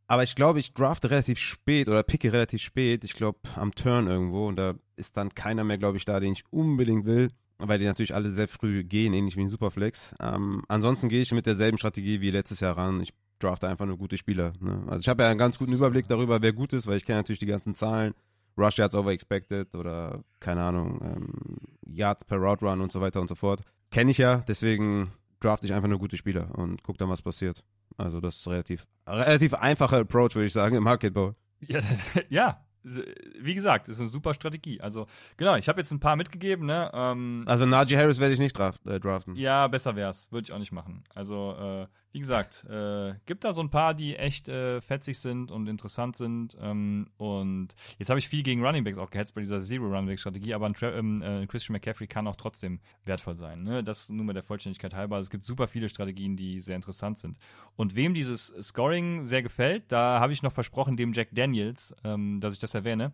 [0.09, 3.03] aber ich glaube, ich drafte relativ spät oder picke relativ spät.
[3.03, 4.47] Ich glaube, am Turn irgendwo.
[4.47, 7.29] Und da ist dann keiner mehr, glaube ich, da, den ich unbedingt will.
[7.59, 10.15] Weil die natürlich alle sehr früh gehen, ähnlich wie ein Superflex.
[10.19, 13.01] Ähm, ansonsten gehe ich mit derselben Strategie wie letztes Jahr ran.
[13.01, 14.53] Ich drafte einfach nur gute Spieler.
[14.59, 14.81] Ne?
[14.87, 17.19] Also ich habe ja einen ganz guten Überblick darüber, wer gut ist, weil ich kenne
[17.19, 18.15] natürlich die ganzen Zahlen.
[18.57, 23.21] Rush Yards over expected oder keine Ahnung, ähm, Yards per Route Run und so weiter
[23.21, 23.61] und so fort.
[23.91, 27.63] Kenne ich ja, deswegen drafte ich einfach nur gute Spieler und gucke dann, was passiert.
[27.97, 31.35] Also das ist relativ, relativ einfacher Approach, würde ich sagen, im Marketball.
[31.61, 34.79] Ja, das, ja, wie gesagt, ist eine super Strategie.
[34.81, 36.89] Also, genau, ich habe jetzt ein paar mitgegeben, ne?
[36.93, 39.35] Ähm, also Najee Harris werde ich nicht äh, draften.
[39.35, 40.31] Ja, besser wär's.
[40.31, 41.03] Würde ich auch nicht machen.
[41.13, 45.51] Also, äh, wie gesagt, äh, gibt da so ein paar, die echt äh, fetzig sind
[45.51, 46.57] und interessant sind.
[46.59, 50.55] Ähm, und jetzt habe ich viel gegen Runningbacks auch gehetzt bei dieser Zero Runningback Strategie,
[50.55, 53.63] aber ein ähm, äh, Christian McCaffrey kann auch trotzdem wertvoll sein.
[53.63, 53.83] Ne?
[53.83, 55.19] Das nur mit der Vollständigkeit halber.
[55.19, 57.37] Es gibt super viele Strategien, die sehr interessant sind.
[57.75, 62.39] Und wem dieses Scoring sehr gefällt, da habe ich noch versprochen, dem Jack Daniels, ähm,
[62.41, 63.11] dass ich das erwähne.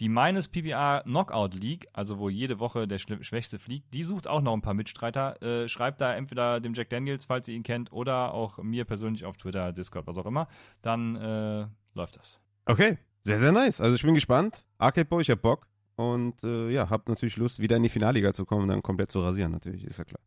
[0.00, 4.40] Die Minus PBR Knockout League, also wo jede Woche der Schwächste fliegt, die sucht auch
[4.40, 5.40] noch ein paar Mitstreiter.
[5.42, 9.24] Äh, schreibt da entweder dem Jack Daniels, falls ihr ihn kennt, oder auch mir persönlich
[9.24, 10.48] auf Twitter, Discord, was auch immer.
[10.80, 12.40] Dann äh, läuft das.
[12.66, 13.80] Okay, sehr, sehr nice.
[13.80, 14.64] Also ich bin gespannt.
[14.78, 15.66] Arcade Boy, ich hab Bock.
[15.94, 19.12] Und äh, ja, hab natürlich Lust, wieder in die Finalliga zu kommen und dann komplett
[19.12, 20.20] zu rasieren, natürlich, ist ja klar.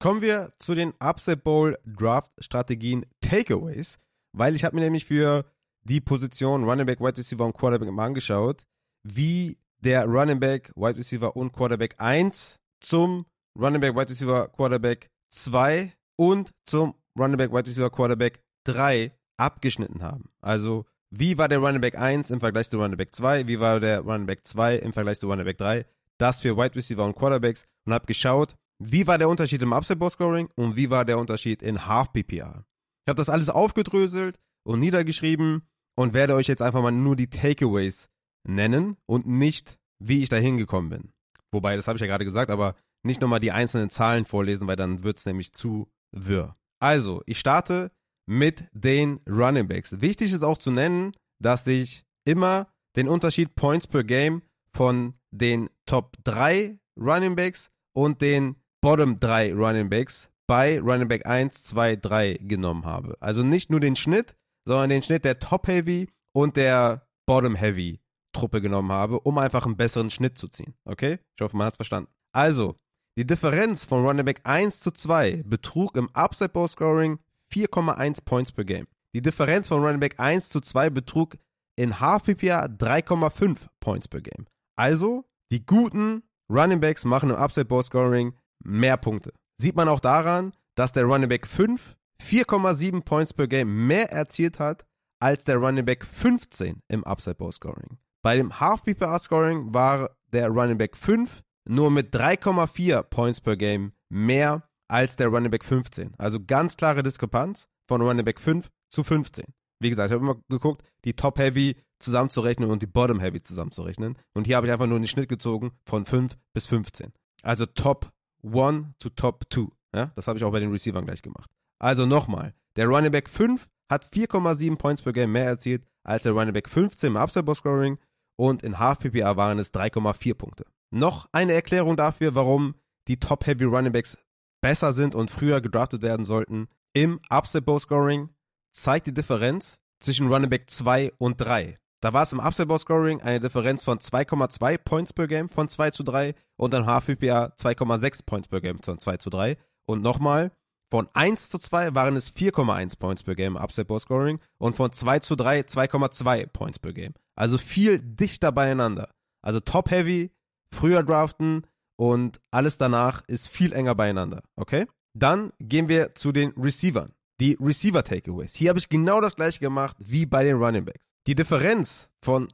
[0.00, 4.00] Kommen wir zu den Upset Bowl Draft Strategien Takeaways,
[4.32, 5.46] weil ich habe mir nämlich für
[5.84, 8.66] die Position Running Back, Wide Receiver und Quarterback mal angeschaut
[9.04, 13.26] wie der Running Back, Wide Receiver und Quarterback 1 zum
[13.58, 20.02] Running Back, Wide Receiver, Quarterback 2 und zum Running Back, Wide Receiver, Quarterback 3 abgeschnitten
[20.02, 20.30] haben.
[20.40, 23.46] Also, wie war der Running Back 1 im Vergleich zu Running Back 2?
[23.46, 25.86] Wie war der Running Back 2 im Vergleich zu Running Back 3?
[26.18, 29.98] Das für Wide Receiver und Quarterbacks und habe geschaut, wie war der Unterschied im Upset
[29.98, 32.64] Ball Scoring und wie war der Unterschied in Half PPR.
[33.04, 35.62] Ich habe das alles aufgedröselt und niedergeschrieben
[35.96, 38.08] und werde euch jetzt einfach mal nur die Takeaways
[38.46, 41.12] nennen und nicht, wie ich da hingekommen bin.
[41.52, 44.76] Wobei, das habe ich ja gerade gesagt, aber nicht nochmal die einzelnen Zahlen vorlesen, weil
[44.76, 46.56] dann wird es nämlich zu wirr.
[46.80, 47.90] Also, ich starte
[48.26, 50.00] mit den Running Backs.
[50.00, 54.42] Wichtig ist auch zu nennen, dass ich immer den Unterschied Points per Game
[54.72, 61.26] von den Top 3 Running Backs und den Bottom 3 Running Backs bei Running Back
[61.26, 63.16] 1, 2, 3 genommen habe.
[63.20, 64.36] Also nicht nur den Schnitt,
[64.66, 68.00] sondern den Schnitt der Top Heavy und der Bottom Heavy
[68.34, 70.74] Truppe genommen habe, um einfach einen besseren Schnitt zu ziehen.
[70.84, 71.18] Okay?
[71.36, 72.10] Ich hoffe, man hat es verstanden.
[72.32, 72.76] Also,
[73.16, 77.18] die Differenz von Running Back 1 zu 2 betrug im Upside Bowl Scoring
[77.52, 78.86] 4,1 Points per Game.
[79.14, 81.38] Die Differenz von Running Back 1 zu 2 betrug
[81.76, 84.46] in Half PPR 3,5 Points per Game.
[84.76, 89.32] Also, die guten Running Backs machen im Upside Bowl Scoring mehr Punkte.
[89.60, 94.58] Sieht man auch daran, dass der Running Back 5 4,7 Points per Game mehr erzielt
[94.58, 94.84] hat
[95.20, 97.98] als der Running Back 15 im Upside Bowl Scoring.
[98.24, 104.66] Bei dem Half-PPR-Scoring war der Running Back 5 nur mit 3,4 Points per Game mehr
[104.88, 106.14] als der Running Back 15.
[106.16, 109.44] Also ganz klare Diskrepanz von Running Back 5 zu 15.
[109.78, 114.16] Wie gesagt, ich habe immer geguckt, die Top-Heavy zusammenzurechnen und die Bottom-Heavy zusammenzurechnen.
[114.32, 117.12] Und hier habe ich einfach nur den Schnitt gezogen von 5 bis 15.
[117.42, 118.10] Also Top
[118.42, 119.66] 1 zu Top 2.
[119.94, 121.50] Ja, das habe ich auch bei den Receivern gleich gemacht.
[121.78, 126.32] Also nochmal, der Running Back 5 hat 4,7 Points per Game mehr erzielt als der
[126.32, 127.98] Running Back 15 im Upside Scoring
[128.36, 130.66] und in Half PPA waren es 3,4 Punkte.
[130.90, 132.74] Noch eine Erklärung dafür, warum
[133.08, 134.18] die Top-Heavy Running Backs
[134.60, 136.68] besser sind und früher gedraftet werden sollten.
[136.94, 138.30] Im Upside Scoring
[138.72, 141.78] zeigt die Differenz zwischen Running Back 2 und 3.
[142.00, 145.90] Da war es im Upside Scoring eine Differenz von 2,2 Points per Game von 2
[145.90, 149.56] zu 3 und dann Half PPA 2,6 Points per Game von 2 zu 3.
[149.86, 150.52] Und nochmal,
[150.90, 154.92] von 1 zu 2 waren es 4,1 Points per Game Upside Ball Scoring und von
[154.92, 157.14] 2 zu 3 2,2 Points per Game.
[157.36, 159.10] Also viel dichter beieinander.
[159.42, 160.30] Also Top Heavy,
[160.70, 161.66] früher draften
[161.96, 164.42] und alles danach ist viel enger beieinander.
[164.56, 164.86] Okay?
[165.14, 167.12] Dann gehen wir zu den Receivern.
[167.40, 168.54] Die Receiver Takeaways.
[168.54, 171.04] Hier habe ich genau das gleiche gemacht wie bei den Running Backs.
[171.26, 172.48] Die Differenz von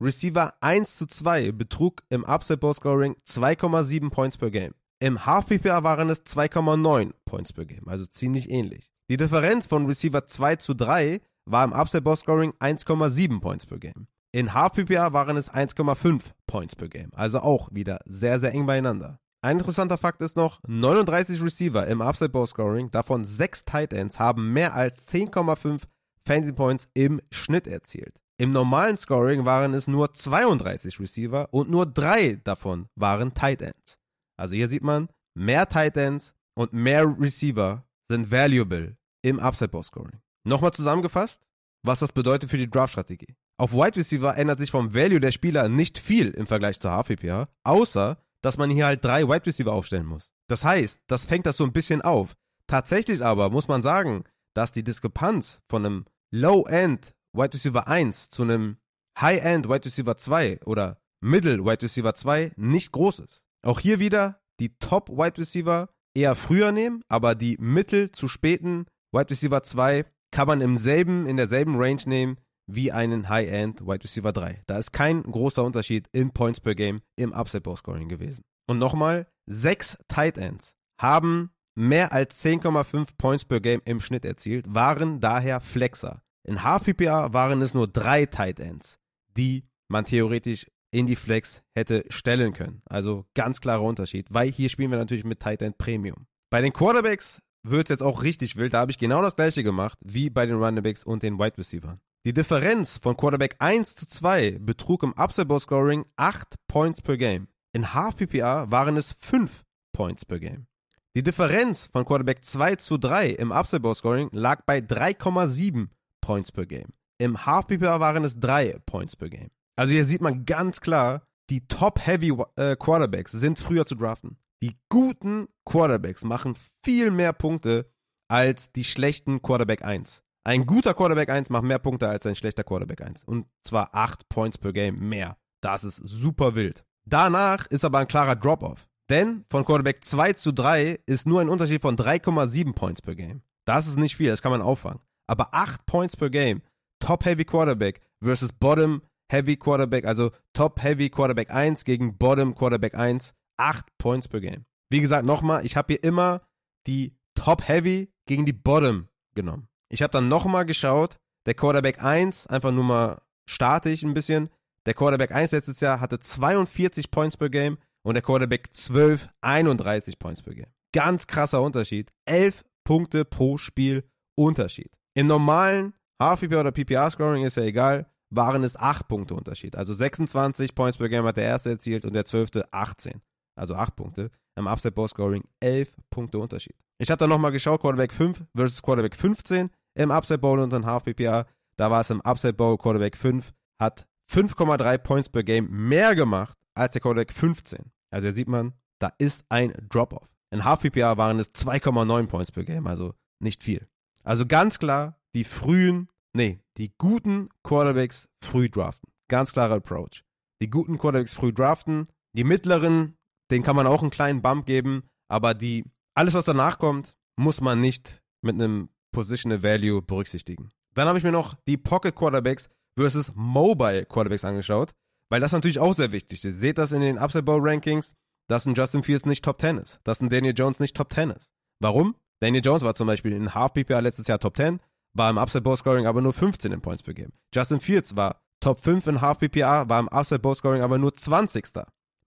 [0.00, 4.74] Receiver 1 zu 2 betrug im Upside Ball Scoring 2,7 Points per Game.
[4.98, 8.90] Im Half PPA waren es 2,9 Points per Game, also ziemlich ähnlich.
[9.08, 13.78] Die Differenz von Receiver 2 zu 3 war im Upside Boss Scoring 1,7 Points per
[13.78, 14.06] Game.
[14.36, 18.66] In Half PPA waren es 1,5 Points per Game, also auch wieder sehr, sehr eng
[18.66, 19.18] beieinander.
[19.40, 24.18] Ein interessanter Fakt ist noch, 39 Receiver im Upside Bowl Scoring, davon 6 Tight Ends,
[24.18, 25.84] haben mehr als 10,5
[26.26, 28.20] Fancy Points im Schnitt erzielt.
[28.36, 33.98] Im normalen Scoring waren es nur 32 Receiver und nur 3 davon waren Tight Ends.
[34.36, 39.88] Also hier sieht man, mehr Tight Ends und mehr Receiver sind valuable im Upside Post
[39.88, 40.20] Scoring.
[40.44, 41.40] Nochmal zusammengefasst,
[41.82, 43.34] was das bedeutet für die Draft-Strategie.
[43.58, 47.48] Auf Wide Receiver ändert sich vom Value der Spieler nicht viel im Vergleich zur HPPA,
[47.64, 50.30] außer dass man hier halt drei Wide Receiver aufstellen muss.
[50.46, 52.34] Das heißt, das fängt das so ein bisschen auf.
[52.66, 58.42] Tatsächlich aber muss man sagen, dass die Diskrepanz von einem Low-End Wide Receiver 1 zu
[58.42, 58.76] einem
[59.18, 63.44] High-End Wide Receiver 2 oder Middle Wide Receiver 2 nicht groß ist.
[63.62, 68.84] Auch hier wieder die Top Wide Receiver eher früher nehmen, aber die mittel zu späten
[69.12, 72.36] Wide Receiver 2 kann man im selben, in derselben Range nehmen
[72.66, 74.62] wie einen High-End Wide Receiver 3.
[74.66, 78.42] Da ist kein großer Unterschied in Points per Game im Upside Ball Scoring gewesen.
[78.68, 84.66] Und nochmal, sechs Tight Ends haben mehr als 10,5 Points per Game im Schnitt erzielt,
[84.68, 86.22] waren daher Flexer.
[86.44, 88.98] In Half waren es nur drei Tight Ends,
[89.36, 92.82] die man theoretisch in die Flex hätte stellen können.
[92.86, 96.26] Also ganz klarer Unterschied, weil hier spielen wir natürlich mit Tight End Premium.
[96.50, 98.74] Bei den Quarterbacks wird es jetzt auch richtig wild.
[98.74, 101.98] Da habe ich genau das gleiche gemacht wie bei den Runningbacks und den Wide Receivers.
[102.26, 107.16] Die Differenz von Quarterback 1 zu 2 betrug im Upside Bowl Scoring 8 Points per
[107.16, 107.46] Game.
[107.72, 109.62] In Half PPA waren es 5
[109.92, 110.66] Points per Game.
[111.14, 115.86] Die Differenz von Quarterback 2 zu 3 im Upside Bowl Scoring lag bei 3,7
[116.20, 116.88] Points per Game.
[117.18, 119.52] Im Half PPA waren es 3 Points per Game.
[119.76, 124.36] Also hier sieht man ganz klar, die Top-Heavy äh, Quarterbacks sind früher zu draften.
[124.64, 127.88] Die guten Quarterbacks machen viel mehr Punkte
[128.26, 130.25] als die schlechten Quarterback 1.
[130.46, 133.24] Ein guter Quarterback 1 macht mehr Punkte als ein schlechter Quarterback 1.
[133.24, 135.36] Und zwar 8 Points per Game mehr.
[135.60, 136.84] Das ist super wild.
[137.04, 138.88] Danach ist aber ein klarer Drop-Off.
[139.10, 143.42] Denn von Quarterback 2 zu 3 ist nur ein Unterschied von 3,7 Points per Game.
[143.64, 145.00] Das ist nicht viel, das kann man auffangen.
[145.26, 146.62] Aber 8 Points per Game,
[147.00, 153.34] Top-Heavy Quarterback versus Bottom Heavy Quarterback, also Top Heavy Quarterback 1 gegen Bottom Quarterback 1,
[153.56, 154.64] 8 Points per Game.
[154.90, 156.42] Wie gesagt, nochmal, ich habe hier immer
[156.86, 159.66] die Top Heavy gegen die Bottom genommen.
[159.88, 164.50] Ich habe dann nochmal geschaut, der Quarterback 1, einfach nur mal statisch ein bisschen,
[164.86, 170.18] der Quarterback 1 letztes Jahr hatte 42 Points per Game und der Quarterback 12 31
[170.18, 170.70] Points per Game.
[170.92, 172.12] Ganz krasser Unterschied.
[172.24, 174.04] 11 Punkte pro Spiel
[174.36, 174.96] Unterschied.
[175.14, 175.92] Im normalen
[176.22, 179.76] HPP oder PPR Scoring ist ja egal waren es 8 Punkte Unterschied.
[179.76, 183.20] Also 26 Points per Game hat der erste erzielt und der zwölfte 18.
[183.56, 184.30] Also 8 Punkte.
[184.56, 186.76] Im Upset Bowl Scoring 11 Punkte Unterschied.
[186.98, 190.86] Ich habe dann nochmal geschaut, Quarterback 5 versus Quarterback 15 im Upset Bowl und dann
[190.86, 191.46] Half PPA.
[191.76, 196.56] Da war es im Upset Bowl, Quarterback 5 hat 5,3 Points per Game mehr gemacht
[196.74, 197.92] als der Quarterback 15.
[198.10, 200.28] Also hier sieht man, da ist ein Drop-Off.
[200.50, 203.86] In Half PPA waren es 2,9 Points per Game, also nicht viel.
[204.22, 209.10] Also ganz klar, die frühen Nee, die guten Quarterbacks früh draften.
[209.28, 210.22] Ganz klarer Approach.
[210.60, 212.08] Die guten Quarterbacks früh draften.
[212.34, 213.16] Die mittleren,
[213.50, 215.04] denen kann man auch einen kleinen Bump geben.
[215.28, 215.86] Aber die,
[216.16, 220.70] alles was danach kommt, muss man nicht mit einem Positional Value berücksichtigen.
[220.94, 222.68] Dann habe ich mir noch die Pocket Quarterbacks
[222.98, 224.92] versus Mobile Quarterbacks angeschaut,
[225.30, 226.44] weil das natürlich auch sehr wichtig ist.
[226.44, 228.14] Ihr seht das in den Upside Bowl Rankings,
[228.48, 231.30] dass ein Justin Fields nicht Top 10 ist, dass ein Daniel Jones nicht Top 10
[231.30, 231.50] ist.
[231.80, 232.16] Warum?
[232.40, 234.80] Daniel Jones war zum Beispiel in Half PPA letztes Jahr Top 10,
[235.14, 237.32] war im Upside Bowl Scoring aber nur 15 in Points per Game.
[237.54, 241.12] Justin Fields war Top 5 in Half PPR, war im Upside Bowl Scoring aber nur
[241.12, 241.66] 20.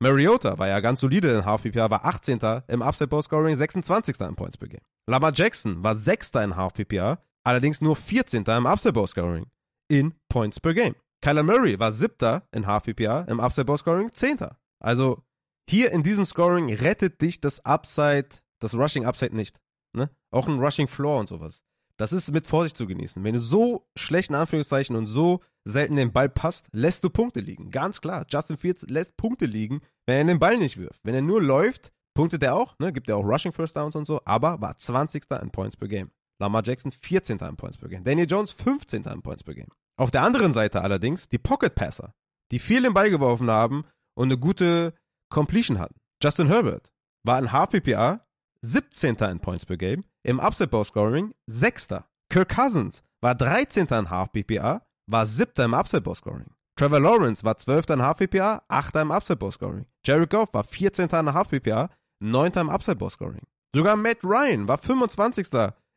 [0.01, 2.39] Mariota war ja ganz solide in Half PPR, war 18.
[2.69, 4.17] im Upside Bowl Scoring, 26.
[4.21, 4.81] in Points per Game.
[5.07, 6.31] Lamar Jackson war 6.
[6.35, 8.45] in Half PPR, allerdings nur 14.
[8.45, 9.47] im Upside Bowl Scoring
[9.89, 10.95] in Points per Game.
[11.21, 12.41] Kyler Murray war 7.
[12.53, 14.37] in Half PPR, im Upside Bowl Scoring 10.
[14.81, 15.21] Also
[15.69, 19.59] hier in diesem Scoring rettet dich das Upside, das Rushing Upside nicht.
[19.93, 20.09] Ne?
[20.31, 21.61] Auch ein Rushing Floor und sowas.
[21.99, 23.21] Das ist mit Vorsicht zu genießen.
[23.25, 27.71] Wenn du so schlechten Anführungszeichen und so selten den Ball passt, lässt du Punkte liegen.
[27.71, 28.25] Ganz klar.
[28.29, 31.01] Justin Fields lässt Punkte liegen, wenn er den Ball nicht wirft.
[31.03, 32.93] Wenn er nur läuft, punktet er auch, ne?
[32.93, 35.25] gibt er auch Rushing First Downs und so, aber war 20.
[35.41, 36.09] in Points per Game.
[36.41, 37.37] Lamar Jackson 14.
[37.39, 38.05] in Points per Game.
[38.05, 39.03] Daniel Jones 15.
[39.03, 39.67] in Points per Game.
[39.97, 42.13] Auf der anderen Seite allerdings die Pocket Passer,
[42.53, 43.83] die viel den Ball geworfen haben
[44.15, 44.93] und eine gute
[45.29, 45.99] Completion hatten.
[46.23, 46.93] Justin Herbert
[47.25, 48.25] war in PPR
[48.61, 49.17] 17.
[49.17, 51.87] in Points per Game, im Upset Bowl Scoring 6.
[52.29, 53.87] Kirk Cousins war 13.
[53.87, 55.65] in Half PPR, war 7.
[55.65, 56.51] im Upset Bowl Scoring.
[56.75, 57.89] Trevor Lawrence war 12.
[57.89, 58.95] in Half PPR, 8.
[58.95, 59.85] im Upset Bowl Scoring.
[60.05, 61.09] Jared Goff war 14.
[61.09, 61.89] in Half PPR,
[62.19, 62.51] 9.
[62.53, 63.45] im Upset Bowl Scoring.
[63.75, 65.47] Sogar Matt Ryan war 25.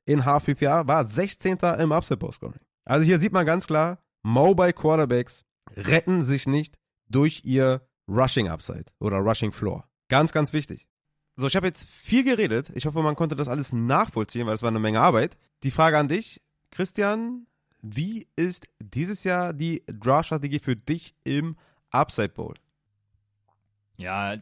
[0.07, 1.59] in Half PPR, war 16.
[1.78, 2.61] im Upset Bowl Scoring.
[2.85, 5.44] Also hier sieht man ganz klar, Mobile Quarterbacks
[5.77, 6.78] retten sich nicht
[7.09, 9.85] durch ihr Rushing Upside oder Rushing Floor.
[10.09, 10.86] Ganz, ganz wichtig.
[11.37, 12.71] So, ich habe jetzt viel geredet.
[12.75, 15.39] Ich hoffe, man konnte das alles nachvollziehen, weil es war eine Menge Arbeit.
[15.63, 17.47] Die Frage an dich, Christian,
[17.81, 21.57] wie ist dieses Jahr die Draft-Strategie für dich im
[21.91, 22.55] Upside Bowl?
[23.97, 24.41] Ja, äh,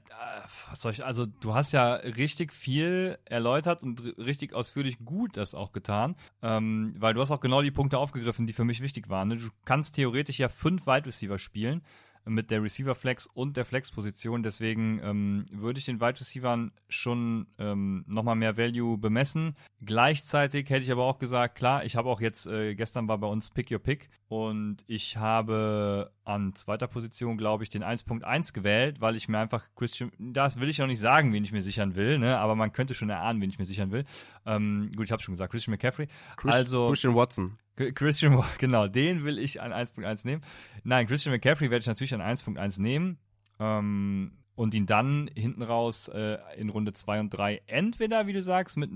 [0.68, 5.54] was soll ich, also du hast ja richtig viel erläutert und richtig ausführlich gut das
[5.54, 9.08] auch getan, ähm, weil du hast auch genau die Punkte aufgegriffen, die für mich wichtig
[9.08, 9.28] waren.
[9.28, 9.36] Ne?
[9.36, 11.82] Du kannst theoretisch ja fünf Wide Receiver spielen
[12.24, 14.42] mit der Receiver Flex und der Flex-Position.
[14.42, 19.56] Deswegen ähm, würde ich den Wide Receivern schon ähm, nochmal mehr Value bemessen.
[19.82, 23.26] Gleichzeitig hätte ich aber auch gesagt, klar, ich habe auch jetzt, äh, gestern war bei
[23.26, 29.00] uns Pick Your Pick und ich habe an zweiter Position, glaube ich, den 1.1 gewählt,
[29.00, 31.96] weil ich mir einfach Christian, das will ich noch nicht sagen, wen ich mir sichern
[31.96, 32.38] will, ne?
[32.38, 34.04] aber man könnte schon erahnen, wen ich mir sichern will.
[34.46, 36.06] Ähm, gut, ich habe schon gesagt, Christian McCaffrey.
[36.36, 37.58] Chris, also, Christian Watson.
[37.94, 40.42] Christian, genau, den will ich an 1.1 nehmen.
[40.84, 43.18] Nein, Christian McCaffrey werde ich natürlich an 1.1 nehmen.
[43.58, 48.42] Ähm, und ihn dann hinten raus äh, in Runde 2 und 3 entweder, wie du
[48.42, 48.90] sagst, mit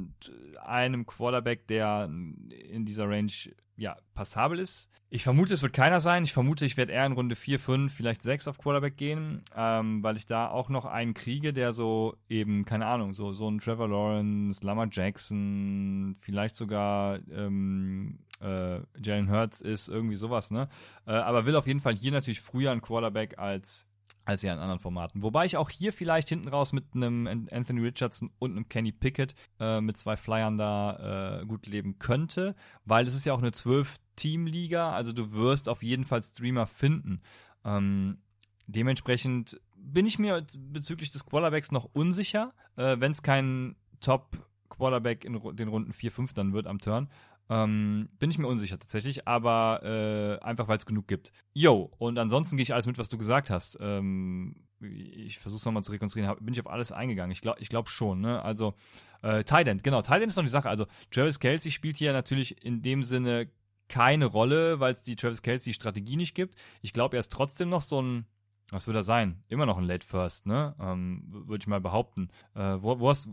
[0.63, 3.33] einem Quarterback, der in dieser Range
[3.75, 4.91] ja, passabel ist.
[5.09, 6.23] Ich vermute, es wird keiner sein.
[6.23, 10.03] Ich vermute, ich werde eher in Runde 4, 5, vielleicht 6 auf Quarterback gehen, ähm,
[10.03, 13.59] weil ich da auch noch einen kriege, der so eben, keine Ahnung, so, so ein
[13.59, 20.69] Trevor Lawrence, Lamar Jackson, vielleicht sogar ähm, äh, Jalen Hurts ist, irgendwie sowas, ne?
[21.07, 23.87] Äh, aber will auf jeden Fall hier natürlich früher ein Quarterback als
[24.25, 25.23] als ja in anderen Formaten.
[25.23, 29.35] Wobei ich auch hier vielleicht hinten raus mit einem Anthony Richardson und einem Kenny Pickett
[29.61, 33.51] äh, mit zwei Flyern da äh, gut leben könnte, weil es ist ja auch eine
[33.51, 37.21] 12-Team-Liga, also du wirst auf jeden Fall Streamer finden.
[37.65, 38.19] Ähm,
[38.67, 45.39] dementsprechend bin ich mir bezüglich des Quarterbacks noch unsicher, äh, wenn es kein Top-Quarterback in
[45.57, 47.09] den Runden 4, 5 dann wird am Turn.
[47.51, 51.31] Ähm, bin ich mir unsicher tatsächlich, aber äh, einfach weil es genug gibt.
[51.53, 53.77] Yo, und ansonsten gehe ich alles mit, was du gesagt hast.
[53.81, 56.37] Ähm, ich versuche es nochmal zu rekonstruieren.
[56.41, 57.33] Bin ich auf alles eingegangen?
[57.33, 58.21] Ich glaube ich glaub schon.
[58.21, 58.43] Ne?
[58.43, 58.75] Also,
[59.23, 60.03] äh, Tident, genau.
[60.03, 60.69] Tident ist noch die Sache.
[60.69, 63.51] Also, Travis Kelsey spielt hier natürlich in dem Sinne
[63.89, 66.55] keine Rolle, weil es die Travis Kelsey Strategie nicht gibt.
[66.81, 68.27] Ich glaube, er ist trotzdem noch so ein
[68.71, 69.43] was würde er sein?
[69.49, 70.75] Immer noch ein Late First, ne?
[70.81, 72.29] Ähm, Würde ich mal behaupten.
[72.55, 73.29] Äh, wo, wo hast,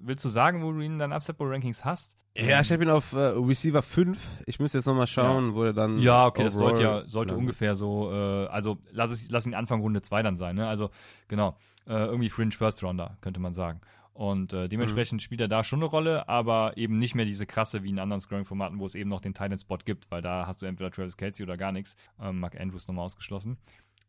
[0.00, 2.16] willst du sagen, wo du ihn in deinen Upset Bowl Rankings hast?
[2.36, 4.18] Ja, ich habe ihn auf äh, Receiver 5.
[4.46, 5.54] Ich müsste jetzt nochmal schauen, ja.
[5.54, 5.98] wo er dann.
[5.98, 9.82] Ja, okay, das sollte ja sollte ungefähr so, äh, also lass, es, lass ihn Anfang
[9.82, 10.66] Runde 2 dann sein, ne?
[10.66, 10.90] Also,
[11.28, 11.58] genau.
[11.86, 13.80] Äh, irgendwie Fringe First Rounder, könnte man sagen.
[14.14, 15.24] Und äh, dementsprechend mhm.
[15.24, 18.20] spielt er da schon eine Rolle, aber eben nicht mehr diese krasse wie in anderen
[18.20, 21.44] Scoring-Formaten, wo es eben noch den Titan-Spot gibt, weil da hast du entweder Travis Kelsey
[21.44, 21.96] oder gar nichts.
[22.20, 23.56] Ähm, Mark Andrews nochmal ausgeschlossen.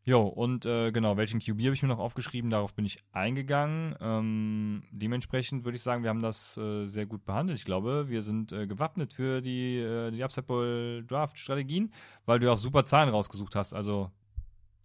[0.06, 2.50] Jo, und äh, genau, welchen QB habe ich mir noch aufgeschrieben?
[2.50, 3.96] Darauf bin ich eingegangen.
[4.00, 7.58] Ähm, dementsprechend würde ich sagen, wir haben das äh, sehr gut behandelt.
[7.58, 11.90] Ich glaube, wir sind äh, gewappnet für die, äh, die Upside Bowl Draft Strategien,
[12.26, 13.72] weil du auch super Zahlen rausgesucht hast.
[13.72, 14.10] Also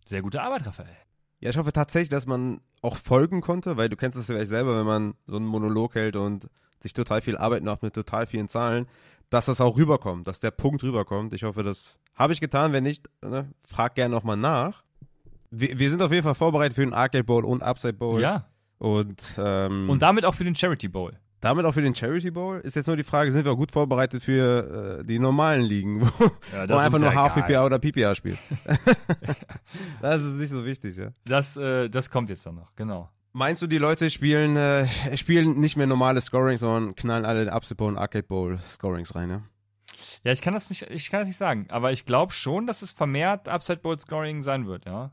[0.05, 0.95] sehr gute Arbeit, Raphael.
[1.41, 4.79] Ja, ich hoffe tatsächlich, dass man auch folgen konnte, weil du kennst es vielleicht selber,
[4.79, 6.47] wenn man so einen Monolog hält und
[6.79, 8.87] sich total viel Arbeit macht mit total vielen Zahlen,
[9.29, 11.33] dass das auch rüberkommt, dass der Punkt rüberkommt.
[11.33, 12.71] Ich hoffe, das habe ich getan.
[12.71, 14.83] Wenn nicht, ne, frag gerne nochmal nach
[15.51, 18.21] wir, wir sind auf jeden Fall vorbereitet für den Arcade Bowl und Upside Bowl.
[18.21, 18.45] Ja.
[18.77, 21.17] Und, ähm, und damit auch für den Charity Bowl.
[21.41, 23.71] Damit auch für den Charity Bowl ist jetzt nur die Frage, sind wir auch gut
[23.71, 27.79] vorbereitet für äh, die normalen Ligen, wo, ja, man einfach nur ja Half PPA oder
[27.79, 28.37] PPA spielt.
[30.01, 31.11] das ist nicht so wichtig, ja.
[31.25, 33.09] Das, äh, das kommt jetzt dann noch, genau.
[33.31, 37.75] Meinst du, die Leute spielen, äh, spielen nicht mehr normale Scoring, sondern knallen alle Upside
[37.75, 39.41] Bowl und Arcade Bowl Scorings rein, ja?
[40.23, 42.81] Ja, ich kann das nicht, ich kann das nicht sagen, aber ich glaube schon, dass
[42.81, 45.11] es vermehrt Upside Bowl Scoring sein wird, ja.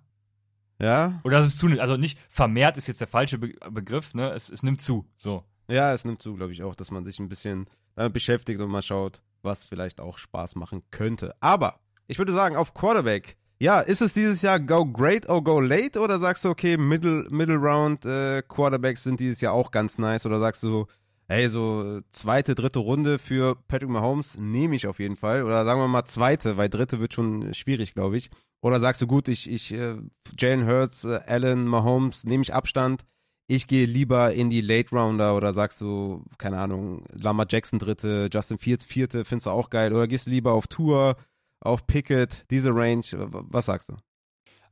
[0.78, 1.20] Ja?
[1.24, 1.80] Oder dass es zunimmt.
[1.80, 4.30] Also nicht vermehrt ist jetzt der falsche Be Begriff, ne?
[4.30, 5.44] Es, es nimmt zu, so.
[5.68, 8.70] Ja, es nimmt zu, glaube ich auch, dass man sich ein bisschen damit beschäftigt und
[8.70, 11.34] mal schaut, was vielleicht auch Spaß machen könnte.
[11.40, 15.60] Aber ich würde sagen, auf Quarterback, ja, ist es dieses Jahr go great or go
[15.60, 19.98] late oder sagst du, okay, Middle, Middle Round äh, Quarterbacks sind dieses Jahr auch ganz
[19.98, 20.86] nice oder sagst du,
[21.28, 25.80] hey, so zweite, dritte Runde für Patrick Mahomes nehme ich auf jeden Fall oder sagen
[25.80, 28.30] wir mal zweite, weil dritte wird schon schwierig, glaube ich.
[28.62, 29.96] Oder sagst du, gut, ich, ich, äh,
[30.38, 33.04] Jalen Hurts, äh, Allen, Mahomes, nehme ich Abstand,
[33.48, 38.28] ich gehe lieber in die Late Rounder oder sagst du, keine Ahnung, Lama Jackson dritte,
[38.32, 41.16] Justin Fields vierte, findest du auch geil oder gehst du lieber auf Tour,
[41.60, 43.96] auf Pickett, diese Range, was sagst du?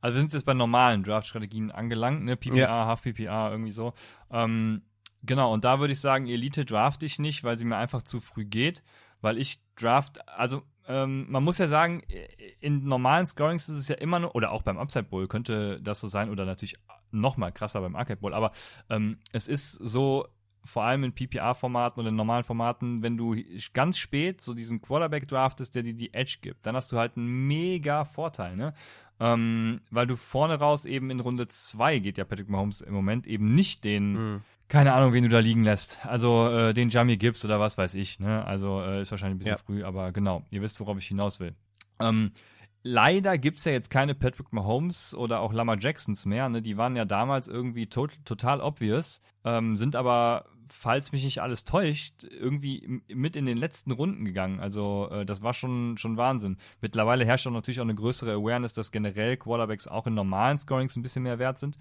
[0.01, 2.35] Also wir sind jetzt bei normalen Draft-Strategien angelangt, ne?
[2.35, 2.85] PPA, ja.
[2.85, 3.93] Half-PPA, irgendwie so.
[4.29, 4.83] Ähm,
[5.25, 8.19] genau, und da würde ich sagen, Elite draft ich nicht, weil sie mir einfach zu
[8.19, 8.83] früh geht,
[9.21, 12.01] weil ich draft, also ähm, man muss ja sagen,
[12.59, 15.99] in normalen Scorings ist es ja immer noch, oder auch beim Upside Bowl könnte das
[15.99, 16.75] so sein, oder natürlich
[17.11, 18.51] noch mal krasser beim Arcade Bowl, aber
[18.89, 20.27] ähm, es ist so,
[20.65, 23.35] vor allem in PPR-Formaten oder in normalen Formaten, wenn du
[23.73, 27.15] ganz spät so diesen Quarterback draftest, der dir die Edge gibt, dann hast du halt
[27.17, 28.73] einen mega Vorteil, ne?
[29.19, 33.27] Ähm, weil du vorne raus eben in Runde 2 geht ja Patrick Mahomes im Moment
[33.27, 34.41] eben nicht den, mhm.
[34.67, 36.03] Keine Ahnung, wen du da liegen lässt.
[36.05, 38.43] Also äh, den Jamie Gibbs oder was weiß ich, ne?
[38.45, 39.63] Also äh, ist wahrscheinlich ein bisschen ja.
[39.63, 41.53] früh, aber genau, ihr wisst, worauf ich hinaus will.
[41.99, 42.31] Ähm,
[42.83, 46.49] leider gibt es ja jetzt keine Patrick Mahomes oder auch Lama Jacksons mehr.
[46.49, 46.61] Ne?
[46.61, 51.63] Die waren ja damals irgendwie to total obvious, ähm, sind aber falls mich nicht alles
[51.63, 54.59] täuscht, irgendwie mit in den letzten Runden gegangen.
[54.59, 56.57] Also äh, das war schon, schon Wahnsinn.
[56.81, 60.95] Mittlerweile herrscht auch natürlich auch eine größere Awareness, dass generell Quarterbacks auch in normalen Scorings
[60.95, 61.77] ein bisschen mehr wert sind.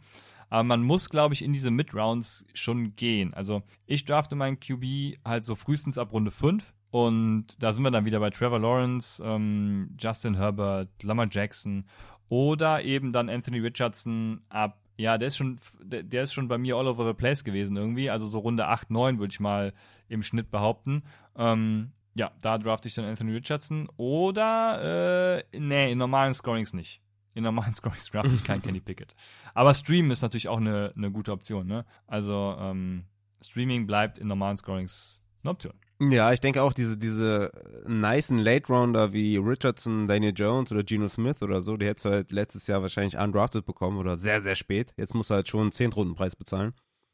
[0.51, 3.35] Aber man muss, glaube ich, in diese Mid-Rounds schon gehen.
[3.35, 6.75] Also ich drafte meinen QB halt so frühestens ab Runde 5.
[6.91, 11.87] Und da sind wir dann wieder bei Trevor Lawrence, ähm, Justin Herbert, Lamar Jackson
[12.29, 16.77] oder eben dann Anthony Richardson ab ja, der ist schon, der, ist schon bei mir
[16.77, 18.11] all over the place gewesen irgendwie.
[18.11, 19.73] Also so Runde 8, 9 würde ich mal
[20.09, 21.03] im Schnitt behaupten.
[21.37, 23.89] Ähm, ja, da drafte ich dann Anthony Richardson.
[23.97, 27.01] Oder, äh, nee, in normalen Scorings nicht.
[27.35, 29.15] In normalen Scorings drafte ich keinen Kenny Pickett.
[29.55, 31.85] Aber Stream ist natürlich auch eine, eine gute Option, ne?
[32.07, 33.05] Also, ähm,
[33.43, 35.75] Streaming bleibt in normalen Scorings eine Option.
[36.01, 37.53] Ja, ich denke auch, diese, diese
[37.87, 42.11] nicen Late Rounder wie Richardson, Daniel Jones oder Geno Smith oder so, die hättest du
[42.11, 44.93] halt letztes Jahr wahrscheinlich undrafted bekommen oder sehr, sehr spät.
[44.97, 46.73] Jetzt musst du halt schon einen 10-Runden-Preis bezahlen.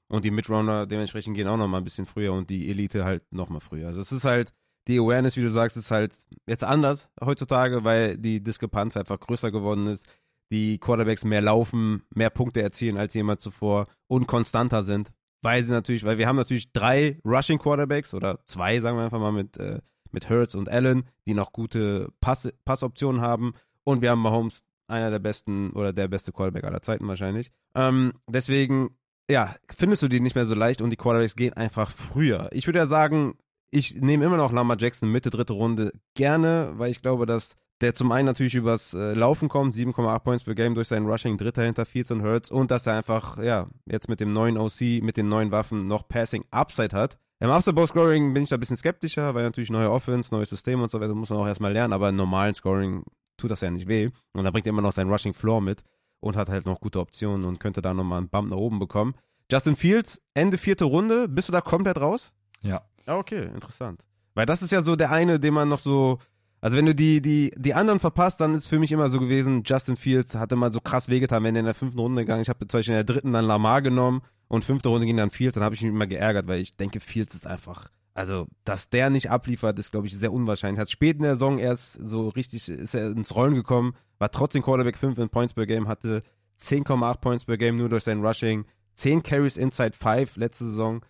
[0.08, 3.22] Und die Mid-Rounder dementsprechend gehen auch noch mal ein bisschen früher und die Elite halt
[3.32, 3.86] noch mal früher.
[3.86, 4.52] Also es ist halt,
[4.90, 6.14] die Awareness, wie du sagst, ist halt
[6.46, 10.06] jetzt anders heutzutage, weil die Diskrepanz einfach größer geworden ist.
[10.52, 15.12] Die Quarterbacks mehr laufen, mehr Punkte erzielen als jemand zuvor und konstanter sind
[15.42, 19.20] weil sie natürlich, weil wir haben natürlich drei Rushing Quarterbacks oder zwei, sagen wir einfach
[19.20, 19.80] mal, mit, äh,
[20.10, 23.54] mit Hurts und Allen, die noch gute Pass Passoptionen haben.
[23.84, 27.50] Und wir haben Mahomes, einer der besten oder der beste Quarterback aller Zeiten wahrscheinlich.
[27.74, 28.96] Ähm, deswegen,
[29.30, 32.48] ja, findest du die nicht mehr so leicht und die Quarterbacks gehen einfach früher.
[32.52, 33.34] Ich würde ja sagen,
[33.70, 37.94] ich nehme immer noch Lamar Jackson Mitte, dritte Runde gerne, weil ich glaube, dass der
[37.94, 41.62] zum einen natürlich übers äh, Laufen kommt, 7,8 Points per Game durch sein Rushing, dritter
[41.62, 45.16] hinter Fields und Hurts und dass er einfach, ja, jetzt mit dem neuen OC, mit
[45.16, 47.16] den neuen Waffen noch Passing Upside hat.
[47.38, 50.82] Im Upside Scoring bin ich da ein bisschen skeptischer, weil natürlich neue Offense, neues System
[50.82, 53.02] und so weiter muss man auch erstmal lernen, aber im normalen Scoring
[53.38, 55.82] tut das ja nicht weh und da bringt er immer noch sein Rushing Floor mit
[56.20, 59.14] und hat halt noch gute Optionen und könnte da nochmal einen Bump nach oben bekommen.
[59.50, 62.30] Justin Fields, Ende vierte Runde, bist du da komplett raus?
[62.60, 62.82] Ja.
[63.10, 64.04] Ah, okay, interessant.
[64.34, 66.18] Weil das ist ja so der eine, den man noch so
[66.60, 69.62] also wenn du die, die, die anderen verpasst, dann ist für mich immer so gewesen,
[69.64, 72.42] Justin Fields hatte mal so krass wehgetan, wenn er in der fünften Runde gegangen.
[72.42, 75.30] Ich habe zum Beispiel in der dritten dann Lamar genommen und fünfte Runde ging dann
[75.30, 78.90] Fields, dann habe ich mich immer geärgert, weil ich denke, Fields ist einfach, also dass
[78.90, 80.80] der nicht abliefert, ist glaube ich sehr unwahrscheinlich.
[80.80, 84.62] Hat spät in der Saison erst so richtig, ist er ins Rollen gekommen, war trotzdem
[84.62, 86.22] Quarterback 5 in Points per Game, hatte
[86.60, 88.66] 10,8 Points per Game nur durch sein Rushing,
[88.96, 91.00] 10 Carries inside 5 letzte Saison.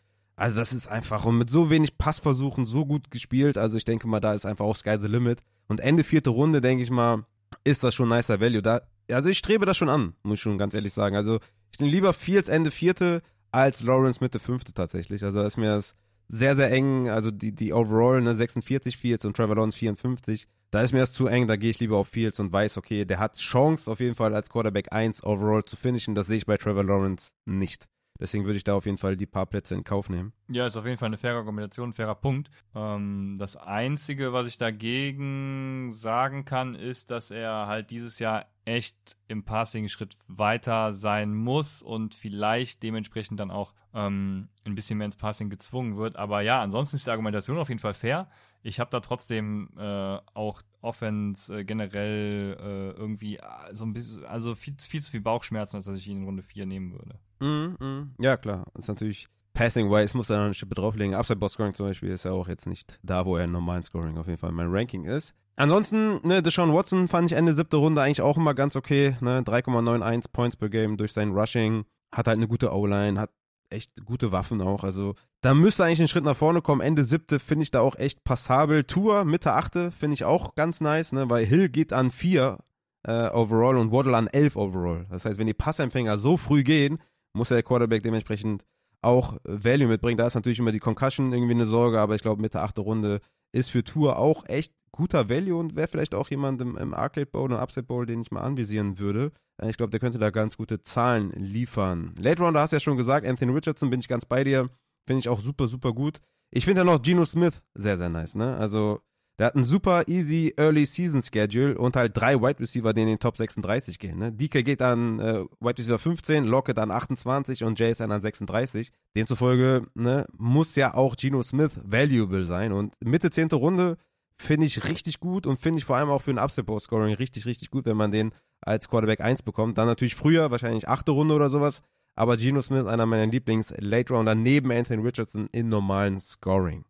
[0.40, 3.58] Also das ist einfach und mit so wenig Passversuchen so gut gespielt.
[3.58, 5.42] Also ich denke mal, da ist einfach auch Sky the Limit.
[5.68, 7.26] Und Ende vierte Runde, denke ich mal,
[7.62, 8.62] ist das schon nicer Value.
[8.62, 8.80] Da,
[9.12, 11.14] also ich strebe das schon an, muss ich schon ganz ehrlich sagen.
[11.14, 11.40] Also
[11.70, 13.20] ich nehme lieber Fields Ende vierte
[13.52, 15.22] als Lawrence Mitte fünfte tatsächlich.
[15.24, 15.94] Also da ist mir das
[16.28, 17.10] sehr, sehr eng.
[17.10, 20.46] Also die, die Overall, ne, 46 Fields und Trevor Lawrence 54.
[20.70, 23.04] Da ist mir das zu eng, da gehe ich lieber auf Fields und weiß, okay,
[23.04, 26.14] der hat Chance auf jeden Fall als Quarterback 1 Overall zu finishen.
[26.14, 27.88] Das sehe ich bei Trevor Lawrence nicht.
[28.20, 30.32] Deswegen würde ich da auf jeden Fall die paar Plätze in Kauf nehmen.
[30.48, 32.50] Ja, ist auf jeden Fall eine faire Kombination, ein fairer Punkt.
[32.74, 39.16] Ähm, das Einzige, was ich dagegen sagen kann, ist, dass er halt dieses Jahr echt
[39.26, 45.16] im Passing-Schritt weiter sein muss und vielleicht dementsprechend dann auch ähm, ein bisschen mehr ins
[45.16, 46.16] Passing gezwungen wird.
[46.16, 48.28] Aber ja, ansonsten ist die Argumentation auf jeden Fall fair.
[48.62, 53.42] Ich habe da trotzdem äh, auch Offense äh, generell äh, irgendwie äh,
[53.72, 56.42] so ein bisschen, also viel, viel zu viel Bauchschmerzen, als dass ich ihn in Runde
[56.42, 57.18] 4 nehmen würde.
[57.40, 58.14] Mm, mm.
[58.18, 58.66] Ja, klar.
[58.74, 61.14] Das ist natürlich Passing-wise, muss er noch eine Schippe drauflegen.
[61.14, 64.26] Upside-Boss-Scoring zum Beispiel ist ja auch jetzt nicht da, wo er im normalen Scoring auf
[64.26, 65.34] jeden Fall mein Ranking ist.
[65.56, 69.16] Ansonsten, ne, Deshaun Watson fand ich Ende siebte Runde eigentlich auch immer ganz okay.
[69.20, 69.42] Ne?
[69.42, 71.84] 3,91 Points per Game durch sein Rushing.
[72.12, 73.30] Hat halt eine gute O-Line, hat
[73.68, 74.84] echt gute Waffen auch.
[74.84, 76.80] Also da müsste eigentlich ein Schritt nach vorne kommen.
[76.80, 78.84] Ende siebte finde ich da auch echt passabel.
[78.84, 81.30] Tour, Mitte achte finde ich auch ganz nice, ne?
[81.30, 82.58] weil Hill geht an vier
[83.04, 85.06] äh, overall und Waddle an elf overall.
[85.10, 86.98] Das heißt, wenn die Passempfänger so früh gehen,
[87.32, 88.64] muss der Quarterback dementsprechend
[89.02, 90.18] auch Value mitbringen.
[90.18, 93.20] Da ist natürlich immer die Concussion irgendwie eine Sorge, aber ich glaube, Mitte achte Runde
[93.52, 97.26] ist für Tour auch echt guter Value und wäre vielleicht auch jemand im, im Arcade
[97.26, 99.32] Bowl und Upset Bowl, den ich mal anvisieren würde.
[99.62, 102.14] Ich glaube, der könnte da ganz gute Zahlen liefern.
[102.18, 104.70] Late Rounder hast du ja schon gesagt, Anthony Richardson bin ich ganz bei dir.
[105.10, 106.20] Finde ich auch super, super gut.
[106.52, 108.56] Ich finde ja noch Geno Smith sehr, sehr nice, ne?
[108.56, 109.00] Also,
[109.40, 113.08] der hat ein super easy Early Season Schedule und halt drei Wide Receiver, die in
[113.08, 114.20] den Top 36 gehen.
[114.20, 114.32] Ne?
[114.32, 118.92] DK geht an äh, Wide Receiver 15, Lockett an 28 und JSN an 36.
[119.16, 122.70] Demzufolge ne, muss ja auch Geno Smith valuable sein.
[122.70, 123.48] Und Mitte 10.
[123.48, 123.96] Runde
[124.36, 127.72] finde ich richtig gut und finde ich vor allem auch für ein Upset-Scoring richtig, richtig
[127.72, 129.76] gut, wenn man den als Quarterback 1 bekommt.
[129.76, 131.82] Dann natürlich früher, wahrscheinlich achte Runde oder sowas.
[132.20, 136.84] Aber Geno Smith, einer meiner Lieblings-Late-Rounder neben Anthony Richardson in normalen Scoring.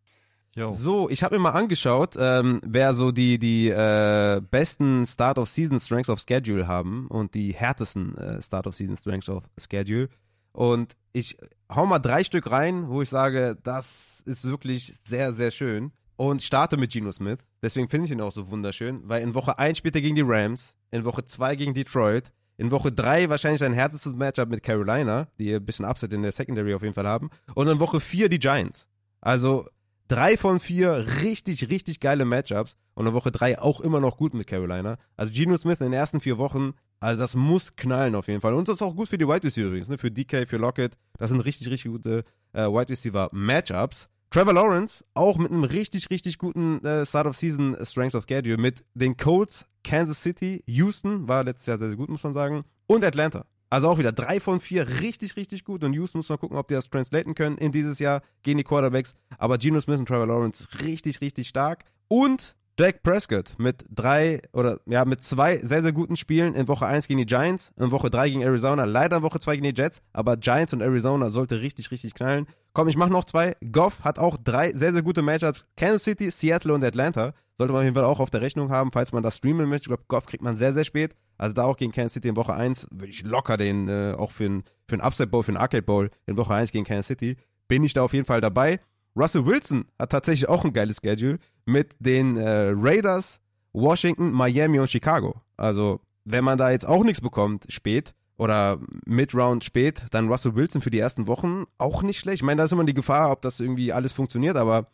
[0.56, 0.72] Yo.
[0.72, 6.18] So, ich habe mir mal angeschaut, ähm, wer so die, die äh, besten Start-of-Season-Strengths of
[6.18, 10.08] Schedule haben und die härtesten äh, Start-of-Season-Strengths of Schedule.
[10.50, 11.38] Und ich
[11.72, 16.42] hau mal drei Stück rein, wo ich sage, das ist wirklich sehr, sehr schön und
[16.42, 17.38] starte mit Geno Smith.
[17.62, 20.24] Deswegen finde ich ihn auch so wunderschön, weil in Woche 1 spielt er gegen die
[20.26, 25.28] Rams, in Woche 2 gegen Detroit, in Woche 3 wahrscheinlich sein härtestes Matchup mit Carolina,
[25.38, 28.28] die ein bisschen Upset in der Secondary auf jeden Fall haben, und in Woche 4
[28.28, 28.86] die Giants.
[29.22, 29.66] Also
[30.08, 34.34] drei von vier richtig, richtig geile Matchups und in Woche 3 auch immer noch gut
[34.34, 34.98] mit Carolina.
[35.16, 38.52] Also Geno Smith in den ersten vier Wochen, also das muss knallen auf jeden Fall.
[38.52, 39.96] Und das ist auch gut für die Wide Receiver übrigens, ne?
[39.96, 40.98] für DK, für Lockett.
[41.16, 44.09] Das sind richtig, richtig gute äh, Wide Receiver Matchups.
[44.30, 48.58] Trevor Lawrence, auch mit einem richtig, richtig guten äh, Start of Season Strength of Schedule
[48.58, 52.62] mit den Colts, Kansas City, Houston, war letztes Jahr sehr, sehr gut, muss man sagen,
[52.86, 53.44] und Atlanta.
[53.70, 55.82] Also auch wieder drei von vier richtig, richtig gut.
[55.82, 57.56] Und Houston muss man gucken, ob die das translaten können.
[57.56, 59.14] In dieses Jahr gehen die Quarterbacks.
[59.38, 61.84] Aber Geno Smith und Trevor Lawrence richtig, richtig stark.
[62.08, 66.86] Und Dak Prescott mit drei oder ja, mit zwei sehr, sehr guten Spielen in Woche
[66.86, 69.78] 1 gegen die Giants, in Woche 3 gegen Arizona, leider in Woche 2 gegen die
[69.78, 72.46] Jets, aber Giants und Arizona sollte richtig, richtig knallen.
[72.72, 73.54] Komm, ich mache noch zwei.
[73.70, 75.66] Goff hat auch drei sehr, sehr gute Matchups.
[75.76, 77.34] Kansas City, Seattle und Atlanta.
[77.58, 79.82] Sollte man auf jeden Fall auch auf der Rechnung haben, falls man das streamen möchte.
[79.82, 81.14] Ich glaube, Goff kriegt man sehr, sehr spät.
[81.36, 84.30] Also da auch gegen Kansas City in Woche 1 würde ich locker den, äh, auch
[84.30, 87.36] für einen für Upset Bowl, für einen Arcade Bowl in Woche 1 gegen Kansas City,
[87.68, 88.80] bin ich da auf jeden Fall dabei.
[89.16, 93.40] Russell Wilson hat tatsächlich auch ein geiles Schedule mit den äh, Raiders,
[93.72, 95.40] Washington, Miami und Chicago.
[95.56, 100.80] Also, wenn man da jetzt auch nichts bekommt, spät oder Mid-Round spät, dann Russell Wilson
[100.80, 102.36] für die ersten Wochen auch nicht schlecht.
[102.36, 104.86] Ich meine, da ist immer die Gefahr, ob das irgendwie alles funktioniert, aber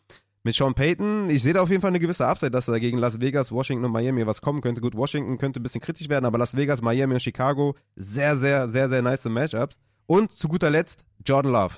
[0.43, 2.97] mit Sean Payton, ich sehe da auf jeden Fall eine gewisse Upside, dass da gegen
[2.97, 4.81] Las Vegas, Washington und Miami was kommen könnte.
[4.81, 8.69] Gut, Washington könnte ein bisschen kritisch werden, aber Las Vegas, Miami und Chicago, sehr, sehr,
[8.69, 9.77] sehr, sehr nice Matchups.
[10.07, 11.75] Und zu guter Letzt Jordan Love.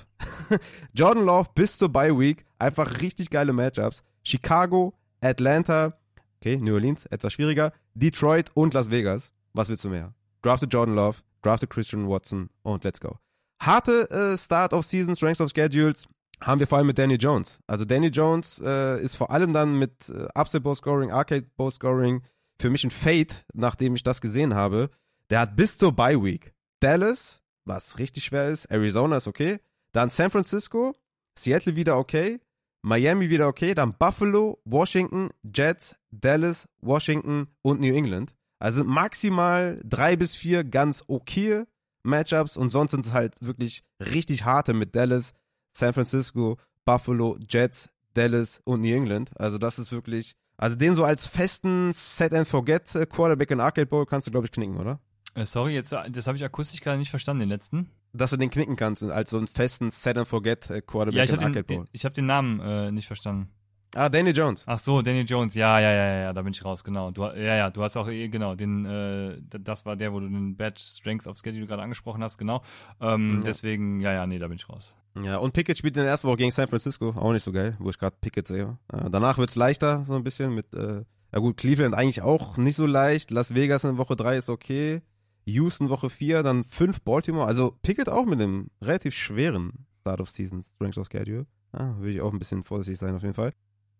[0.94, 4.02] Jordan Love bis zur Bye Week, einfach richtig geile Matchups.
[4.22, 5.98] Chicago, Atlanta,
[6.40, 9.32] okay, New Orleans, etwas schwieriger, Detroit und Las Vegas.
[9.52, 10.14] Was willst du mehr?
[10.42, 13.18] Drafte Jordan Love, drafte Christian Watson und let's go.
[13.60, 16.06] Harte äh, Start of Seasons, Ranks of Schedules
[16.40, 17.58] haben wir vor allem mit Danny Jones.
[17.66, 21.70] Also Danny Jones äh, ist vor allem dann mit äh, Upset Bow Scoring, Arcade Bow
[21.70, 22.22] Scoring
[22.58, 24.90] für mich ein Fade, nachdem ich das gesehen habe.
[25.28, 29.60] Der hat bis zur Bye Week Dallas, was richtig schwer ist, Arizona ist okay,
[29.92, 30.94] dann San Francisco,
[31.38, 32.40] Seattle wieder okay,
[32.82, 38.34] Miami wieder okay, dann Buffalo, Washington, Jets, Dallas, Washington und New England.
[38.58, 41.64] Also maximal drei bis vier ganz okay
[42.02, 45.34] Matchups und sonst sind es halt wirklich richtig harte mit Dallas,
[45.76, 49.30] San Francisco, Buffalo, Jets, Dallas und New England.
[49.38, 53.86] Also das ist wirklich, also den so als festen Set and Forget Quarterback in Arcade
[53.86, 55.00] Bowl kannst du glaube ich knicken, oder?
[55.34, 58.50] Äh, sorry, jetzt das habe ich akustisch gerade nicht verstanden, den letzten dass du den
[58.50, 61.84] knicken kannst, als so einen festen Set and Forget äh, ja, ich in Arcade Bowl.
[61.92, 63.50] ich habe den Namen äh, nicht verstanden.
[63.94, 64.64] Ah, Danny Jones.
[64.66, 65.54] Ach so, Danny Jones.
[65.54, 67.10] Ja, ja, ja, ja, da bin ich raus, genau.
[67.10, 70.28] Du, ja, ja, du hast auch, eh, genau, den, äh, das war der, wo du
[70.28, 72.62] den Bad Strength of Schedule gerade angesprochen hast, genau.
[73.00, 73.46] Ähm, ja.
[73.46, 74.96] Deswegen, ja, ja, nee, da bin ich raus.
[75.20, 77.76] Ja, und Pickett spielt in der ersten Woche gegen San Francisco, auch nicht so geil,
[77.80, 78.78] wo ich gerade Pickett sehe.
[78.92, 81.02] Äh, danach wird's leichter, so ein bisschen mit, äh,
[81.32, 83.32] ja gut, Cleveland eigentlich auch nicht so leicht.
[83.32, 85.02] Las Vegas in Woche 3 ist okay.
[85.44, 87.46] Houston Woche 4, dann 5 Baltimore.
[87.46, 91.46] Also Pickett auch mit einem relativ schweren Start of Season Strength of Schedule.
[91.72, 93.52] Ah, würde ich auch ein bisschen vorsichtig sein auf jeden Fall.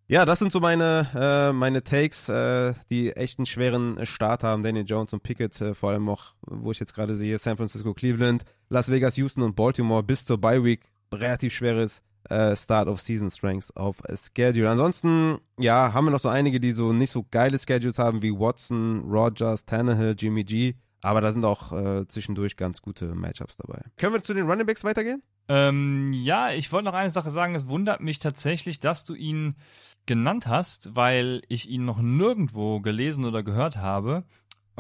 [0.09, 4.65] Ja, das sind so meine, äh, meine Takes, äh, die echt einen schweren Start haben.
[4.65, 7.95] Daniel Jones und Pickett, äh, vor allem auch, wo ich jetzt gerade sehe, San Francisco,
[7.95, 10.81] Cleveland, Las Vegas, Houston und Baltimore bis zur Bye Week.
[11.15, 13.99] Relativ schweres äh, Start of Season Strengths auf
[14.35, 14.69] Schedule.
[14.69, 18.33] Ansonsten, ja, haben wir noch so einige, die so nicht so geile Schedules haben wie
[18.33, 20.75] Watson, Rogers, Tannehill, Jimmy G.
[21.03, 23.83] Aber da sind auch äh, zwischendurch ganz gute Matchups dabei.
[23.97, 25.23] Können wir zu den Running Backs weitergehen?
[25.49, 27.55] Ähm, ja, ich wollte noch eine Sache sagen.
[27.55, 29.57] Es wundert mich tatsächlich, dass du ihn
[30.07, 34.25] genannt hast, weil ich ihn noch nirgendwo gelesen oder gehört habe.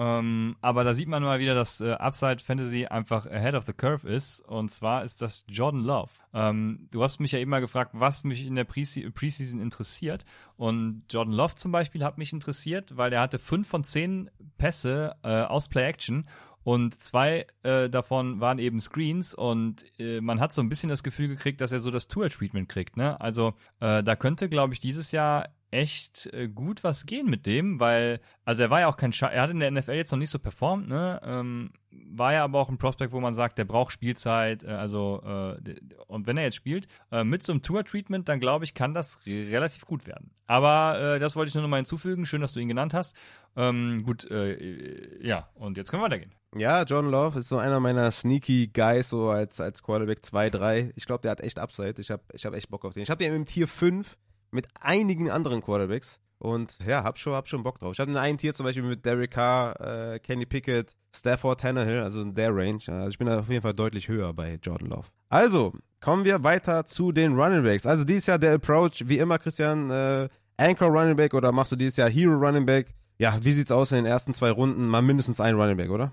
[0.01, 3.74] Ähm, aber da sieht man mal wieder, dass äh, Upside Fantasy einfach ahead of the
[3.74, 4.40] curve ist.
[4.40, 6.12] Und zwar ist das Jordan Love.
[6.32, 10.24] Ähm, du hast mich ja mal gefragt, was mich in der Preseason interessiert.
[10.56, 15.16] Und Jordan Love zum Beispiel hat mich interessiert, weil er hatte fünf von zehn Pässe
[15.22, 16.27] äh, aus Play Action
[16.62, 21.02] und zwei äh, davon waren eben Screens und äh, man hat so ein bisschen das
[21.02, 22.97] Gefühl gekriegt, dass er so das Tour-Treatment kriegt.
[22.97, 23.20] Ne?
[23.20, 27.79] Also äh, da könnte, glaube ich, dieses Jahr echt äh, gut was gehen mit dem,
[27.79, 30.19] weil, also er war ja auch kein, Scha er hat in der NFL jetzt noch
[30.19, 31.21] nicht so performt, ne?
[31.25, 35.23] Ähm, war ja aber auch ein Prospect, wo man sagt, der braucht Spielzeit, äh, also
[35.25, 35.77] äh,
[36.07, 39.19] und wenn er jetzt spielt, äh, mit so einem Tour-Treatment, dann glaube ich, kann das
[39.27, 40.33] relativ gut werden.
[40.47, 42.27] Aber das wollte ich nur noch mal hinzufügen.
[42.27, 43.15] Schön, dass du ihn genannt hast.
[43.55, 46.35] Ähm, gut, ja, und jetzt können wir weitergehen.
[46.57, 50.93] Ja, John Love ist so einer meiner sneaky Guys, so als, als Quarterback 2, 3.
[50.97, 51.95] Ich glaube, der hat echt Upside.
[51.99, 53.05] Ich habe ich hab echt Bock auf den.
[53.05, 54.17] Ich habe den im Tier 5
[54.51, 56.20] mit einigen anderen Quarterbacks.
[56.39, 57.93] Und ja, hab schon, hab schon Bock drauf.
[57.93, 59.78] Ich hatte einen Tier zum Beispiel mit Derek Carr,
[60.14, 62.81] äh, Kenny Pickett, Stafford Tannehill, also in der Range.
[62.86, 65.09] Also ich bin da auf jeden Fall deutlich höher bei Jordan Love.
[65.28, 67.85] Also, kommen wir weiter zu den Running Backs.
[67.85, 71.77] Also dieses Jahr der Approach, wie immer, Christian, äh, Anchor Running Back oder machst du
[71.77, 72.94] dieses Jahr Hero Running Back?
[73.18, 74.89] Ja, wie sieht's aus in den ersten zwei Runden?
[74.89, 76.12] Mal mindestens ein Running Back, oder?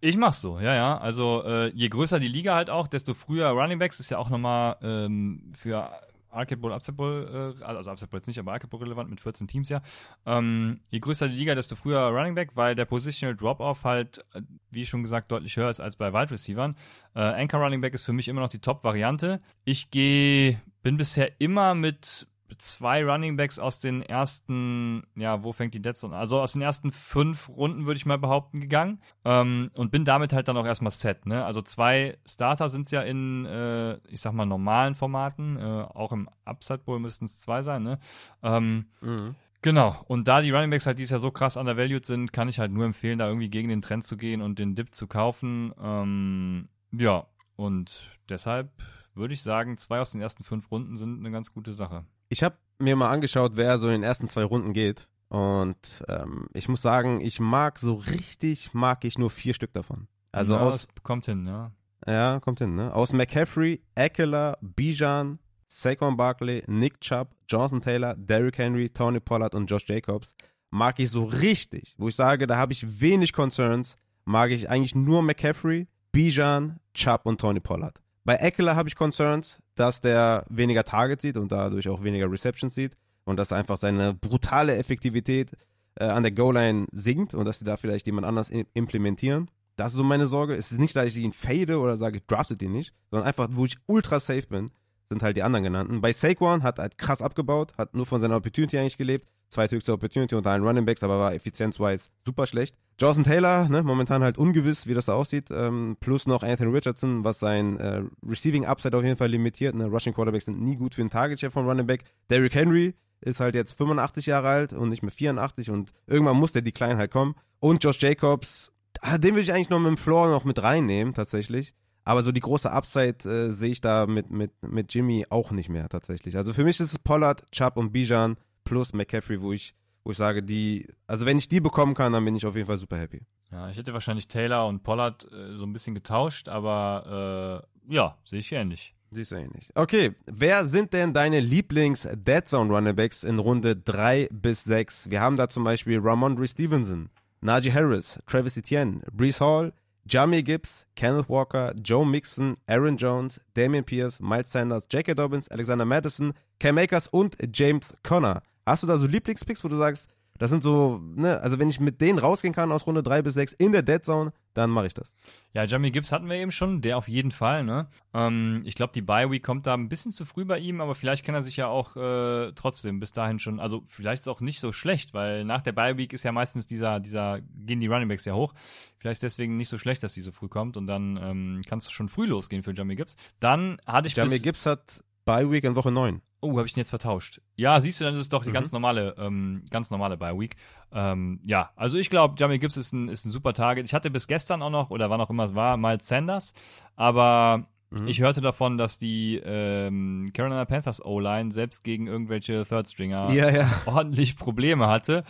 [0.00, 0.98] Ich mach's so, ja, ja.
[0.98, 4.30] Also äh, je größer die Liga halt auch, desto früher Running Backs ist ja auch
[4.30, 5.90] nochmal ähm, für
[6.34, 9.20] Arcade Bowl, Upset Bowl, äh, also Upset Bowl jetzt nicht, aber Arcade Bowl relevant mit
[9.20, 9.82] 14 Teams ja.
[10.26, 14.42] Ähm, je größer die Liga, desto früher Running Back, weil der Positional Drop-Off halt, äh,
[14.70, 16.76] wie schon gesagt, deutlich höher ist als bei Wide Receivern.
[17.14, 19.40] Äh, Anchor Running Back ist für mich immer noch die Top-Variante.
[19.64, 22.26] Ich gehe, bin bisher immer mit
[22.58, 26.16] zwei Running Backs aus den ersten, ja, wo fängt die Dead Zone?
[26.16, 29.00] Also aus den ersten fünf Runden, würde ich mal behaupten, gegangen.
[29.24, 31.44] Ähm, und bin damit halt dann auch erstmal set, ne?
[31.44, 35.56] Also zwei Starter sind es ja in, äh, ich sag mal, normalen Formaten.
[35.56, 37.98] Äh, auch im Upside Bowl müssten es zwei sein, ne?
[38.42, 39.34] Ähm, mhm.
[39.62, 42.58] Genau, und da die Running Backs halt dieses Jahr so krass undervalued sind, kann ich
[42.58, 45.72] halt nur empfehlen, da irgendwie gegen den Trend zu gehen und den Dip zu kaufen.
[45.80, 47.26] Ähm, ja,
[47.56, 48.70] und deshalb
[49.14, 52.04] würde ich sagen, zwei aus den ersten fünf Runden sind eine ganz gute Sache.
[52.34, 55.06] Ich habe mir mal angeschaut, wer so in den ersten zwei Runden geht.
[55.28, 60.08] Und ähm, ich muss sagen, ich mag so richtig, mag ich nur vier Stück davon.
[60.32, 60.88] Also ja, aus.
[61.04, 61.70] kommt hin, ja.
[62.08, 62.92] Ja, kommt hin, ne?
[62.92, 65.38] Aus McCaffrey, Eckler, Bijan,
[65.68, 70.34] Saquon Barkley, Nick Chubb, Jonathan Taylor, Derrick Henry, Tony Pollard und Josh Jacobs
[70.72, 74.96] mag ich so richtig, wo ich sage, da habe ich wenig Concerns, mag ich eigentlich
[74.96, 78.02] nur McCaffrey, Bijan, Chubb und Tony Pollard.
[78.24, 82.74] Bei Eckler habe ich Concerns, dass der weniger Targets sieht und dadurch auch weniger Receptions
[82.74, 85.52] sieht und dass einfach seine brutale Effektivität
[85.96, 89.50] äh, an der Goal-Line sinkt und dass sie da vielleicht jemand anders implementieren.
[89.76, 90.54] Das ist so meine Sorge.
[90.54, 93.66] Es ist nicht, dass ich ihn fade oder sage, draftet ihn nicht, sondern einfach, wo
[93.66, 94.70] ich ultra safe bin,
[95.10, 96.00] sind halt die anderen genannten.
[96.00, 99.28] Bei Saquon hat halt krass abgebaut, hat nur von seiner Opportunity eigentlich gelebt.
[99.54, 102.76] Zweithöchste Opportunity unter allen Running Backs, aber war effizienzwise super schlecht.
[103.00, 105.46] Jonathan Taylor, ne, momentan halt ungewiss, wie das da aussieht.
[105.50, 109.74] Ähm, plus noch Anthony Richardson, was sein äh, Receiving Upside auf jeden Fall limitiert.
[109.74, 109.86] Ne?
[109.86, 112.04] Rushing Quarterbacks sind nie gut für einen Target Share von Running Back.
[112.30, 116.52] Derrick Henry ist halt jetzt 85 Jahre alt und nicht mehr 84 und irgendwann muss
[116.52, 117.34] der Decline halt kommen.
[117.60, 121.14] Und Josh Jacobs, ah, den würde ich eigentlich noch mit dem Floor noch mit reinnehmen,
[121.14, 121.74] tatsächlich.
[122.04, 125.70] Aber so die große Upside äh, sehe ich da mit, mit, mit Jimmy auch nicht
[125.70, 126.36] mehr tatsächlich.
[126.36, 129.74] Also für mich ist es Pollard, Chubb und Bijan plus McCaffrey, wo ich,
[130.04, 132.66] wo ich sage, die, also wenn ich die bekommen kann, dann bin ich auf jeden
[132.66, 133.22] Fall super happy.
[133.50, 138.16] Ja, ich hätte wahrscheinlich Taylor und Pollard äh, so ein bisschen getauscht, aber äh, ja,
[138.24, 138.94] sehe ich ähnlich.
[139.10, 139.70] Siehst du ähnlich.
[139.76, 145.08] Okay, wer sind denn deine Lieblings-Dead Zone Runnerbacks in Runde 3 bis 6?
[145.10, 147.10] Wir haben da zum Beispiel Ramondre Stevenson,
[147.40, 149.72] Najee Harris, Travis Etienne, Brees Hall,
[150.06, 155.14] Jamie Gibbs, Kenneth Walker, Joe Mixon, Aaron Jones, Damian Pierce, Miles Sanders, J.K.
[155.14, 158.42] Dobbins, Alexander Madison, Cam Akers und James Conner.
[158.66, 160.08] Hast du da so Lieblingspicks, wo du sagst,
[160.38, 163.34] das sind so, ne, also wenn ich mit denen rausgehen kann aus Runde 3 bis
[163.34, 165.14] 6 in der Dead Zone, dann mache ich das.
[165.52, 167.86] Ja, Jamie Gibbs hatten wir eben schon, der auf jeden Fall, ne?
[168.12, 170.96] Ähm, ich glaube, die Bye Week kommt da ein bisschen zu früh bei ihm, aber
[170.96, 174.28] vielleicht kann er sich ja auch äh, trotzdem bis dahin schon, also vielleicht ist es
[174.28, 177.78] auch nicht so schlecht, weil nach der Bye Week ist ja meistens dieser, dieser, gehen
[177.78, 178.54] die Running Backs ja hoch.
[178.98, 181.86] Vielleicht ist deswegen nicht so schlecht, dass die so früh kommt und dann ähm, kannst
[181.86, 183.14] du schon früh losgehen für Jamie Gibbs.
[183.38, 186.20] Dann hatte ich Jamie Gibbs hat Bye Week in Woche 9.
[186.44, 187.40] Oh, habe ich den jetzt vertauscht?
[187.56, 188.54] Ja, siehst du, dann ist es doch die Mhm.
[188.54, 190.56] ganz normale, ähm, ganz normale Bye Week.
[190.92, 193.86] Ähm, ja, also ich glaube, Jamie Gibbs ist ein, ist ein super Target.
[193.86, 196.52] Ich hatte bis gestern auch noch, oder wann auch immer es war, Miles Sanders,
[196.96, 198.08] aber Mhm.
[198.08, 203.50] ich hörte davon, dass die ähm, Carolina Panthers O-Line selbst gegen irgendwelche Third Stringer ja,
[203.50, 203.68] ja.
[203.86, 205.22] ordentlich Probleme hatte.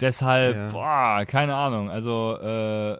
[0.00, 0.70] Deshalb, Ja.
[0.70, 1.90] boah, keine Ahnung.
[1.90, 2.98] Also, äh,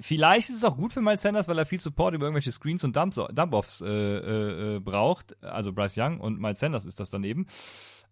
[0.00, 2.84] vielleicht ist es auch gut für Miles Sanders, weil er viel Support über irgendwelche Screens
[2.84, 5.42] und Dump-Offs äh, äh, äh, braucht.
[5.42, 7.46] Also Bryce Young und Miles Sanders ist das dann eben.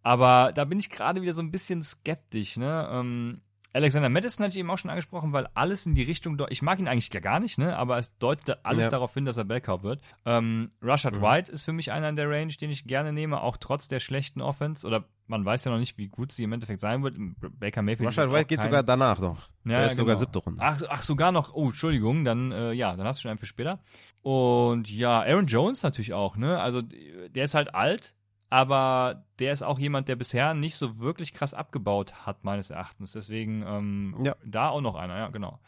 [0.03, 2.89] Aber da bin ich gerade wieder so ein bisschen skeptisch, ne?
[2.93, 3.41] Ähm,
[3.77, 6.79] Alexander Madison hatte ich eben auch schon angesprochen, weil alles in die Richtung, ich mag
[6.81, 7.77] ihn eigentlich gar nicht, ne?
[7.77, 8.91] aber es deutet alles Ja.
[8.91, 10.01] darauf hin, dass er Bellcow wird.
[10.25, 11.23] Ähm, Rashad Mhm.
[11.23, 14.01] White ist für mich einer in der Range, den ich gerne nehme, auch trotz der
[14.01, 14.87] schlechten Offense.
[14.87, 17.17] Oder man weiß ja noch nicht, wie gut sie im Endeffekt sein wird.
[17.61, 19.49] Baker Mayfield Rashad White geht kein- sogar danach noch.
[19.65, 20.21] Ja, Der ist sogar genau.
[20.21, 20.63] siebte Runde.
[20.63, 21.53] Ach, ach, sogar noch.
[21.55, 23.81] Oh, Entschuldigung, dann äh, ja, dann hast du schon einen für später.
[24.23, 26.59] Und ja, Aaron Jones natürlich auch, ne?
[26.61, 28.15] Also der ist halt alt,
[28.57, 33.13] aber der ist auch jemand, der bisher nicht so wirklich krass abgebaut hat, meines Erachtens.
[33.13, 34.35] Deswegen ähm, Ja.
[34.47, 35.61] da auch noch einer, ja, genau.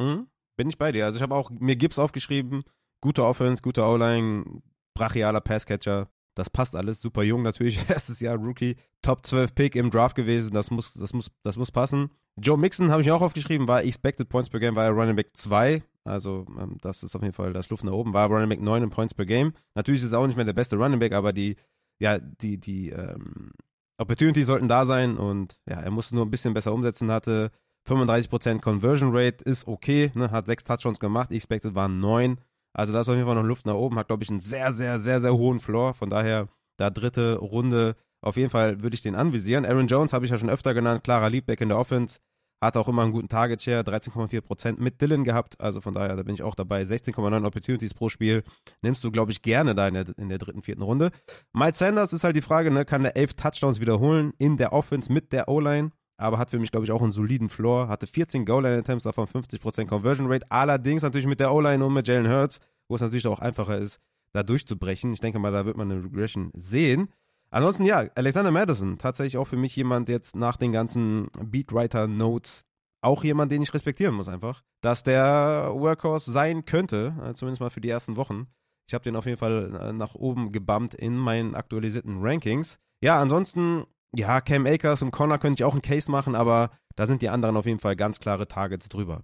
[0.00, 0.26] Mhm.
[0.56, 1.04] Bin ich bei dir.
[1.04, 2.62] Also ich habe auch mir Gibbs aufgeschrieben.
[3.02, 4.62] Gute Offense, gute O-Line,
[4.96, 6.08] brachialer Passcatcher.
[6.34, 7.02] Das passt alles.
[7.02, 7.78] Super jung natürlich.
[7.90, 8.76] Erstes Jahr Rookie.
[9.02, 10.54] Top 12 Pick im Draft gewesen.
[10.54, 12.08] Das muss, das muss, das muss passen.
[12.38, 13.68] Joe Mixon habe ich auch aufgeschrieben.
[13.68, 15.82] War Expected Points per Game, war er Running Back 2.
[16.04, 18.14] Also ähm, das ist auf jeden Fall das Luft nach oben.
[18.14, 19.52] War Running Back 9 in Points per Game.
[19.74, 21.56] Natürlich ist er auch nicht mehr der beste Running Back, aber die,
[22.00, 23.52] ja, die, die ähm,
[23.98, 27.50] Opportunities sollten da sein und ja, er musste nur ein bisschen besser umsetzen, hatte
[27.88, 32.40] 35% Conversion Rate ist okay, ne, hat sechs Touchdowns gemacht, expected waren neun.
[32.72, 34.72] Also da ist auf jeden Fall noch Luft nach oben, hat glaube ich einen sehr,
[34.72, 35.94] sehr, sehr, sehr hohen Floor.
[35.94, 39.66] Von daher, da dritte Runde, auf jeden Fall würde ich den anvisieren.
[39.66, 42.20] Aaron Jones habe ich ja schon öfter genannt, klarer Leadback in der Offense,
[42.60, 45.60] hat auch immer einen guten Target Share, 13,4% mit Dylan gehabt.
[45.60, 46.82] Also von daher, da bin ich auch dabei.
[46.82, 48.42] 16,9 Opportunities pro Spiel
[48.82, 51.10] nimmst du, glaube ich, gerne da in der, in der dritten, vierten Runde.
[51.52, 55.12] Miles Sanders ist halt die Frage, ne, kann der elf Touchdowns wiederholen in der Offense
[55.12, 55.90] mit der O-Line?
[56.20, 57.88] aber hat für mich, glaube ich, auch einen soliden Floor.
[57.88, 60.46] Hatte 14 Goal-Line-Attempts, davon 50% Conversion Rate.
[60.50, 63.98] Allerdings natürlich mit der O-Line und mit Jalen Hurts, wo es natürlich auch einfacher ist,
[64.34, 65.14] da durchzubrechen.
[65.14, 67.08] Ich denke mal, da wird man eine Regression sehen.
[67.50, 72.64] Ansonsten, ja, Alexander Madison, tatsächlich auch für mich jemand jetzt nach den ganzen Beatwriter-Notes,
[73.02, 77.70] auch jemand, den ich respektieren muss einfach, dass der Workhorse sein könnte, äh, zumindest mal
[77.70, 78.46] für die ersten Wochen.
[78.86, 82.78] Ich habe den auf jeden Fall äh, nach oben gebumpt in meinen aktualisierten Rankings.
[83.02, 87.06] Ja, ansonsten ja, Cam Akers und Connor könnte ich auch einen Case machen, aber da
[87.06, 89.22] sind die anderen auf jeden Fall ganz klare Targets drüber.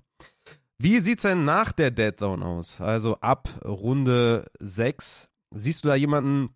[0.78, 2.80] Wie sieht's denn nach der Dead Zone aus?
[2.80, 5.28] Also ab Runde 6.
[5.54, 6.50] Siehst du da jemanden,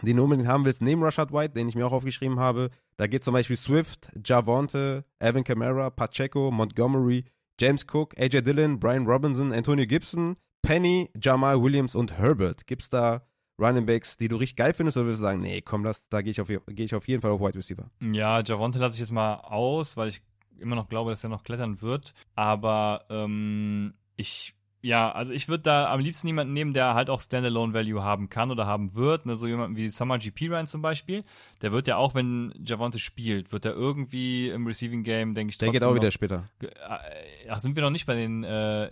[0.00, 2.70] den du unbedingt haben willst, neben Rashad White, den ich mir auch aufgeschrieben habe?
[2.96, 7.24] Da geht zum Beispiel Swift, Javonte, Evan Kamara, Pacheco, Montgomery,
[7.60, 12.66] James Cook, AJ Dillon, Brian Robinson, Antonio Gibson, Penny, Jamal Williams und Herbert.
[12.66, 13.22] Gibt's da
[13.60, 16.22] Running Backs, die du richtig geil findest, oder würdest du sagen, nee, komm, das, da
[16.22, 17.90] gehe ich, auf, geh ich auf jeden Fall auf Wide Receiver?
[18.00, 20.22] Ja, Javonte lasse ich jetzt mal aus, weil ich
[20.58, 22.14] immer noch glaube, dass er noch klettern wird.
[22.34, 27.20] Aber ähm, ich, ja, also ich würde da am liebsten jemanden nehmen, der halt auch
[27.20, 29.26] Standalone-Value haben kann oder haben wird.
[29.26, 29.36] Ne?
[29.36, 31.22] So jemanden wie Summer GP Ryan zum Beispiel.
[31.62, 35.58] Der wird ja auch, wenn Javonte spielt, wird er irgendwie im Receiving Game, denke ich,
[35.58, 36.48] Der geht auch wieder noch- später.
[36.58, 38.90] Ge- äh, Ach, sind wir noch nicht bei den, äh,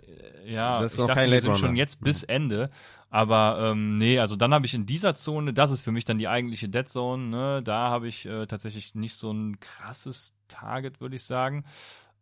[0.48, 2.70] ja, Das ist ich noch dachte, kein wir sind schon jetzt bis Ende.
[3.10, 6.18] Aber ähm, nee, also dann habe ich in dieser Zone, das ist für mich dann
[6.18, 7.62] die eigentliche Dead Zone, ne?
[7.64, 11.64] Da habe ich äh, tatsächlich nicht so ein krasses Target, würde ich sagen.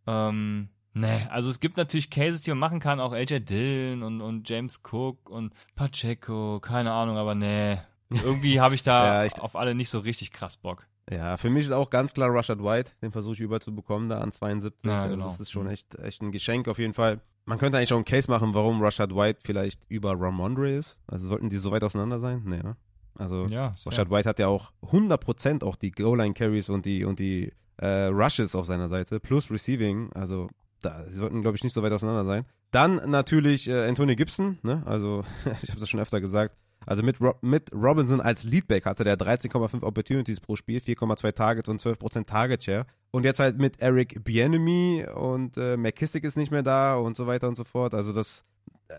[0.07, 4.20] Ähm, nee, also es gibt natürlich Cases, die man machen kann, auch AJ Dillon und,
[4.20, 7.78] und James Cook und Pacheco, keine Ahnung, aber nee.
[8.10, 10.86] Irgendwie habe ich da Ja, ich- auf alle nicht so richtig krass Bock.
[11.10, 12.90] Ja, für mich ist auch ganz klar Rashad White.
[13.01, 14.85] Den versuche ich überzubekommen da an 72.
[14.85, 15.24] Ja, Also genau.
[15.27, 17.20] Das ist schon echt, echt ein Geschenk auf jeden Fall.
[17.47, 20.98] Man könnte eigentlich auch einen Case machen, warum Rashad White vielleicht über Ramondre ist.
[21.06, 22.43] Also sollten die so weit auseinander sein?
[22.44, 22.77] Nee, ne?
[23.15, 23.74] Also Ja.
[23.86, 28.55] Rashad White hat ja auch 100% auch die Goal-Line-Carries und die, und die äh, Rushes
[28.55, 30.12] auf seiner Seite, plus Receiving.
[30.12, 30.51] Also
[30.82, 32.44] da sie sollten, glaube ich, nicht so weit auseinander sein.
[32.70, 34.82] Dann natürlich äh, Anthony Gibson, ne?
[34.86, 35.24] Also
[35.62, 36.56] ich habe das schon öfter gesagt.
[36.86, 41.68] Also mit, Ro mit Robinson als Leadback hatte der 13,5 Opportunities pro Spiel, 4,2 Targets
[41.68, 42.86] und 12% Target Share.
[43.10, 47.26] Und jetzt halt mit Eric Bienemy und äh, McKissick ist nicht mehr da und so
[47.26, 47.94] weiter und so fort.
[47.94, 48.44] Also das,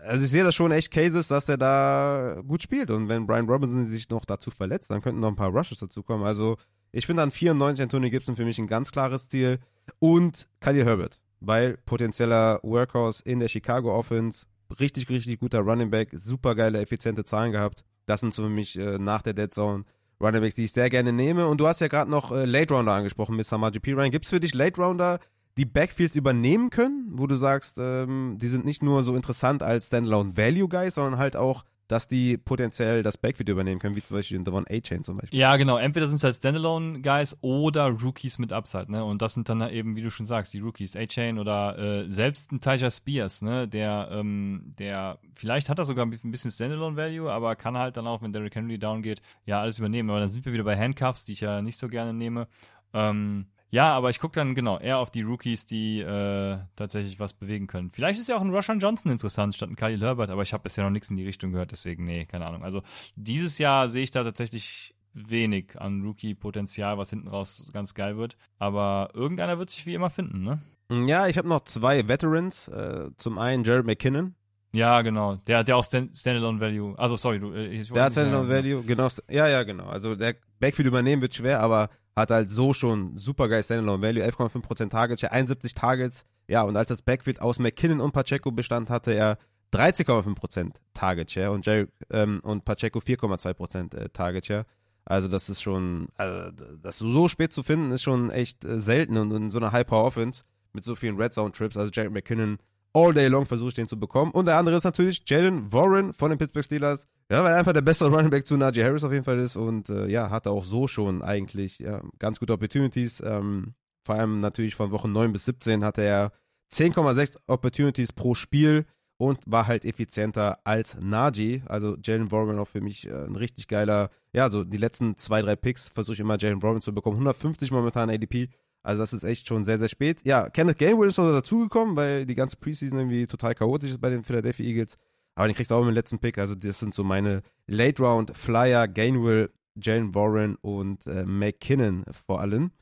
[0.02, 2.90] also ich sehe das schon echt Cases, dass er da gut spielt.
[2.90, 6.24] Und wenn Brian Robinson sich noch dazu verletzt, dann könnten noch ein paar Rushes dazukommen.
[6.24, 6.58] Also
[6.92, 9.58] ich finde an 94 Anthony Gibson für mich ein ganz klares Ziel.
[9.98, 14.46] Und Khalil Herbert, weil potenzieller Workhorse in der Chicago Offense,
[14.78, 17.84] richtig, richtig guter Running Back, super geile, effiziente Zahlen gehabt.
[18.06, 19.84] Das sind so für mich äh, nach der Dead Zone
[20.20, 21.46] Running Backs, die ich sehr gerne nehme.
[21.46, 23.92] Und du hast ja gerade noch äh, Late Rounder angesprochen mit Samaji P.
[23.92, 24.10] Ryan.
[24.10, 25.18] Gibt es für dich Late Rounder,
[25.56, 29.86] die Backfields übernehmen können, wo du sagst, ähm, die sind nicht nur so interessant als
[29.86, 34.16] Standalone Value Guys, sondern halt auch dass die potenziell das Backfield übernehmen können, wie zum
[34.16, 35.36] Beispiel in Devon A-Chain zum Beispiel.
[35.36, 35.76] Ja, genau.
[35.76, 39.04] Entweder sind es halt Standalone-Guys oder Rookies mit Upside, ne?
[39.04, 42.52] Und das sind dann eben, wie du schon sagst, die Rookies, A-Chain oder äh, selbst
[42.52, 43.66] ein Tyler Spears, ne?
[43.66, 48.22] Der, ähm, der, vielleicht hat er sogar ein bisschen Standalone-Value, aber kann halt dann auch,
[48.22, 50.10] wenn Derrick Henry down geht, ja, alles übernehmen.
[50.10, 52.46] Aber dann sind wir wieder bei Handcuffs, die ich ja nicht so gerne nehme.
[52.94, 57.34] Ähm, ja, aber ich gucke dann genau eher auf die Rookies, die äh, tatsächlich was
[57.34, 57.90] bewegen können.
[57.92, 60.62] Vielleicht ist ja auch ein Roshan Johnson interessant statt ein Khalil Herbert, aber ich habe
[60.62, 62.64] bisher noch nichts in die Richtung gehört, deswegen, nee, keine Ahnung.
[62.64, 62.82] Also
[63.16, 68.36] dieses Jahr sehe ich da tatsächlich wenig an Rookie-Potenzial, was hinten raus ganz geil wird.
[68.58, 70.60] Aber irgendeiner wird sich wie immer finden, ne?
[71.06, 72.68] Ja, ich habe noch zwei Veterans.
[72.68, 74.34] Äh, zum einen Jared McKinnon.
[74.72, 75.36] Ja, genau.
[75.46, 76.98] Der hat ja auch Stand Standalone Value.
[76.98, 77.52] Also, sorry, du.
[77.52, 79.08] Äh, der hat Standalone Value, genau.
[79.28, 79.86] Ja, ja, genau.
[79.86, 84.24] Also, der Backfield übernehmen wird schwer, aber hat halt so schon super geil Standalone Value,
[84.24, 86.24] 11,5% Targets, 71 Targets.
[86.48, 89.38] Ja, und als das Backfield aus McKinnon und Pacheco bestand, hatte er
[89.72, 94.66] 13,5% Target Share und, Jerry, ähm, und Pacheco 4,2% äh, Target Share.
[95.04, 96.50] Also das ist schon, also
[96.82, 100.44] das so spät zu finden, ist schon echt äh, selten und in so einer High-Power-Offense
[100.72, 102.58] mit so vielen Red Zone-Trips, also Jared McKinnon
[102.92, 104.32] all day long versuche ich den zu bekommen.
[104.32, 107.06] Und der andere ist natürlich Jalen Warren von den Pittsburgh Steelers.
[107.30, 109.56] Ja, weil er einfach der bessere Running Back zu Najee Harris auf jeden Fall ist
[109.56, 113.22] und äh, ja, hatte auch so schon eigentlich ja, ganz gute Opportunities.
[113.24, 116.32] Ähm, vor allem natürlich von Wochen 9 bis 17 hatte er
[116.72, 118.86] 10,6 Opportunities pro Spiel
[119.18, 121.62] und war halt effizienter als Najee.
[121.66, 125.42] Also Jalen Warren auch für mich äh, ein richtig geiler, ja, so die letzten zwei,
[125.42, 127.16] drei Picks versuche ich immer Jalen Warren zu bekommen.
[127.16, 128.48] 150 momentan ADP.
[128.82, 130.20] Also das ist echt schon sehr, sehr spät.
[130.24, 134.10] Ja, Kenneth Gainwell ist noch dazugekommen, weil die ganze Preseason irgendwie total chaotisch ist bei
[134.10, 134.96] den Philadelphia Eagles.
[135.34, 136.38] Aber den kriegst du auch im letzten Pick.
[136.38, 142.40] Also das sind so meine Late Round Flyer, Gainwell, Jalen Warren und äh, McKinnon vor
[142.40, 142.72] allem.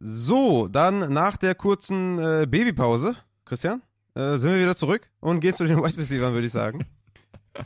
[0.00, 3.82] So, dann nach der kurzen äh, Babypause, Christian,
[4.14, 6.86] äh, sind wir wieder zurück und gehen zu den Wide Receivers, würde ich sagen.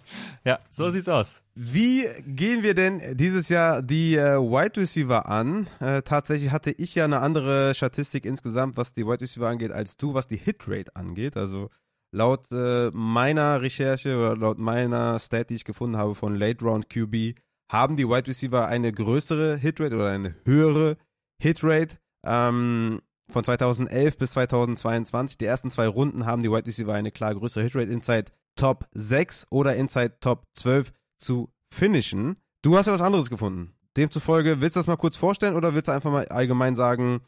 [0.45, 1.43] ja, so sieht's aus.
[1.55, 5.67] Wie gehen wir denn dieses Jahr die äh, Wide Receiver an?
[5.81, 9.97] Äh, tatsächlich hatte ich ja eine andere Statistik insgesamt, was die Wide Receiver angeht, als
[9.97, 11.37] du, was die Hitrate angeht.
[11.37, 11.71] Also
[12.13, 16.89] laut äh, meiner Recherche oder laut meiner Stat, die ich gefunden habe von Late Round
[16.89, 17.35] QB,
[17.71, 20.97] haben die Wide Receiver eine größere Hitrate oder eine höhere
[21.41, 21.97] Hitrate.
[22.25, 23.01] Ähm,
[23.31, 27.65] von 2011 bis 2022, die ersten zwei Runden haben die Wide Receiver eine klar größere
[27.65, 27.91] Hitrate.
[27.91, 32.37] Inside Top 6 oder Inside Top 12 zu finishen.
[32.63, 33.75] Du hast ja was anderes gefunden.
[33.97, 37.21] Demzufolge, willst du das mal kurz vorstellen oder willst du einfach mal allgemein sagen,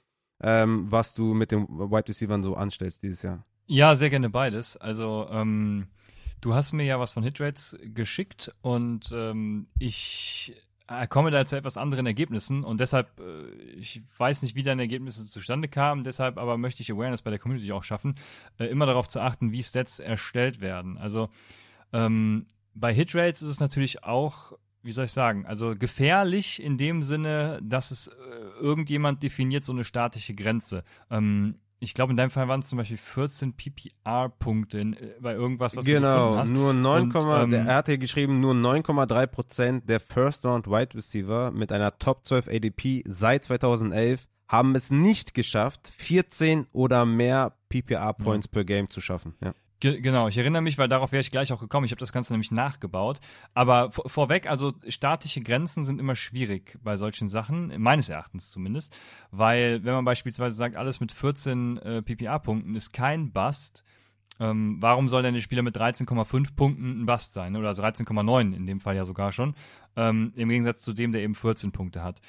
[0.42, 3.44] ähm, was du mit den Wide Receivers so anstellst dieses Jahr?
[3.66, 4.76] Ja, sehr gerne beides.
[4.76, 5.86] Also, ähm,
[6.40, 10.54] du hast mir ja was von Hitrates geschickt und ähm, ich
[11.08, 13.46] komme da zu etwas anderen Ergebnissen und deshalb, äh,
[13.76, 17.38] ich weiß nicht, wie deine Ergebnisse zustande kamen, deshalb aber möchte ich Awareness bei der
[17.38, 18.16] Community auch schaffen,
[18.58, 20.98] äh, immer darauf zu achten, wie Stats erstellt werden.
[20.98, 21.30] Also
[21.92, 24.52] ähm, bei Hitrates ist es natürlich auch,
[24.82, 28.12] wie soll ich sagen, also gefährlich in dem Sinne, dass es äh,
[28.60, 30.84] irgendjemand definiert so eine statische Grenze.
[31.10, 35.76] Ähm, ich glaube, in deinem Fall waren es zum Beispiel 14 PPR-Punkte äh, bei irgendwas,
[35.76, 36.50] was genau, du gefunden hast.
[36.52, 41.96] Nur 9, Und, ähm, er hat hier geschrieben, nur 9,3% der First-Round-Wide Receiver mit einer
[41.98, 48.52] Top 12 ADP seit 2011 haben es nicht geschafft, 14 oder mehr PPR-Points ja.
[48.52, 49.34] per Game zu schaffen.
[49.42, 49.54] Ja.
[49.84, 51.84] Ge genau, ich erinnere mich, weil darauf wäre ich gleich auch gekommen.
[51.84, 53.20] Ich habe das Ganze nämlich nachgebaut.
[53.52, 58.96] Aber vor vorweg, also statische Grenzen sind immer schwierig bei solchen Sachen, meines Erachtens zumindest.
[59.30, 63.84] Weil, wenn man beispielsweise sagt, alles mit 14 äh, PPA-Punkten ist kein Bust,
[64.40, 67.54] ähm, warum soll denn der Spieler mit 13,5 Punkten ein Bust sein?
[67.54, 69.54] Oder also 13,9 in dem Fall ja sogar schon.
[69.96, 72.22] Ähm, Im Gegensatz zu dem, der eben 14 Punkte hat.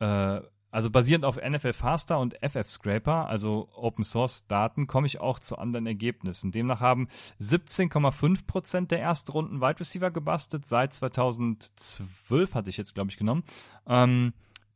[0.00, 0.40] Äh,
[0.72, 5.38] also basierend auf NFL Faster und FF Scraper, also Open Source Daten, komme ich auch
[5.38, 6.50] zu anderen Ergebnissen.
[6.50, 7.08] Demnach haben
[7.40, 10.64] 17,5 Prozent der Erstrunden Wide Receiver gebastelt.
[10.64, 13.44] Seit 2012 hatte ich jetzt, glaube ich, genommen.
[13.86, 14.32] Ähm,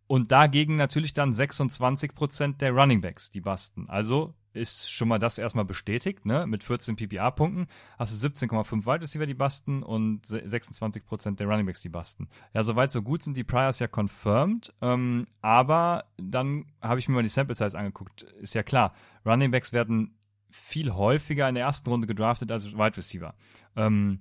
[0.06, 3.89] und dagegen natürlich dann 26 Prozent der Running Backs, die basten.
[3.89, 6.47] Also ist schon mal das erstmal bestätigt, ne?
[6.47, 7.66] Mit 14 PPA-Punkten
[7.99, 12.28] hast du 17,5 Wide Receiver, die basten und 26% der Runningbacks, die basten.
[12.55, 17.15] Ja, soweit so gut sind die Priors ja confirmed, ähm, aber dann habe ich mir
[17.15, 18.23] mal die Sample Size angeguckt.
[18.41, 20.15] Ist ja klar, Runningbacks werden
[20.51, 23.35] viel häufiger in der ersten Runde gedraftet als Wide Receiver.
[23.77, 24.20] Ähm,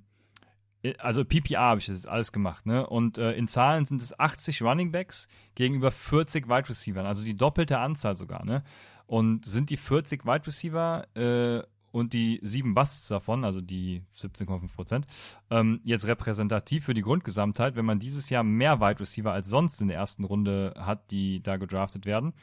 [1.00, 2.86] also PPA habe ich das jetzt alles gemacht, ne?
[2.88, 7.80] Und äh, in Zahlen sind es 80 Runningbacks gegenüber 40 Wide Receivers, also die doppelte
[7.80, 8.64] Anzahl sogar, ne?
[9.08, 11.64] Und sind die 40 Wide Receiver äh,
[11.96, 15.06] und die sieben Busts davon, also die 17,5 Prozent,
[15.50, 19.82] ähm, jetzt repräsentativ für die Grundgesamtheit, wenn man dieses Jahr mehr Wide Receiver als sonst
[19.82, 22.34] in der ersten Runde hat, die da gedraftet werden?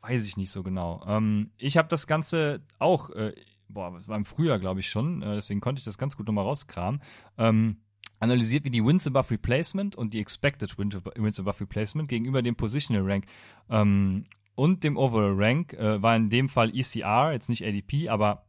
[0.00, 1.02] Weiß ich nicht so genau.
[1.08, 3.34] Ähm, ich habe das Ganze auch, äh,
[3.68, 6.26] boah, es war im Frühjahr, glaube ich schon, äh, deswegen konnte ich das ganz gut
[6.26, 7.02] nochmal rauskramen.
[7.36, 7.78] Ähm,
[8.20, 13.10] analysiert, wie die Wins above Replacement und die Expected Wins above Replacement gegenüber dem Positional
[13.10, 13.26] Rank
[13.68, 14.22] ähm,
[14.54, 18.44] und dem Overall Rank äh, war in dem Fall ECR, jetzt nicht ADP, aber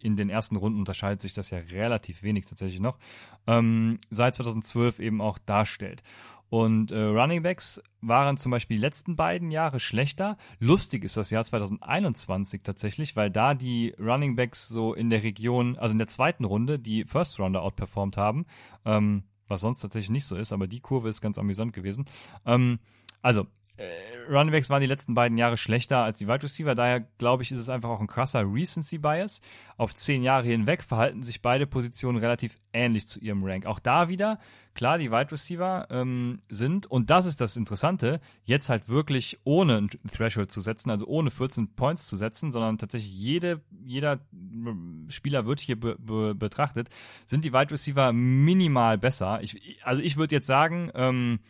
[0.00, 2.98] in den ersten Runden unterscheidet sich das ja relativ wenig tatsächlich noch,
[3.46, 6.02] ähm, seit 2012 eben auch darstellt.
[6.48, 10.36] Und äh, Running Backs waren zum Beispiel die letzten beiden Jahre schlechter.
[10.60, 15.76] Lustig ist das Jahr 2021 tatsächlich, weil da die Running Backs so in der Region,
[15.76, 18.46] also in der zweiten Runde, die First Rounder outperformed haben,
[18.84, 22.04] ähm, was sonst tatsächlich nicht so ist, aber die Kurve ist ganz amüsant gewesen.
[22.44, 22.78] Ähm,
[23.22, 23.46] also
[23.76, 26.74] äh, Runningbacks waren die letzten beiden Jahre schlechter als die Wide Receiver.
[26.74, 29.40] Daher glaube ich, ist es einfach auch ein krasser Recency Bias.
[29.76, 33.66] Auf zehn Jahre hinweg verhalten sich beide Positionen relativ ähnlich zu ihrem Rank.
[33.66, 34.38] Auch da wieder,
[34.74, 39.76] klar, die Wide Receiver ähm, sind, und das ist das Interessante, jetzt halt wirklich ohne
[39.76, 44.20] ein Threshold zu setzen, also ohne 14 Points zu setzen, sondern tatsächlich jede, jeder
[45.08, 46.88] Spieler wird hier be be betrachtet,
[47.26, 49.40] sind die Wide Receiver minimal besser.
[49.42, 51.40] Ich, also ich würde jetzt sagen, ähm,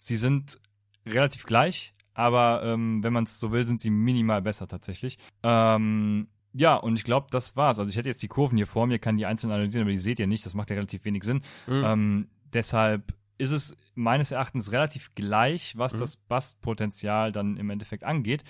[0.00, 0.58] sie sind
[1.06, 5.18] relativ gleich, aber ähm, wenn man es so will, sind sie minimal besser tatsächlich.
[5.42, 7.78] Ähm, ja, und ich glaube, das war's.
[7.78, 9.98] Also ich hätte jetzt die Kurven hier vor mir, kann die einzeln analysieren, aber die
[9.98, 11.42] seht ihr nicht, das macht ja relativ wenig Sinn.
[11.66, 11.84] Mhm.
[11.84, 15.98] Ähm, deshalb ist es meines Erachtens relativ gleich, was mhm.
[15.98, 18.44] das Bastpotenzial dann im Endeffekt angeht.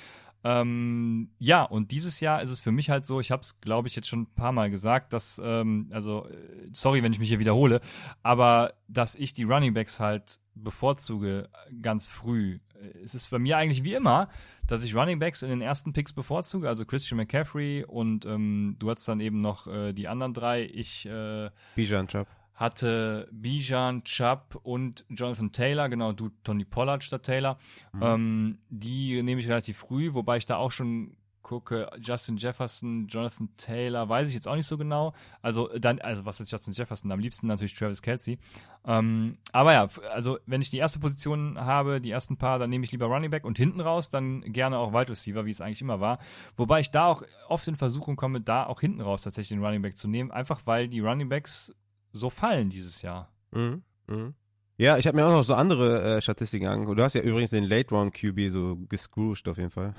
[0.49, 3.89] Ähm, ja, und dieses Jahr ist es für mich halt so, ich habe es, glaube
[3.89, 7.29] ich, jetzt schon ein paar Mal gesagt, dass, ähm, also, äh, sorry, wenn ich mich
[7.29, 7.81] hier wiederhole,
[8.23, 11.49] aber dass ich die Running Backs halt bevorzuge
[11.83, 12.61] ganz früh.
[13.05, 14.29] Es ist bei mir eigentlich wie immer,
[14.69, 18.89] dass ich Running Backs in den ersten Picks bevorzuge, also Christian McCaffrey und ähm, du
[18.89, 20.63] hast dann eben noch äh, die anderen drei.
[20.63, 27.23] Ich äh, Bijan Chubb hatte Bijan, Chubb und Jonathan Taylor, genau, du Tony Pollard statt
[27.23, 27.59] Taylor.
[27.93, 28.03] Mhm.
[28.03, 31.17] Ähm, die nehme ich relativ früh, wobei ich da auch schon
[31.47, 35.15] gucke, Justin Jefferson, Jonathan Taylor, weiß ich jetzt auch nicht so genau.
[35.43, 37.13] Also dann, also was ist Justin Jefferson?
[37.13, 38.41] Am liebsten natürlich Travis Kelsey.
[38.85, 42.85] Ähm, aber ja, also wenn ich die erste Position habe, die ersten paar, dann nehme
[42.85, 45.83] ich lieber Running Back und hinten raus dann gerne auch Wide Receiver, wie es eigentlich
[45.83, 46.19] immer war.
[46.57, 49.83] Wobei ich da auch oft in Versuchung komme, da auch hinten raus tatsächlich den Running
[49.83, 51.73] Back zu nehmen, einfach weil die Running Backs
[52.17, 53.33] so fallen dieses Jahr.
[53.53, 53.83] Mhm.
[54.07, 54.35] Mhm.
[54.79, 56.99] Ja, ich habe mir auch noch so andere äh, Statistiken angeguckt.
[56.99, 59.95] Du hast ja übrigens den Late Round QB so gescrooged auf jeden Fall.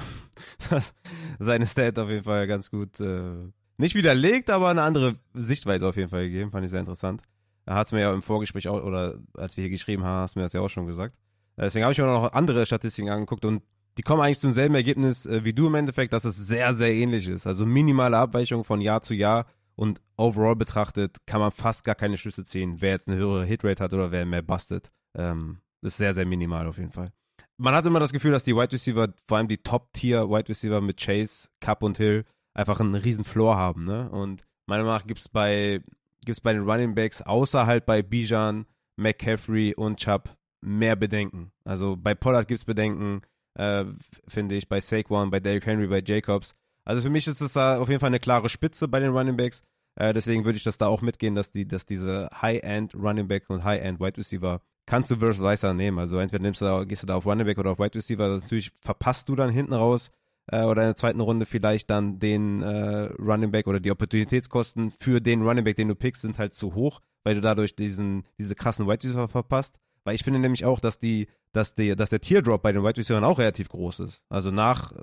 [1.39, 5.95] Seine Stat auf jeden Fall ganz gut äh, nicht widerlegt, aber eine andere Sichtweise auf
[5.95, 6.51] jeden Fall gegeben.
[6.51, 7.21] Fand ich sehr interessant.
[7.65, 10.35] Er hat es mir ja im Vorgespräch auch, oder als wir hier geschrieben haben, hast
[10.35, 11.15] du mir das ja auch schon gesagt.
[11.55, 13.63] Äh, deswegen habe ich mir noch andere Statistiken angeguckt und
[13.97, 16.93] die kommen eigentlich zum selben Ergebnis äh, wie du im Endeffekt, dass es sehr, sehr
[16.93, 17.47] ähnlich ist.
[17.47, 19.47] Also minimale Abweichung von Jahr zu Jahr
[19.77, 23.81] und overall betrachtet kann man fast gar keine Schlüsse ziehen, wer jetzt eine höhere Hitrate
[23.83, 24.91] hat oder wer mehr bustet.
[25.15, 27.13] Ähm, das ist sehr, sehr minimal auf jeden Fall.
[27.57, 30.99] Man hat immer das Gefühl, dass die Wide Receiver, vor allem die Top-Tier-Wide Receiver mit
[30.99, 33.83] Chase, Cup und Hill, einfach einen riesen Floor haben.
[33.83, 34.09] Ne?
[34.09, 35.81] Und meiner Meinung nach gibt es bei,
[36.25, 41.51] gibt's bei den Running Backs, außer halt bei Bijan, McCaffrey und Chubb, mehr Bedenken.
[41.63, 43.21] Also bei Pollard gibt es Bedenken,
[43.53, 43.85] äh,
[44.27, 46.55] finde ich, bei Saquon, bei Derrick Henry, bei Jacobs.
[46.87, 49.35] Also für mich ist es da auf jeden Fall eine klare Spitze bei den Running
[49.35, 49.61] Backs.
[49.95, 53.49] Äh, deswegen würde ich das da auch mitgehen, dass die, dass diese High-End Running Back
[53.49, 55.99] und High-End Wide Receiver kannst du versus Weißer nehmen.
[55.99, 58.29] Also entweder nimmst du da, gehst du da auf Running Back oder auf Wide Receiver.
[58.29, 60.11] Das natürlich verpasst du dann hinten raus
[60.49, 64.91] äh, oder in der zweiten Runde vielleicht dann den äh, Running Back oder die Opportunitätskosten
[64.91, 68.23] für den Running Back, den du pickst, sind halt zu hoch, weil du dadurch diesen,
[68.39, 69.77] diese krassen Wide Receiver verpasst.
[70.07, 72.95] Weil ich finde nämlich auch, dass die, dass die, dass der Teardrop bei den Wide
[72.95, 74.21] Receivers auch relativ groß ist.
[74.29, 74.95] Also nach äh,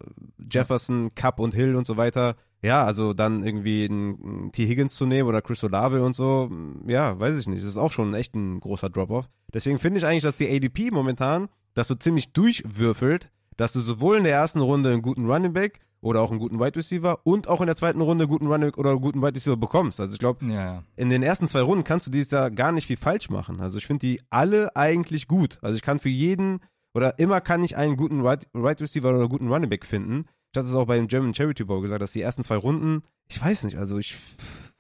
[0.51, 4.67] Jefferson, Cup und Hill und so weiter, ja, also dann irgendwie einen T.
[4.67, 6.51] Higgins zu nehmen oder Chris Olave und so,
[6.87, 7.61] ja, weiß ich nicht.
[7.61, 9.29] Das ist auch schon echt ein großer Drop-off.
[9.53, 14.17] Deswegen finde ich eigentlich, dass die ADP momentan das so ziemlich durchwürfelt, dass du sowohl
[14.17, 17.49] in der ersten Runde einen guten Running Back oder auch einen guten Wide Receiver und
[17.49, 20.01] auch in der zweiten Runde einen guten Running oder einen guten Wide Receiver bekommst.
[20.01, 22.87] Also ich glaube, ja, in den ersten zwei Runden kannst du dieses Jahr gar nicht
[22.87, 23.61] viel falsch machen.
[23.61, 25.59] Also ich finde die alle eigentlich gut.
[25.63, 26.61] Also ich kann für jeden
[26.93, 30.27] oder immer kann ich einen guten Wide, Receiver oder einen guten Running Back finden.
[30.53, 33.43] Ich hatte es auch beim German Charity Bowl gesagt, dass die ersten zwei Runden, ich
[33.43, 34.19] weiß nicht, also ich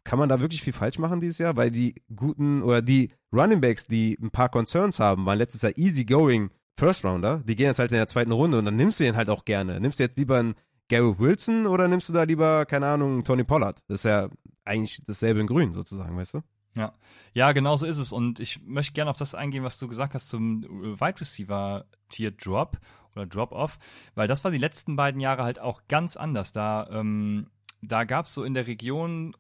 [0.05, 3.63] kann man da wirklich viel falsch machen dieses Jahr, weil die guten oder die Running
[3.63, 7.67] Backs, die ein paar Concerns haben, waren letztes Jahr easy going First Rounder, die gehen
[7.67, 9.81] jetzt halt in der zweiten Runde und dann nimmst du den halt auch gerne.
[9.81, 10.55] Nimmst du jetzt lieber einen
[10.89, 13.83] Gary Wilson oder nimmst du da lieber, keine Ahnung, Tony Pollard?
[13.89, 14.29] Das ist ja
[14.65, 16.43] eigentlich dasselbe in Grün sozusagen, weißt du?
[16.77, 16.93] Ja,
[17.33, 18.13] ja, genau so ist es.
[18.13, 22.33] Und ich möchte gerne auf das eingehen, was du gesagt hast zum Wide Receiver Tier
[22.33, 22.79] Drop
[23.15, 23.79] oder Drop Off,
[24.15, 26.53] weil das war die letzten beiden Jahre halt auch ganz anders.
[26.53, 27.49] Da, ähm,
[27.81, 29.35] da gab es so in der Region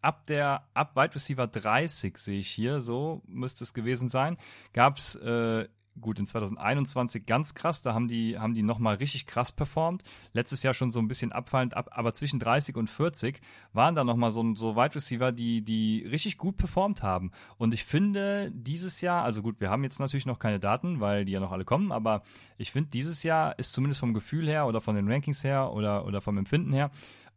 [0.00, 4.36] ab der ab Wide Receiver 30 sehe ich hier, so müsste es gewesen sein,
[4.72, 5.66] gab es äh,
[6.00, 10.02] gut, in 2021 ganz krass, da haben die, haben die nochmal richtig krass performt.
[10.32, 13.40] Letztes Jahr schon so ein bisschen abfallend ab, aber zwischen 30 und 40
[13.72, 17.30] waren da nochmal so, so Wide Receiver, die, die richtig gut performt haben.
[17.58, 21.24] Und ich finde, dieses Jahr, also gut, wir haben jetzt natürlich noch keine Daten, weil
[21.24, 22.22] die ja noch alle kommen, aber
[22.56, 26.06] ich finde, dieses Jahr ist zumindest vom Gefühl her oder von den Rankings her oder,
[26.06, 26.90] oder vom Empfinden her,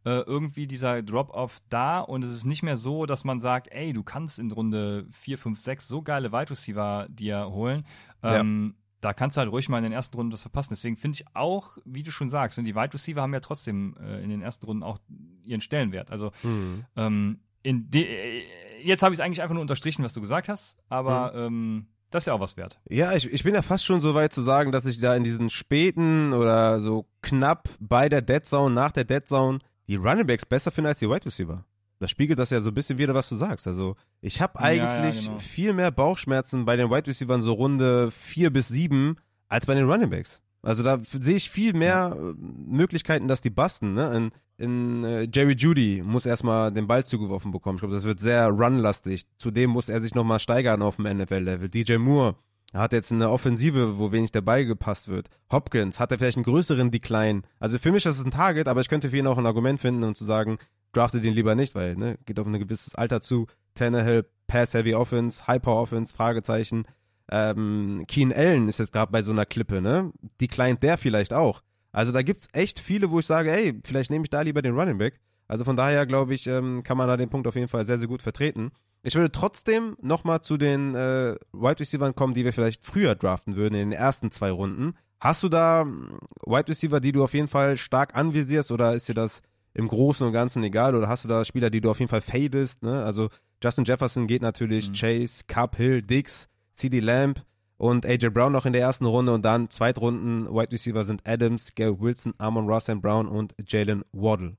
[0.06, 3.92] äh, irgendwie dieser Drop-Off da und es ist nicht mehr so, dass man sagt, ey,
[3.92, 7.84] du kannst in Runde 4, 5, 6 so geile Wide Receiver dir holen.
[8.22, 8.82] Ähm, ja.
[9.00, 10.74] Da kannst du halt ruhig mal in den ersten Runden was verpassen.
[10.74, 14.22] Deswegen finde ich auch, wie du schon sagst, die Wide Receiver haben ja trotzdem äh,
[14.22, 15.00] in den ersten Runden auch
[15.42, 16.12] ihren Stellenwert.
[16.12, 16.84] Also mhm.
[16.94, 18.42] ähm, äh,
[18.84, 21.38] jetzt habe ich es eigentlich einfach nur unterstrichen, was du gesagt hast, aber mhm.
[21.40, 22.78] ähm, das ist ja auch was wert.
[22.88, 25.24] Ja, ich, ich bin ja fast schon so weit zu sagen, dass ich da in
[25.24, 29.58] diesen späten oder so knapp bei der Dead Zone, nach der Dead Zone,
[29.88, 31.64] die Running Backs besser finde als die Wide Receiver.
[31.98, 33.66] Das spiegelt das ja so ein bisschen wieder, was du sagst.
[33.66, 35.38] Also, ich habe eigentlich ja, ja, genau.
[35.38, 39.16] viel mehr Bauchschmerzen bei den Wide Receivers so Runde 4 bis 7
[39.48, 40.42] als bei den Running Backs.
[40.62, 42.30] Also da sehe ich viel mehr ja.
[42.30, 43.94] Äh, Möglichkeiten, dass die basten.
[43.94, 44.16] Ne?
[44.58, 47.76] In, in äh, Jerry Judy muss erstmal den Ball zugeworfen bekommen.
[47.76, 49.26] Ich glaube, das wird sehr runlastig.
[49.38, 51.68] Zudem muss er sich nochmal steigern auf dem NFL-Level.
[51.70, 52.34] DJ Moore
[52.78, 55.28] hat jetzt eine Offensive, wo wenig dabei gepasst wird.
[55.52, 57.42] Hopkins hat er vielleicht einen größeren Decline.
[57.58, 59.80] Also für mich ist es ein Target, aber ich könnte für ihn auch ein Argument
[59.80, 60.58] finden und zu sagen,
[60.92, 63.46] drafte den lieber nicht, weil, ne, geht auf ein gewisses Alter zu.
[63.74, 66.84] Tannehill, Pass-Heavy Offense, High-Power-Offense, Fragezeichen.
[67.30, 70.12] Ähm, Keen Allen ist jetzt gerade bei so einer Klippe, ne?
[70.40, 71.62] Declined der vielleicht auch.
[71.92, 74.74] Also da gibt's echt viele, wo ich sage, ey, vielleicht nehme ich da lieber den
[74.74, 75.20] Running Back.
[75.48, 77.98] Also von daher, glaube ich, ähm, kann man da den Punkt auf jeden Fall sehr,
[77.98, 78.70] sehr gut vertreten.
[79.06, 83.54] Ich würde trotzdem nochmal zu den äh, Wide Receivers kommen, die wir vielleicht früher draften
[83.54, 84.94] würden, in den ersten zwei Runden.
[85.20, 89.08] Hast du da hm, Wide Receiver, die du auf jeden Fall stark anvisierst oder ist
[89.08, 89.42] dir das
[89.74, 90.96] im Großen und Ganzen egal?
[90.96, 92.82] Oder hast du da Spieler, die du auf jeden Fall fadest?
[92.82, 93.04] Ne?
[93.04, 93.28] Also
[93.62, 94.94] Justin Jefferson geht natürlich, mhm.
[94.94, 97.44] Chase, Cup, Hill, Dix, CD Lamb
[97.76, 101.76] und AJ Brown noch in der ersten Runde und dann Zweitrunden Wide Receiver sind Adams,
[101.76, 104.56] Gary Wilson, Amon Ross Brown und Jalen Waddle.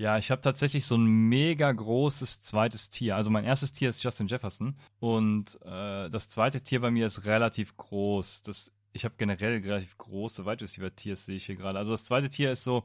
[0.00, 3.16] Ja, ich habe tatsächlich so ein mega großes zweites Tier.
[3.16, 7.26] Also mein erstes Tier ist Justin Jefferson und äh, das zweite Tier bei mir ist
[7.26, 8.42] relativ groß.
[8.44, 11.76] Das, ich habe generell relativ große Wide Receiver Tiers sehe ich hier gerade.
[11.76, 12.84] Also das zweite Tier ist so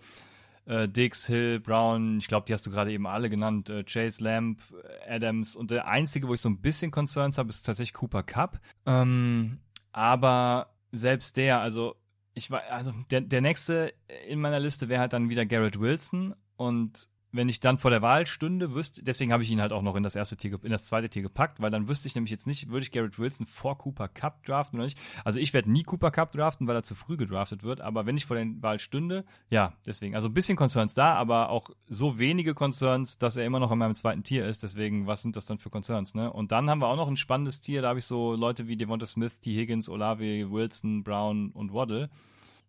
[0.66, 2.18] äh, Dix, Hill, Brown.
[2.18, 3.70] Ich glaube, die hast du gerade eben alle genannt.
[3.70, 4.60] Äh, Chase, Lamb,
[5.08, 8.60] Adams und der einzige, wo ich so ein bisschen Concerns habe, ist tatsächlich Cooper Cup.
[8.86, 9.60] Ähm,
[9.94, 11.96] aber selbst der, also
[12.34, 13.94] ich war, also der, der nächste
[14.28, 18.02] in meiner Liste wäre halt dann wieder Garrett Wilson und wenn ich dann vor der
[18.02, 20.72] Wahl stünde, wüsste, deswegen habe ich ihn halt auch noch in das erste Tier, in
[20.72, 23.46] das zweite Tier gepackt, weil dann wüsste ich nämlich jetzt nicht, würde ich Garrett Wilson
[23.46, 24.98] vor Cooper Cup draften oder nicht.
[25.26, 28.16] Also ich werde nie Cooper Cup draften, weil er zu früh gedraftet wird, aber wenn
[28.16, 30.16] ich vor der Wahl stünde, ja, deswegen.
[30.16, 33.80] Also ein bisschen Concerns da, aber auch so wenige Concerns, dass er immer noch in
[33.80, 36.32] meinem zweiten Tier ist, deswegen, was sind das dann für Concerns, ne?
[36.32, 38.78] Und dann haben wir auch noch ein spannendes Tier, da habe ich so Leute wie
[38.78, 39.54] Devonta Smith, T.
[39.54, 42.10] Higgins, Olave, Wilson, Brown und Waddle.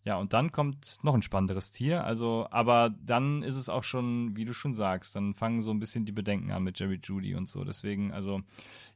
[0.06, 2.04] Ja, und dann kommt noch ein spannenderes Tier.
[2.04, 5.80] Also, aber dann ist es auch schon, wie du schon sagst, dann fangen so ein
[5.80, 7.64] bisschen die Bedenken an mit Jerry Judy und so.
[7.64, 8.40] Deswegen, also,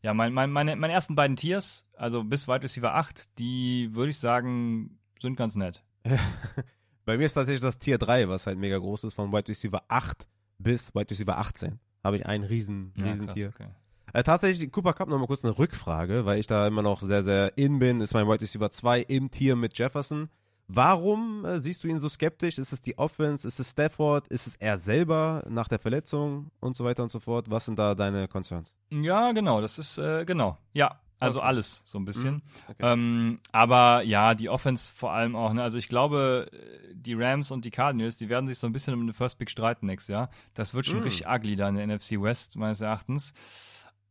[0.02, 4.10] ja, mein, mein, meine, meine ersten beiden Tiers, also bis Wide Receiver 8, die würde
[4.10, 5.82] ich sagen, sind ganz nett.
[7.04, 9.82] Bei mir ist tatsächlich das Tier 3, was halt mega groß ist, von Wide Receiver
[9.88, 10.28] 8
[10.58, 11.80] bis Wide Receiver 18.
[12.04, 13.48] Habe ich ein riesen, riesen ja, Tier.
[13.48, 13.66] Okay.
[14.12, 17.58] Äh, tatsächlich, Cooper Cup nochmal kurz eine Rückfrage, weil ich da immer noch sehr, sehr
[17.58, 20.30] in bin, ist mein Wide Receiver 2 im Tier mit Jefferson.
[20.72, 22.58] Warum äh, siehst du ihn so skeptisch?
[22.58, 23.46] Ist es die Offense?
[23.46, 24.28] Ist es Stafford?
[24.28, 27.50] Ist es er selber nach der Verletzung und so weiter und so fort?
[27.50, 28.74] Was sind da deine Concerns?
[28.90, 30.58] Ja, genau, das ist, äh, genau.
[30.72, 31.48] Ja, also okay.
[31.48, 32.34] alles so ein bisschen.
[32.34, 32.42] Mhm.
[32.68, 32.92] Okay.
[32.92, 35.52] Ähm, aber ja, die Offense vor allem auch.
[35.52, 35.62] Ne?
[35.62, 36.50] Also ich glaube,
[36.94, 39.50] die Rams und die Cardinals, die werden sich so ein bisschen um den First Pick
[39.50, 40.30] streiten nächstes Jahr.
[40.54, 41.04] Das wird schon mhm.
[41.04, 43.34] richtig ugly da in der NFC West, meines Erachtens.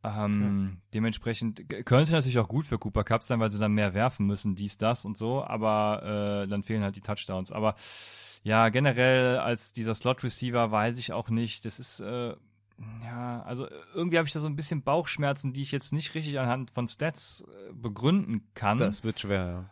[0.04, 0.82] Ähm, okay.
[0.94, 4.56] Dementsprechend könnte natürlich auch gut für Cooper Cup sein, weil sie dann mehr werfen müssen,
[4.56, 7.52] dies, das und so, aber äh, dann fehlen halt die Touchdowns.
[7.52, 7.76] Aber
[8.44, 11.66] ja, generell als dieser Slot-Receiver weiß ich auch nicht.
[11.66, 12.34] Das ist, äh,
[13.04, 16.40] ja, also irgendwie habe ich da so ein bisschen Bauchschmerzen, die ich jetzt nicht richtig
[16.40, 18.78] anhand von Stats äh, begründen kann.
[18.78, 19.70] Das wird schwer,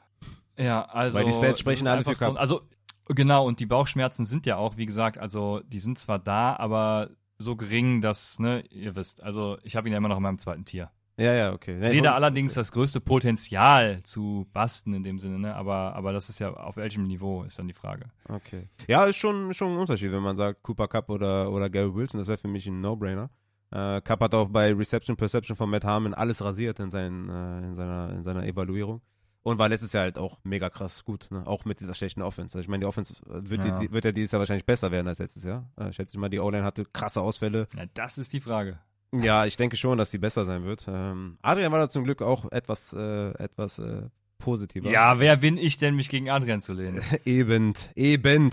[0.58, 0.64] ja.
[0.66, 1.20] Ja, also.
[1.20, 2.34] Weil die Stats sprechen alle für Cup.
[2.34, 2.62] So, also,
[3.06, 7.12] genau, und die Bauchschmerzen sind ja auch, wie gesagt, also die sind zwar da, aber
[7.38, 10.40] so gering, dass, ne, ihr wisst, also ich habe ihn ja immer noch in meinem
[10.40, 10.92] zweiten Tier.
[11.20, 11.80] Ja, ja, okay.
[11.82, 15.56] Ich sehe da allerdings das größte Potenzial zu basten in dem Sinne, ne?
[15.56, 18.12] Aber, aber das ist ja auf welchem Niveau, ist dann die Frage.
[18.30, 18.70] Okay.
[18.88, 22.20] Ja, ist schon, schon ein Unterschied, wenn man sagt Cooper Cup oder, oder Gary Wilson,
[22.20, 23.32] das wäre für mich ein No-Brainer.
[23.72, 27.68] Äh, Cup hat auch bei Reception Perception von Matt Harmon alles rasiert in, seinen, äh,
[27.68, 29.02] in, seiner, in seiner Evaluierung.
[29.48, 31.48] Und war letztes Jahr halt auch mega krass gut, ne?
[31.48, 32.58] auch mit dieser schlechten Offense.
[32.58, 33.80] Also ich meine, die Offense wird ja.
[33.80, 35.72] Die, wird ja dieses Jahr wahrscheinlich besser werden als letztes Jahr.
[35.80, 37.70] Äh, ich schätze mal, die O-Line hatte krasse Ausfälle.
[37.74, 38.78] Ja, das ist die Frage.
[39.14, 40.86] Ja, ich denke schon, dass die besser sein wird.
[40.90, 44.90] Ähm, Adrian war da zum Glück auch etwas, äh, etwas äh, positiver.
[44.90, 47.02] Ja, wer bin ich denn, mich gegen Adrian zu lehnen?
[47.24, 48.52] eben, eben.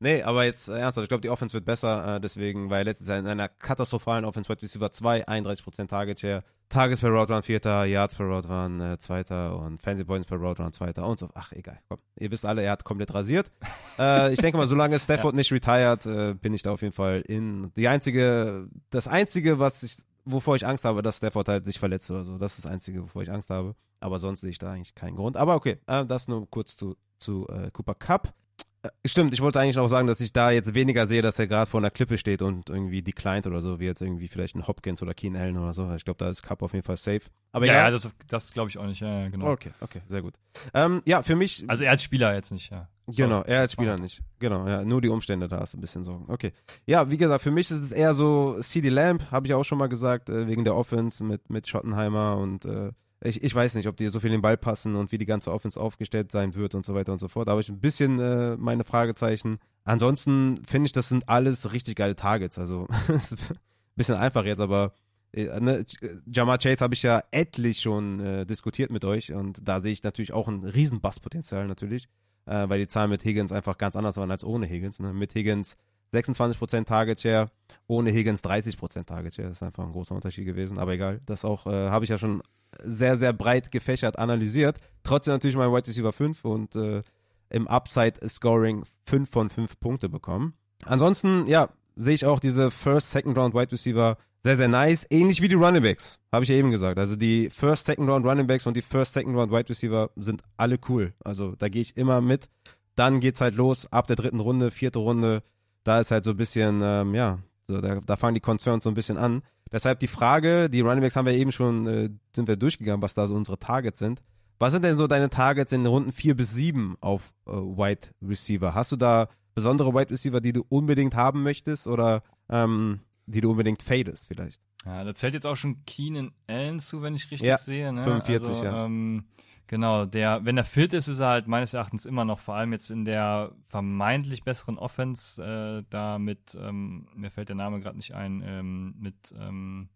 [0.00, 3.08] Nee, aber jetzt äh, ernsthaft, ich glaube, die Offense wird besser, äh, deswegen, weil letztes
[3.08, 7.42] Jahr in einer katastrophalen Offense Wide Receiver 2, 31% Target Share, Tages per Route waren
[7.42, 11.18] Vierter, Yards per Route waren äh, Zweiter und Fancy Points per Route waren Zweiter und
[11.18, 11.28] so.
[11.34, 11.98] Ach, egal, komm.
[12.16, 13.50] Ihr wisst alle, er hat komplett rasiert.
[13.98, 15.36] äh, ich denke mal, solange Stafford ja.
[15.36, 17.72] nicht retired, äh, bin ich da auf jeden Fall in.
[17.74, 19.96] Die einzige, das einzige, was ich,
[20.26, 22.38] wovor ich Angst habe, dass Stafford halt sich verletzt oder so.
[22.38, 23.74] Das ist das einzige, wovor ich Angst habe.
[24.00, 25.36] Aber sonst sehe ich da eigentlich keinen Grund.
[25.36, 28.34] Aber okay, äh, das nur kurz zu, zu Cooper Cup.
[28.82, 31.46] Äh, stimmt, ich wollte eigentlich noch sagen, dass ich da jetzt weniger sehe, dass er
[31.48, 34.66] gerade vor einer Klippe steht und irgendwie declined oder so, wie jetzt irgendwie vielleicht ein
[34.66, 35.92] Hopkins oder Keen Allen oder so.
[35.94, 37.22] Ich glaube, da ist Cup auf jeden Fall safe.
[37.52, 39.00] Aber ja, ja, das, das glaube ich auch nicht.
[39.00, 39.50] Ja, ja, genau.
[39.50, 40.34] Okay, okay, sehr gut.
[40.74, 41.64] Ähm, ja, für mich.
[41.68, 42.88] Also er als Spieler jetzt nicht, ja.
[43.08, 44.20] Genau, er als Spieler nicht.
[44.38, 46.26] Genau, ja, nur die Umstände, da hast du ein bisschen Sorgen.
[46.28, 46.52] Okay.
[46.86, 49.78] Ja, wie gesagt, für mich ist es eher so CD Lamp, habe ich auch schon
[49.78, 53.88] mal gesagt, äh, wegen der Offense mit, mit Schottenheimer und äh, ich, ich weiß nicht,
[53.88, 56.54] ob die so viel in den Ball passen und wie die ganze Offense aufgestellt sein
[56.54, 57.48] wird und so weiter und so fort.
[57.48, 59.58] Da habe ich ein bisschen äh, meine Fragezeichen.
[59.84, 62.58] Ansonsten finde ich, das sind alles richtig geile Targets.
[62.58, 63.56] Also, ein
[63.96, 64.92] bisschen einfach jetzt, aber
[65.32, 65.84] äh, ne,
[66.26, 70.02] Jamar Chase habe ich ja etlich schon äh, diskutiert mit euch und da sehe ich
[70.02, 72.08] natürlich auch ein riesen Basspotenzial natürlich,
[72.46, 75.00] äh, weil die Zahlen mit Higgins einfach ganz anders waren als ohne Higgins.
[75.00, 75.12] Ne?
[75.12, 75.76] Mit Higgins
[76.14, 77.50] 26% Target Share,
[77.86, 79.48] ohne Higgins 30% Target Share.
[79.48, 81.20] Das ist einfach ein großer Unterschied gewesen, aber egal.
[81.26, 82.42] Das auch äh, habe ich ja schon
[82.82, 84.78] sehr, sehr breit gefächert analysiert.
[85.02, 87.02] Trotzdem natürlich mein Wide Receiver 5 und äh,
[87.50, 90.54] im Upside-Scoring 5 von 5 Punkte bekommen.
[90.84, 95.06] Ansonsten, ja, sehe ich auch diese First, Second Round Wide Receiver sehr, sehr nice.
[95.10, 96.98] Ähnlich wie die Running Backs, habe ich ja eben gesagt.
[96.98, 100.42] Also die First, Second Round Running Backs und die First, Second Round Wide Receiver sind
[100.56, 101.12] alle cool.
[101.24, 102.48] Also da gehe ich immer mit.
[102.94, 105.42] Dann geht's halt los ab der dritten Runde, vierte Runde.
[105.84, 107.38] Da ist halt so ein bisschen, ähm, ja,
[107.68, 109.42] so, da, da fangen die Concerns so ein bisschen an.
[109.70, 113.14] Deshalb die Frage, die Running Backs haben wir eben schon, äh, sind wir durchgegangen, was
[113.14, 114.22] da so unsere Targets sind.
[114.58, 118.74] Was sind denn so deine Targets in Runden 4 bis 7 auf äh, Wide Receiver?
[118.74, 123.50] Hast du da besondere Wide Receiver, die du unbedingt haben möchtest oder ähm, die du
[123.50, 124.60] unbedingt fadest vielleicht?
[124.84, 127.92] Ja, da zählt jetzt auch schon Keenan Allen zu, wenn ich richtig ja, sehe.
[127.92, 128.02] Ne?
[128.02, 128.86] 45, also, ja.
[128.86, 129.24] Ähm,
[129.68, 132.72] Genau, der, wenn er fit ist, ist er halt meines Erachtens immer noch, vor allem
[132.72, 137.98] jetzt in der vermeintlich besseren Offense, äh, da mit, ähm, mir fällt der Name gerade
[137.98, 139.90] nicht ein, ähm, mit ähm,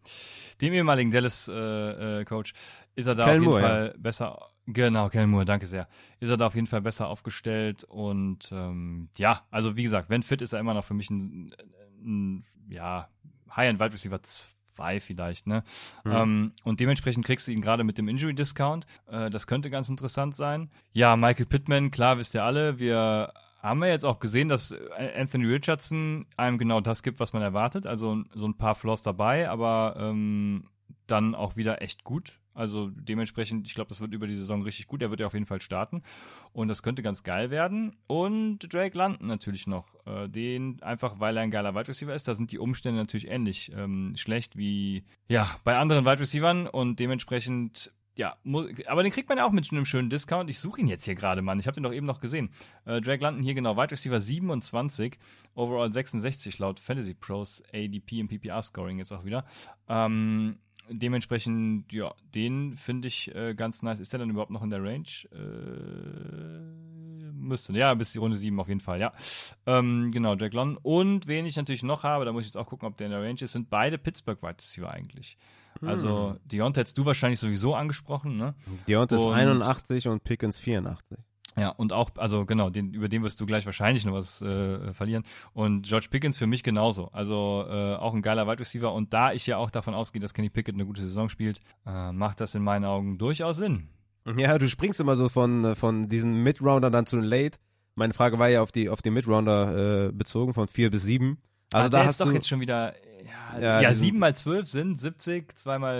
[0.60, 3.98] dem ehemaligen Dallas-Coach, äh, äh, ist er da Kel auf jeden Moore, Fall ja.
[3.98, 5.88] besser, genau, Kel Moore, danke sehr,
[6.20, 10.22] ist er da auf jeden Fall besser aufgestellt und ähm, ja, also wie gesagt, wenn
[10.22, 11.54] fit ist er immer noch für mich ein,
[12.04, 13.08] ein ja,
[13.56, 15.64] High-End-Wide Receiver 2 zwei vielleicht, ne?
[16.04, 16.12] Mhm.
[16.12, 18.86] Ähm, und dementsprechend kriegst du ihn gerade mit dem Injury Discount.
[19.06, 20.70] Äh, das könnte ganz interessant sein.
[20.92, 23.32] Ja, Michael Pittman, klar, wisst ihr alle, wir
[23.62, 24.74] haben ja jetzt auch gesehen, dass
[25.16, 27.86] Anthony Richardson einem genau das gibt, was man erwartet.
[27.86, 30.68] Also so ein paar Flaws dabei, aber ähm,
[31.06, 32.40] dann auch wieder echt gut.
[32.54, 35.02] Also dementsprechend, ich glaube, das wird über die Saison richtig gut.
[35.02, 36.02] Er wird ja auf jeden Fall starten.
[36.52, 37.96] Und das könnte ganz geil werden.
[38.06, 39.94] Und Drake London natürlich noch.
[40.06, 42.28] Äh, den einfach, weil er ein geiler Wide Receiver ist.
[42.28, 46.66] Da sind die Umstände natürlich ähnlich ähm, schlecht wie ja bei anderen Wide Receivern.
[46.66, 48.36] Und dementsprechend ja,
[48.88, 50.50] aber den kriegt man ja auch mit einem schönen Discount.
[50.50, 51.58] Ich suche ihn jetzt hier gerade, Mann.
[51.58, 52.50] Ich habe den doch eben noch gesehen.
[52.84, 55.18] Äh, Drake London hier genau, Wide Receiver 27,
[55.54, 59.46] Overall 66 laut Fantasy Pros, ADP im PPR Scoring jetzt auch wieder.
[59.88, 60.58] Ähm,
[60.88, 64.00] dementsprechend, ja, den finde ich äh, ganz nice.
[64.00, 65.06] Ist der dann überhaupt noch in der Range?
[65.32, 66.82] Äh,
[67.34, 69.12] müsste, ja, bis die Runde 7 auf jeden Fall, ja.
[69.66, 70.78] Ähm, genau, Jack London.
[70.82, 73.12] Und wen ich natürlich noch habe, da muss ich jetzt auch gucken, ob der in
[73.12, 75.36] der Range ist, sind beide Pittsburgh Wide Receiver eigentlich.
[75.80, 76.40] Also, hm.
[76.44, 78.54] Deontay hättest du wahrscheinlich sowieso angesprochen, ne?
[78.86, 81.18] Deontay ist 81 und Pickens 84.
[81.56, 84.92] Ja, und auch, also genau, den, über den wirst du gleich wahrscheinlich noch was äh,
[84.94, 85.22] verlieren.
[85.52, 87.08] Und George Pickens für mich genauso.
[87.12, 88.92] Also äh, auch ein geiler Wide Receiver.
[88.92, 92.12] Und da ich ja auch davon ausgehe, dass Kenny Pickett eine gute Saison spielt, äh,
[92.12, 93.88] macht das in meinen Augen durchaus Sinn.
[94.36, 97.58] Ja, du springst immer so von, von diesen Mid-Rounder dann zu den Late.
[97.96, 101.38] Meine Frage war ja auf die, auf die Mid-Rounder äh, bezogen, von vier bis sieben.
[101.72, 102.94] Also Ach, da der hast ist doch jetzt schon wieder
[103.54, 105.96] ja, ja, ja 7 mal 12 sind 70, 2 mal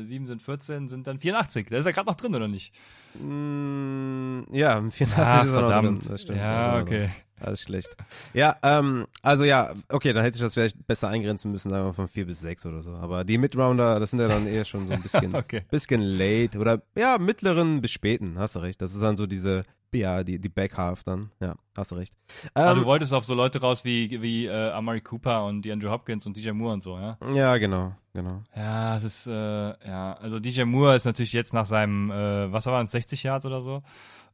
[0.00, 1.68] äh, 7 sind 14, sind dann 84.
[1.68, 2.74] Da ist er gerade noch drin, oder nicht?
[3.20, 5.98] Mm, ja, 84 Ach, ist er noch drin.
[6.08, 6.38] Das stimmt.
[6.38, 7.10] Ja, okay.
[7.40, 7.90] Alles schlecht.
[8.32, 11.92] Ja, ähm, also ja, okay, dann hätte ich das vielleicht besser eingrenzen müssen, sagen wir
[11.92, 12.92] von 4 bis 6 oder so.
[12.92, 15.62] Aber die Midrounder, das sind ja dann eher schon so ein bisschen, okay.
[15.70, 18.80] bisschen late oder ja, mittleren bis späten, hast du recht.
[18.80, 19.64] Das ist dann so diese
[19.96, 21.30] ja, die, die Backhalf dann.
[21.40, 22.14] Ja, hast du recht.
[22.54, 25.90] Ähm, du wolltest auf so Leute raus wie, wie äh, Amari Cooper und die Andrew
[25.90, 27.18] Hopkins und DJ Moore und so, ja?
[27.32, 28.42] Ja, genau, genau.
[28.54, 32.66] Ja, es ist, äh, ja, also DJ Moore ist natürlich jetzt nach seinem, äh, was
[32.66, 33.82] war es, 60 Yards oder so,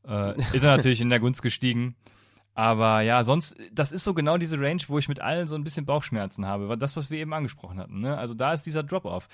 [0.06, 1.96] äh, ist er natürlich in der Gunst gestiegen.
[2.54, 5.64] Aber ja, sonst, das ist so genau diese Range, wo ich mit allen so ein
[5.64, 6.76] bisschen Bauchschmerzen habe.
[6.76, 8.00] Das, was wir eben angesprochen hatten.
[8.00, 8.16] Ne?
[8.16, 9.28] Also da ist dieser Drop-Off.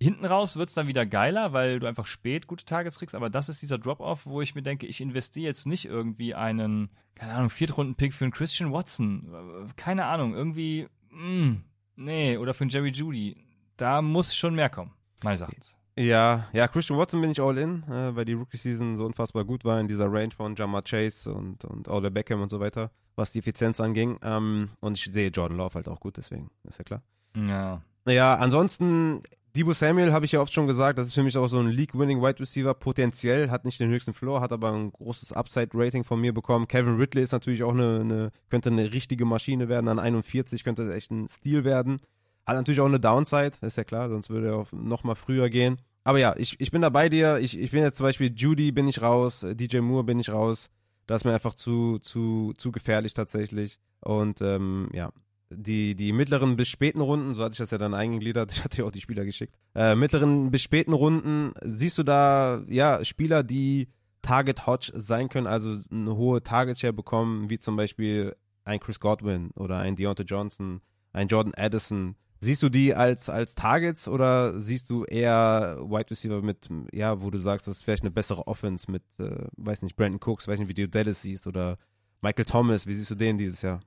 [0.00, 3.30] Hinten raus wird es dann wieder geiler, weil du einfach spät gute Targets kriegst, aber
[3.30, 7.34] das ist dieser Drop-Off, wo ich mir denke, ich investiere jetzt nicht irgendwie einen, keine
[7.34, 9.72] Ahnung, Viertrunden-Pick für einen Christian Watson.
[9.76, 11.64] Keine Ahnung, irgendwie, mh, mm,
[11.96, 13.36] nee, oder für einen Jerry Judy.
[13.76, 14.92] Da muss schon mehr kommen,
[15.22, 15.76] meines Erachtens.
[15.96, 19.64] Ja, ja, Christian Watson bin ich all in, äh, weil die Rookie-Season so unfassbar gut
[19.64, 23.30] war in dieser Range von Jamar Chase und, und Ole Beckham und so weiter, was
[23.30, 24.18] die Effizienz anging.
[24.22, 27.02] Ähm, und ich sehe Jordan Love halt auch gut, deswegen, ist ja klar.
[27.36, 27.82] Ja.
[28.04, 29.22] Naja, ansonsten,
[29.56, 31.68] Debo Samuel habe ich ja oft schon gesagt, das ist für mich auch so ein
[31.68, 36.20] League-Winning Wide Receiver, potenziell, hat nicht den höchsten Floor, hat aber ein großes Upside-Rating von
[36.20, 36.66] mir bekommen.
[36.66, 40.92] Kevin Ridley ist natürlich auch eine, eine, könnte eine richtige Maschine werden, an 41 könnte
[40.92, 42.00] echt ein Stil werden.
[42.46, 45.78] Hat natürlich auch eine Downside, ist ja klar, sonst würde er noch mal früher gehen.
[46.04, 47.38] Aber ja, ich, ich bin da bei dir.
[47.38, 50.28] Ich, ich bin jetzt zum Beispiel Judy bin ich raus, äh, DJ Moore bin ich
[50.28, 50.68] raus.
[51.06, 53.78] Das ist mir einfach zu, zu, zu gefährlich tatsächlich.
[54.00, 55.10] Und ähm, ja,
[55.50, 58.78] die, die mittleren bis späten Runden, so hatte ich das ja dann eingegliedert, ich hatte
[58.78, 59.54] ja auch die Spieler geschickt.
[59.74, 63.88] Äh, mittleren bis späten Runden, siehst du da ja Spieler, die
[64.20, 68.34] Target Hodge sein können, also eine hohe Target Share bekommen, wie zum Beispiel
[68.64, 70.80] ein Chris Godwin oder ein Deontay Johnson,
[71.12, 76.42] ein Jordan Addison, Siehst du die als, als Targets oder siehst du eher Wide Receiver
[76.42, 79.96] mit, ja, wo du sagst, das ist vielleicht eine bessere Offense mit, äh, weiß nicht,
[79.96, 81.78] Brandon Cooks, weiß nicht, wie du Dallas siehst oder
[82.20, 83.80] Michael Thomas, wie siehst du den dieses Jahr?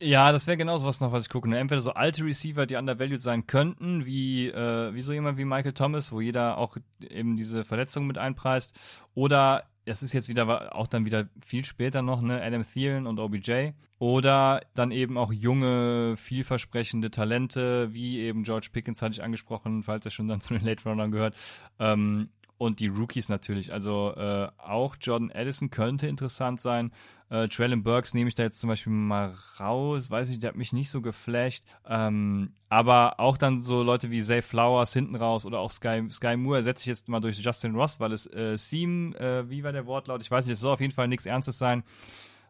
[0.00, 1.48] Ja, das wäre genau was noch, was ich gucke.
[1.48, 1.56] Ne?
[1.56, 5.72] Entweder so alte Receiver, die undervalued sein könnten, wie, äh, wie so jemand wie Michael
[5.72, 8.76] Thomas, wo jeder auch eben diese Verletzung mit einpreist,
[9.14, 13.18] oder das ist jetzt wieder auch dann wieder viel später noch, ne, Adam Thielen und
[13.18, 13.72] OBJ.
[13.98, 20.04] Oder dann eben auch junge, vielversprechende Talente, wie eben George Pickens hatte ich angesprochen, falls
[20.04, 21.36] er schon dann zu den Late Runnern gehört.
[21.78, 22.28] Ähm,
[22.58, 23.72] und die Rookies natürlich.
[23.72, 26.92] Also äh, auch Jordan Addison könnte interessant sein.
[27.30, 30.10] Äh, Traylon Burks nehme ich da jetzt zum Beispiel mal raus.
[30.10, 31.64] Weiß ich, der hat mich nicht so geflasht.
[31.86, 36.36] Ähm, aber auch dann so Leute wie Zay Flowers hinten raus oder auch Sky, Sky
[36.36, 39.72] Moore ersetze ich jetzt mal durch Justin Ross, weil es äh, Seam, äh, wie war
[39.72, 40.22] der Wortlaut?
[40.22, 41.82] Ich weiß nicht, es soll auf jeden Fall nichts Ernstes sein.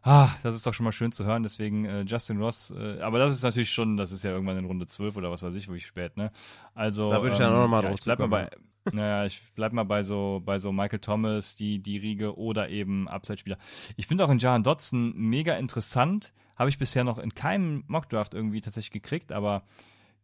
[0.07, 3.17] Ah, das ist doch schon mal schön zu hören, deswegen äh, Justin Ross, äh, aber
[3.17, 5.67] das ist natürlich schon, das ist ja irgendwann in Runde 12 oder was weiß ich,
[5.67, 6.31] wirklich spät, ne?
[6.75, 8.51] Also, da würde ich ähm, ja noch mal ja, drauf ich bleib mal bei,
[8.91, 13.07] naja, ich bleib mal bei so, bei so Michael Thomas, die, die Riege oder eben
[13.07, 13.57] Upside-Spieler.
[13.95, 16.33] Ich finde auch in Jahan Dotson mega interessant.
[16.55, 19.63] Habe ich bisher noch in keinem Mockdraft irgendwie tatsächlich gekriegt, aber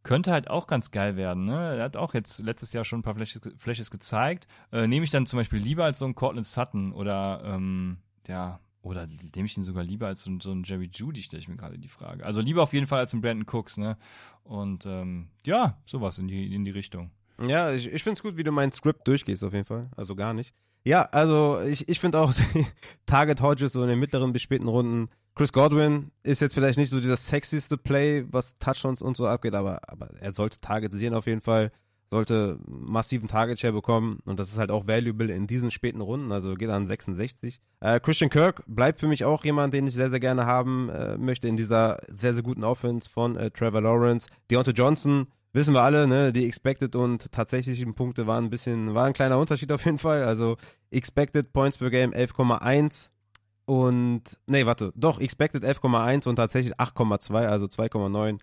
[0.04, 1.46] könnte halt auch ganz geil werden.
[1.46, 1.78] Ne?
[1.78, 4.48] Er hat auch jetzt letztes Jahr schon ein paar Flashes, Flashes gezeigt.
[4.72, 7.98] Äh, nehme ich dann zum Beispiel lieber als so ein Cortland Sutton oder ähm,
[8.28, 9.06] ja, oder
[9.36, 11.78] nehme ich ihn sogar lieber als so, so ein Jerry Judy, stelle ich mir gerade
[11.78, 12.26] die Frage.
[12.26, 13.98] Also lieber auf jeden Fall als ein Brandon Cooks, ne?
[14.44, 17.12] Und ähm, ja, sowas in die, in die Richtung.
[17.48, 19.90] Ja, ich, ich finde es gut, wie du mein Skript durchgehst, auf jeden Fall.
[19.96, 20.54] Also gar nicht.
[20.84, 22.34] Ja, also ich, ich finde auch
[23.06, 25.10] Target Hodges so in den mittleren bis späten Runden.
[25.36, 29.54] Chris Godwin ist jetzt vielleicht nicht so dieser sexyste Play, was Touchdowns und so abgeht,
[29.54, 31.72] aber, aber er sollte Targets sehen auf jeden Fall.
[32.10, 36.34] Sollte massiven Target Share bekommen und das ist halt auch valuable in diesen späten Runden,
[36.34, 37.62] also geht an 66.
[37.80, 41.18] Äh, Christian Kirk bleibt für mich auch jemand, den ich sehr, sehr gerne haben äh,
[41.18, 44.28] möchte in dieser sehr, sehr guten Offense von äh, Trevor Lawrence.
[44.50, 49.06] Deontay Johnson wissen wir alle, ne, die Expected und tatsächlichen Punkte waren ein bisschen, war
[49.06, 50.23] ein kleiner Unterschied auf jeden Fall.
[50.23, 50.57] Also
[50.91, 53.10] Expected Points per Game 11,1
[53.65, 58.40] und, nee, warte, doch, Expected 11,1 und tatsächlich 8,2, also 2,9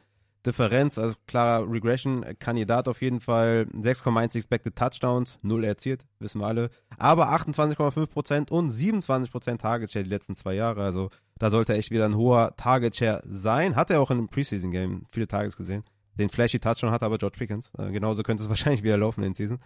[0.47, 3.67] Differenz, also klarer Regression-Kandidat auf jeden Fall.
[3.75, 6.71] 6,1 Expected Touchdowns, 0 erzielt, wissen wir alle.
[6.97, 10.83] Aber 28,5% und 27% Target Share die letzten zwei Jahre.
[10.83, 13.75] Also da sollte echt wieder ein hoher Target Share sein.
[13.75, 15.85] Hat er auch in einem Preseason-Game viele Tages gesehen
[16.19, 17.73] den flashy Touchdown hat aber George Pickens.
[17.79, 19.59] Äh, genauso könnte es wahrscheinlich wieder laufen in Season.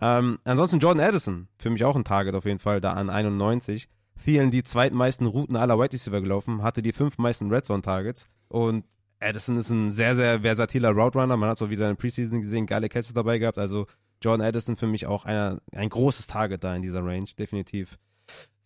[0.00, 3.88] Ähm, ansonsten Jordan Addison, für mich auch ein Target auf jeden Fall, da an 91.
[4.22, 8.28] Thielen die zweitmeisten Routen aller White Receiver gelaufen, hatte die fünf meisten Red Zone Targets
[8.48, 8.84] und
[9.20, 11.36] Addison ist ein sehr, sehr versatiler Route Runner.
[11.36, 13.58] Man hat es auch wieder in Preseason gesehen, geile Catches dabei gehabt.
[13.58, 13.86] Also
[14.22, 17.98] Jordan Addison für mich auch einer, ein großes Target da in dieser Range, definitiv.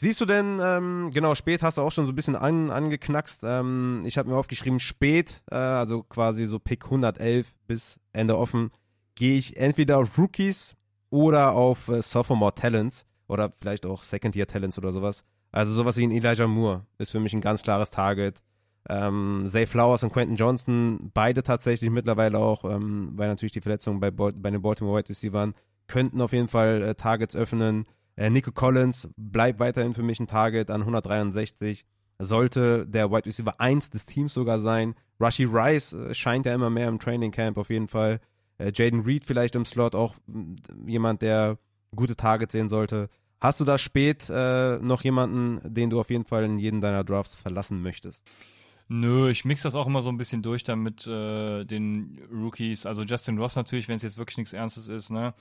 [0.03, 3.43] Siehst du denn, ähm, genau, spät hast du auch schon so ein bisschen an, angeknackst.
[3.45, 8.71] Ähm, ich habe mir aufgeschrieben, spät, äh, also quasi so Pick 111 bis Ende offen,
[9.15, 10.75] gehe ich entweder auf Rookies
[11.11, 15.23] oder auf äh, Sophomore Talents oder vielleicht auch Second Year Talents oder sowas.
[15.53, 18.41] Also sowas wie ein Elijah Moore ist für mich ein ganz klares Target.
[18.89, 24.01] Ähm, Zay Flowers und Quentin Johnson, beide tatsächlich mittlerweile auch, ähm, weil natürlich die Verletzungen
[24.01, 25.51] bei, bei den Baltimore White Receivers
[25.89, 27.85] könnten auf jeden Fall äh, Targets öffnen.
[28.21, 31.87] Äh, Nico Collins bleibt weiterhin für mich ein Target an 163.
[32.19, 34.95] Sollte der Wide Receiver 1 des Teams sogar sein.
[35.19, 38.21] Rushy Rice äh, scheint ja immer mehr im Training Camp auf jeden Fall.
[38.59, 40.57] Äh, Jaden Reed vielleicht im Slot auch mm,
[40.87, 41.57] jemand, der
[41.97, 43.09] gute Targets sehen sollte.
[43.41, 47.05] Hast du da spät äh, noch jemanden, den du auf jeden Fall in jeden deiner
[47.05, 48.23] Drafts verlassen möchtest?
[48.89, 52.85] Nö, ich mix das auch immer so ein bisschen durch dann mit äh, den Rookies.
[52.85, 55.33] Also Justin Ross natürlich, wenn es jetzt wirklich nichts Ernstes ist, ne?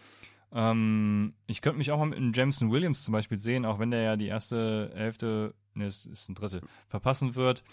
[0.51, 3.91] Ähm, ich könnte mich auch mal mit einem Jameson Williams zum Beispiel sehen, auch wenn
[3.91, 7.63] der ja die erste Hälfte, ne, es ist ein Drittel, verpassen wird.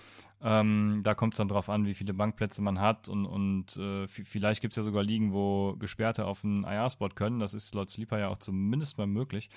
[0.43, 4.07] Ähm, da kommt es dann drauf an, wie viele Bankplätze man hat und, und äh,
[4.07, 7.41] vielleicht gibt es ja sogar Ligen, wo Gesperrte auf einen IR-Spot können.
[7.41, 9.49] Das ist laut Sleeper ja auch zumindest mal möglich.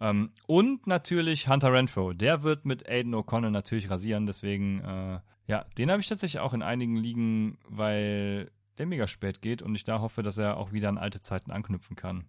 [0.00, 2.12] Ähm, und natürlich Hunter Renfro.
[2.12, 4.26] Der wird mit Aiden O'Connell natürlich rasieren.
[4.26, 5.18] Deswegen, äh,
[5.48, 9.74] ja, den habe ich tatsächlich auch in einigen Ligen, weil der mega spät geht und
[9.74, 12.26] ich da hoffe, dass er auch wieder an alte Zeiten anknüpfen kann.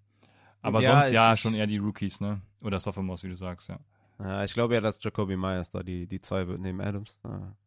[0.62, 2.42] Aber ja, sonst ja, schon eher die Rookies, ne?
[2.62, 3.80] Oder Sophomores, wie du sagst, ja.
[4.20, 7.18] Ja, ich glaube ja, dass Jacoby Myers da die, die zwei wird neben Adams.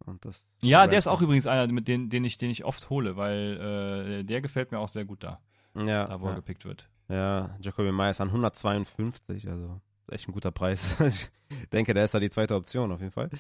[0.05, 2.91] Und das ja, der ist auch übrigens einer, mit den, den, ich, den ich oft
[2.91, 5.41] hole, weil äh, der gefällt mir auch sehr gut da.
[5.75, 6.05] Ja.
[6.05, 6.33] Da, wo ja.
[6.33, 6.89] er gepickt wird.
[7.09, 9.81] Ja, Jacoby Myers an 152, also
[10.11, 10.97] echt ein guter Preis.
[11.01, 11.29] ich
[11.73, 13.31] denke, der ist da die zweite Option auf jeden Fall.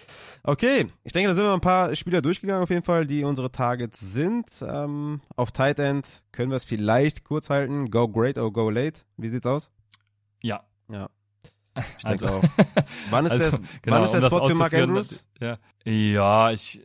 [0.42, 3.50] Okay, ich denke, da sind wir ein paar Spieler durchgegangen auf jeden Fall, die unsere
[3.50, 4.46] Targets sind.
[4.62, 7.90] Ähm, auf Tight End können wir es vielleicht kurz halten.
[7.90, 9.00] Go great or go late.
[9.16, 9.70] Wie sieht's aus?
[10.42, 10.64] Ja.
[10.90, 11.08] Ja.
[11.96, 12.44] Ich denke also, auch.
[13.10, 15.24] Wann ist also, der, genau, wann ist der um Spot für Mark Andrews?
[15.40, 15.58] Ja.
[15.84, 16.80] ja, ich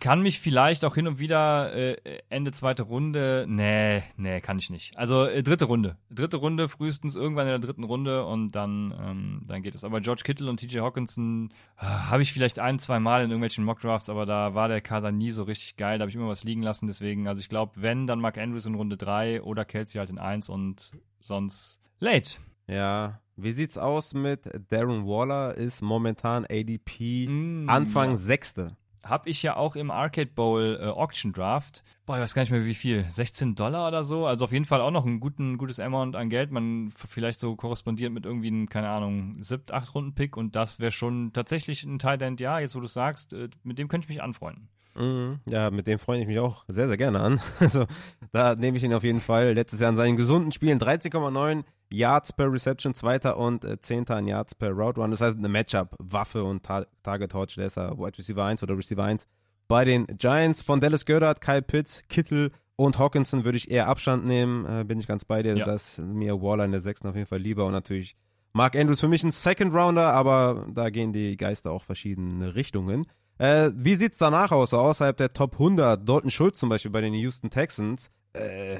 [0.00, 1.96] kann mich vielleicht auch hin und wieder äh,
[2.28, 3.46] Ende zweite Runde.
[3.48, 4.96] Nee, nee, kann ich nicht.
[4.96, 5.96] Also äh, dritte Runde.
[6.10, 9.84] Dritte Runde, frühestens irgendwann in der dritten Runde und dann, ähm, dann geht es.
[9.84, 13.64] Aber George Kittle und TJ Hawkinson äh, habe ich vielleicht ein, zwei Mal in irgendwelchen
[13.64, 15.98] Mockdrafts, aber da war der Kader nie so richtig geil.
[15.98, 16.86] Da habe ich immer was liegen lassen.
[16.86, 20.18] Deswegen, also ich glaube, wenn, dann Mark Andrews in Runde drei oder Kelsey halt in
[20.18, 22.38] eins und sonst late.
[22.66, 24.40] Ja, wie sieht's aus mit
[24.70, 25.54] Darren Waller?
[25.54, 28.16] Ist momentan ADP mm, Anfang.
[28.16, 28.76] Sechste
[29.08, 31.82] habe ich ja auch im Arcade Bowl äh, Auction Draft.
[32.06, 33.04] Boah, ich weiß gar nicht mehr wie viel.
[33.04, 34.26] 16 Dollar oder so.
[34.26, 36.50] Also auf jeden Fall auch noch ein guten, gutes Amount an Geld.
[36.50, 40.80] Man vielleicht so korrespondiert mit irgendwie einem, keine Ahnung, 7, 8 Runden Pick und das
[40.80, 44.06] wäre schon tatsächlich ein Tight End, ja, jetzt wo du sagst, äh, mit dem könnte
[44.06, 44.68] ich mich anfreunden.
[44.98, 45.40] Mhm.
[45.46, 47.40] Ja, mit dem freue ich mich auch sehr, sehr gerne an.
[47.60, 47.86] Also
[48.32, 49.52] da nehme ich ihn auf jeden Fall.
[49.52, 54.26] Letztes Jahr in seinen gesunden Spielen 13,9 Yards per Reception, zweiter und äh, zehnter an
[54.26, 55.10] Yards per Route Run.
[55.10, 58.76] Das heißt eine Matchup-Waffe und Ta Target Hodge, der ist ja Wide Receiver 1 oder
[58.76, 59.26] Receiver 1.
[59.68, 64.26] Bei den Giants von Dallas Goddard, Kyle Pitts, Kittel und Hawkinson würde ich eher Abstand
[64.26, 64.66] nehmen.
[64.66, 65.56] Äh, bin ich ganz bei dir.
[65.56, 65.64] Ja.
[65.64, 68.16] Das mir Waller in der sechsten auf jeden Fall lieber und natürlich
[68.52, 73.06] Mark Andrews für mich ein Second Rounder, aber da gehen die Geister auch verschiedene Richtungen.
[73.38, 76.08] Äh, wie sieht's danach aus, so außerhalb der Top 100?
[76.08, 78.10] Dalton Schultz zum Beispiel bei den Houston Texans.
[78.32, 78.78] Äh,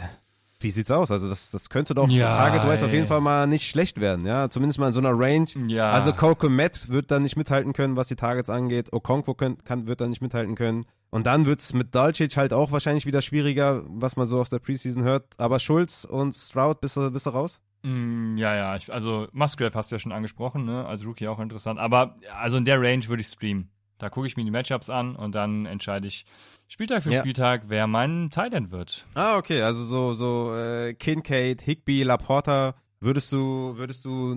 [0.60, 1.12] wie sieht's aus?
[1.12, 4.50] Also das, das könnte doch ja, Target-wise auf jeden Fall mal nicht schlecht werden, ja.
[4.50, 5.46] Zumindest mal in so einer Range.
[5.68, 5.92] Ja.
[5.92, 8.92] Also Coco Matt wird dann nicht mithalten können, was die Targets angeht.
[8.92, 10.86] Okonkwo können, kann, wird dann nicht mithalten können.
[11.10, 14.58] Und dann wird's mit Dalcic halt auch wahrscheinlich wieder schwieriger, was man so aus der
[14.58, 15.24] Preseason hört.
[15.38, 17.60] Aber Schulz und Stroud, bist du, bist du raus?
[17.84, 18.74] Mm, ja, ja.
[18.74, 20.84] Ich, also Musgrave hast du ja schon angesprochen, ne?
[20.84, 21.78] Als Rookie auch interessant.
[21.78, 23.70] Aber also in der Range würde ich streamen.
[23.98, 26.24] Da gucke ich mir die Matchups an und dann entscheide ich
[26.68, 27.20] Spieltag für ja.
[27.20, 29.04] Spieltag, wer mein Titan wird.
[29.14, 32.74] Ah, okay, also so, so äh, Kincaid, Higby, Laporta.
[33.00, 34.34] Würdest du, würdest du,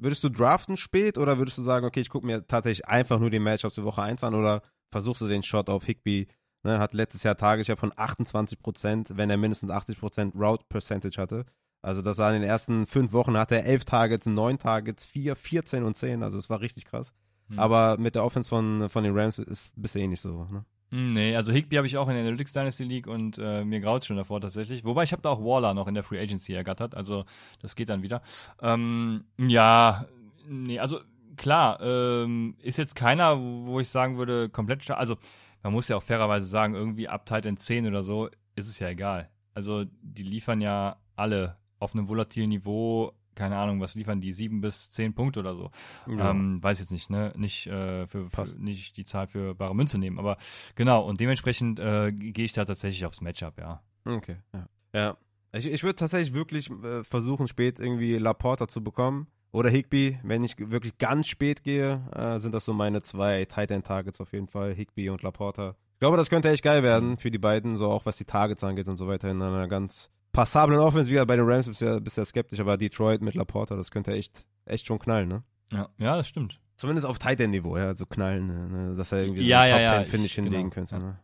[0.00, 3.30] würdest du draften spät oder würdest du sagen, okay, ich gucke mir tatsächlich einfach nur
[3.30, 4.62] die Matchups für Woche 1 an oder
[4.92, 6.28] versuchst du den Shot auf Higby?
[6.62, 11.46] Ne, hat letztes Jahr Tagesjahr von 28% wenn er mindestens 80% Route Percentage hatte.
[11.82, 15.36] Also das war in den ersten fünf Wochen hat er 11 Targets, 9 Targets, 4,
[15.36, 16.24] 14 und 10.
[16.24, 17.12] Also es war richtig krass.
[17.48, 17.58] Hm.
[17.58, 20.44] Aber mit der Offense von, von den Rams ist bisher eh nicht so.
[20.50, 20.64] Ne?
[20.90, 23.80] Hm, nee, also Higby habe ich auch in der Analytics Dynasty League und äh, mir
[23.80, 24.84] graut schon davor tatsächlich.
[24.84, 27.24] Wobei ich habe da auch Waller noch in der Free Agency ergattert, also
[27.60, 28.22] das geht dann wieder.
[28.62, 30.06] Ähm, ja,
[30.48, 31.00] nee, also
[31.36, 35.16] klar, ähm, ist jetzt keiner, wo ich sagen würde, komplett, also
[35.62, 38.88] man muss ja auch fairerweise sagen, irgendwie ab Titan 10 oder so ist es ja
[38.88, 39.28] egal.
[39.54, 44.60] Also die liefern ja alle auf einem volatilen Niveau keine Ahnung, was liefern die, sieben
[44.60, 45.70] bis zehn Punkte oder so.
[46.08, 46.30] Ja.
[46.30, 47.32] Ähm, weiß jetzt nicht, ne?
[47.36, 50.36] Nicht, äh, für, für, nicht die Zahl für bare Münze nehmen, aber
[50.74, 53.82] genau, und dementsprechend äh, gehe ich da tatsächlich aufs Matchup, ja.
[54.04, 54.68] Okay, ja.
[54.92, 55.16] Ja.
[55.52, 59.28] Ich, ich würde tatsächlich wirklich äh, versuchen, spät irgendwie Laporta zu bekommen.
[59.52, 63.70] Oder Higby, wenn ich wirklich ganz spät gehe, äh, sind das so meine zwei Tight
[63.70, 65.76] End Targets auf jeden Fall, Higby und Laporta.
[65.94, 67.16] Ich glaube, das könnte echt geil werden mhm.
[67.16, 70.10] für die beiden, so auch was die Targets angeht und so weiter in einer ganz
[70.36, 73.34] passablen Offense, wie bei den Rams bist du ja, bist ja skeptisch, aber Detroit mit
[73.34, 75.42] Laporta, das könnte echt, echt schon knallen, ne?
[75.72, 76.60] Ja, ja, das stimmt.
[76.76, 78.68] Zumindest auf Tight End Niveau, ja, so knallen, ne?
[78.68, 80.44] ne dass er irgendwie ja, so einen ja, Top 10 Finish genau.
[80.44, 80.98] hinlegen könnte.
[80.98, 81.18] Ne?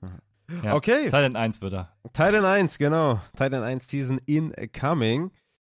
[0.64, 0.74] Ja.
[0.74, 1.08] Okay.
[1.08, 1.92] Tight End 1 wird er.
[2.12, 3.20] Tight End 1, genau.
[3.36, 5.30] Tight End 1 Season incoming.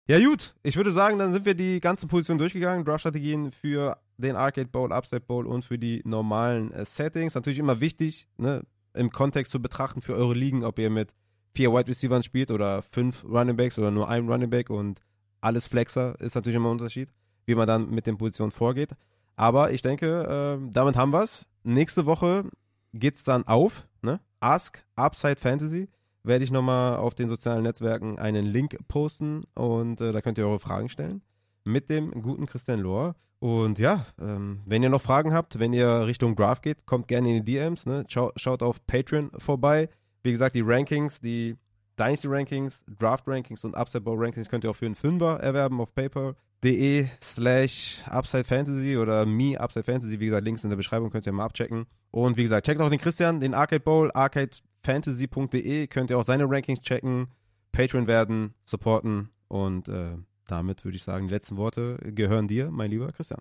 [0.08, 0.54] Ja, gut.
[0.62, 2.84] Ich würde sagen, dann sind wir die ganze Position durchgegangen.
[2.84, 7.34] Draft-Strategien für den Arcade Bowl, Upside Bowl und für die normalen äh, Settings.
[7.34, 8.62] Natürlich immer wichtig, ne,
[8.94, 11.12] im Kontext zu betrachten für eure Ligen, ob ihr mit
[11.58, 15.00] vier Wide Receivers spielt oder fünf Running Backs oder nur ein Running Back und
[15.40, 17.10] alles Flexer, ist natürlich immer ein Unterschied.
[17.46, 18.90] wie man dann mit den Positionen vorgeht.
[19.34, 21.46] Aber ich denke, äh, damit haben wir es.
[21.64, 22.44] Nächste Woche
[22.92, 24.20] geht's dann auf, ne?
[24.38, 25.88] Ask Upside Fantasy.
[26.22, 30.46] Werde ich nochmal auf den sozialen Netzwerken einen Link posten und äh, da könnt ihr
[30.46, 31.22] eure Fragen stellen.
[31.64, 33.16] Mit dem guten Christian Lohr.
[33.40, 37.30] Und ja, ähm, wenn ihr noch Fragen habt, wenn ihr Richtung Draft geht, kommt gerne
[37.30, 37.86] in die DMs.
[37.86, 38.04] Ne?
[38.08, 39.88] Schau, schaut auf Patreon vorbei.
[40.28, 41.56] Wie gesagt, die Rankings, die
[41.98, 45.80] Dynasty Rankings, Draft Rankings und Upside Bowl Rankings könnt ihr auch für einen Fünfer erwerben
[45.80, 50.20] auf PayPal.de slash Upside Fantasy oder Me Upside Fantasy.
[50.20, 51.86] Wie gesagt, Links in der Beschreibung könnt ihr mal abchecken.
[52.10, 55.86] Und wie gesagt, checkt auch den Christian, den Arcade Bowl, arcadefantasy.de.
[55.86, 57.28] Könnt ihr auch seine Rankings checken,
[57.72, 62.90] Patreon werden, supporten und äh, damit würde ich sagen, die letzten Worte gehören dir, mein
[62.90, 63.40] lieber Christian.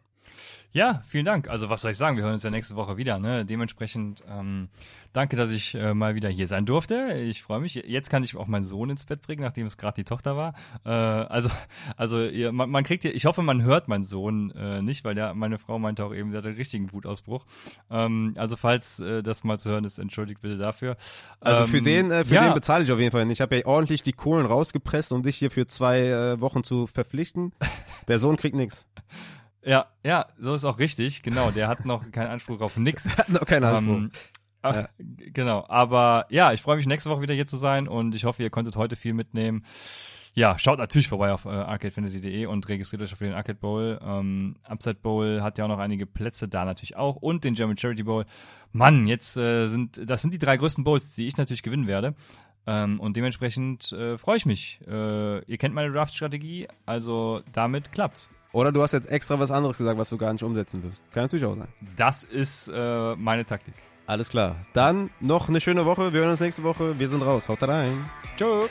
[0.73, 1.49] Ja, vielen Dank.
[1.49, 2.17] Also was soll ich sagen?
[2.17, 3.19] Wir hören uns ja nächste Woche wieder.
[3.19, 3.45] Ne?
[3.45, 4.67] Dementsprechend ähm,
[5.13, 7.13] danke, dass ich äh, mal wieder hier sein durfte.
[7.13, 7.75] Ich freue mich.
[7.75, 10.53] Jetzt kann ich auch meinen Sohn ins Bett bringen, nachdem es gerade die Tochter war.
[10.85, 11.49] Äh, also,
[11.95, 15.33] also ihr, man, man, kriegt, ich hoffe, man hört meinen Sohn äh, nicht, weil der,
[15.33, 17.45] meine Frau meinte auch eben, der hat einen richtigen Wutausbruch.
[17.89, 20.97] Ähm, also falls äh, das mal zu hören ist, entschuldigt bitte dafür.
[21.39, 22.43] Also ähm, für den, äh, für ja.
[22.43, 23.37] den bezahle ich auf jeden Fall nicht.
[23.37, 26.87] Ich habe ja ordentlich die Kohlen rausgepresst, um dich hier für zwei äh, Wochen zu
[26.87, 27.53] verpflichten.
[28.07, 28.85] Der Sohn kriegt nichts.
[29.67, 31.23] Ja, ja, so ist auch richtig.
[31.23, 33.05] Genau, der hat noch keinen Anspruch auf nichts.
[33.17, 33.95] Hat noch keinen Anspruch.
[33.95, 34.11] Ähm,
[34.61, 34.89] ach, ja.
[34.97, 38.43] Genau, aber ja, ich freue mich nächste Woche wieder hier zu sein und ich hoffe,
[38.43, 39.65] ihr konntet heute viel mitnehmen.
[40.33, 43.99] Ja, schaut natürlich vorbei auf äh, arcadefantasy.de und registriert euch für den Arcade Bowl.
[44.01, 47.77] Ähm, Upside Bowl hat ja auch noch einige Plätze da natürlich auch und den German
[47.77, 48.23] Charity Bowl.
[48.71, 52.15] Mann, jetzt äh, sind das sind die drei größten Bowls, die ich natürlich gewinnen werde.
[52.65, 54.79] Ähm, und dementsprechend äh, freue ich mich.
[54.87, 58.29] Äh, ihr kennt meine Draft-Strategie, also damit klappt's.
[58.57, 61.03] Oder du hast jetzt extra was anderes gesagt, was du gar nicht umsetzen wirst.
[61.11, 61.67] Kann natürlich auch sein.
[61.95, 63.75] Das ist äh, meine Taktik.
[64.07, 64.55] Alles klar.
[64.73, 66.11] Dann noch eine schöne Woche.
[66.11, 66.97] Wir hören uns nächste Woche.
[66.97, 67.47] Wir sind raus.
[67.47, 68.09] Haut rein.
[68.35, 68.61] Ciao.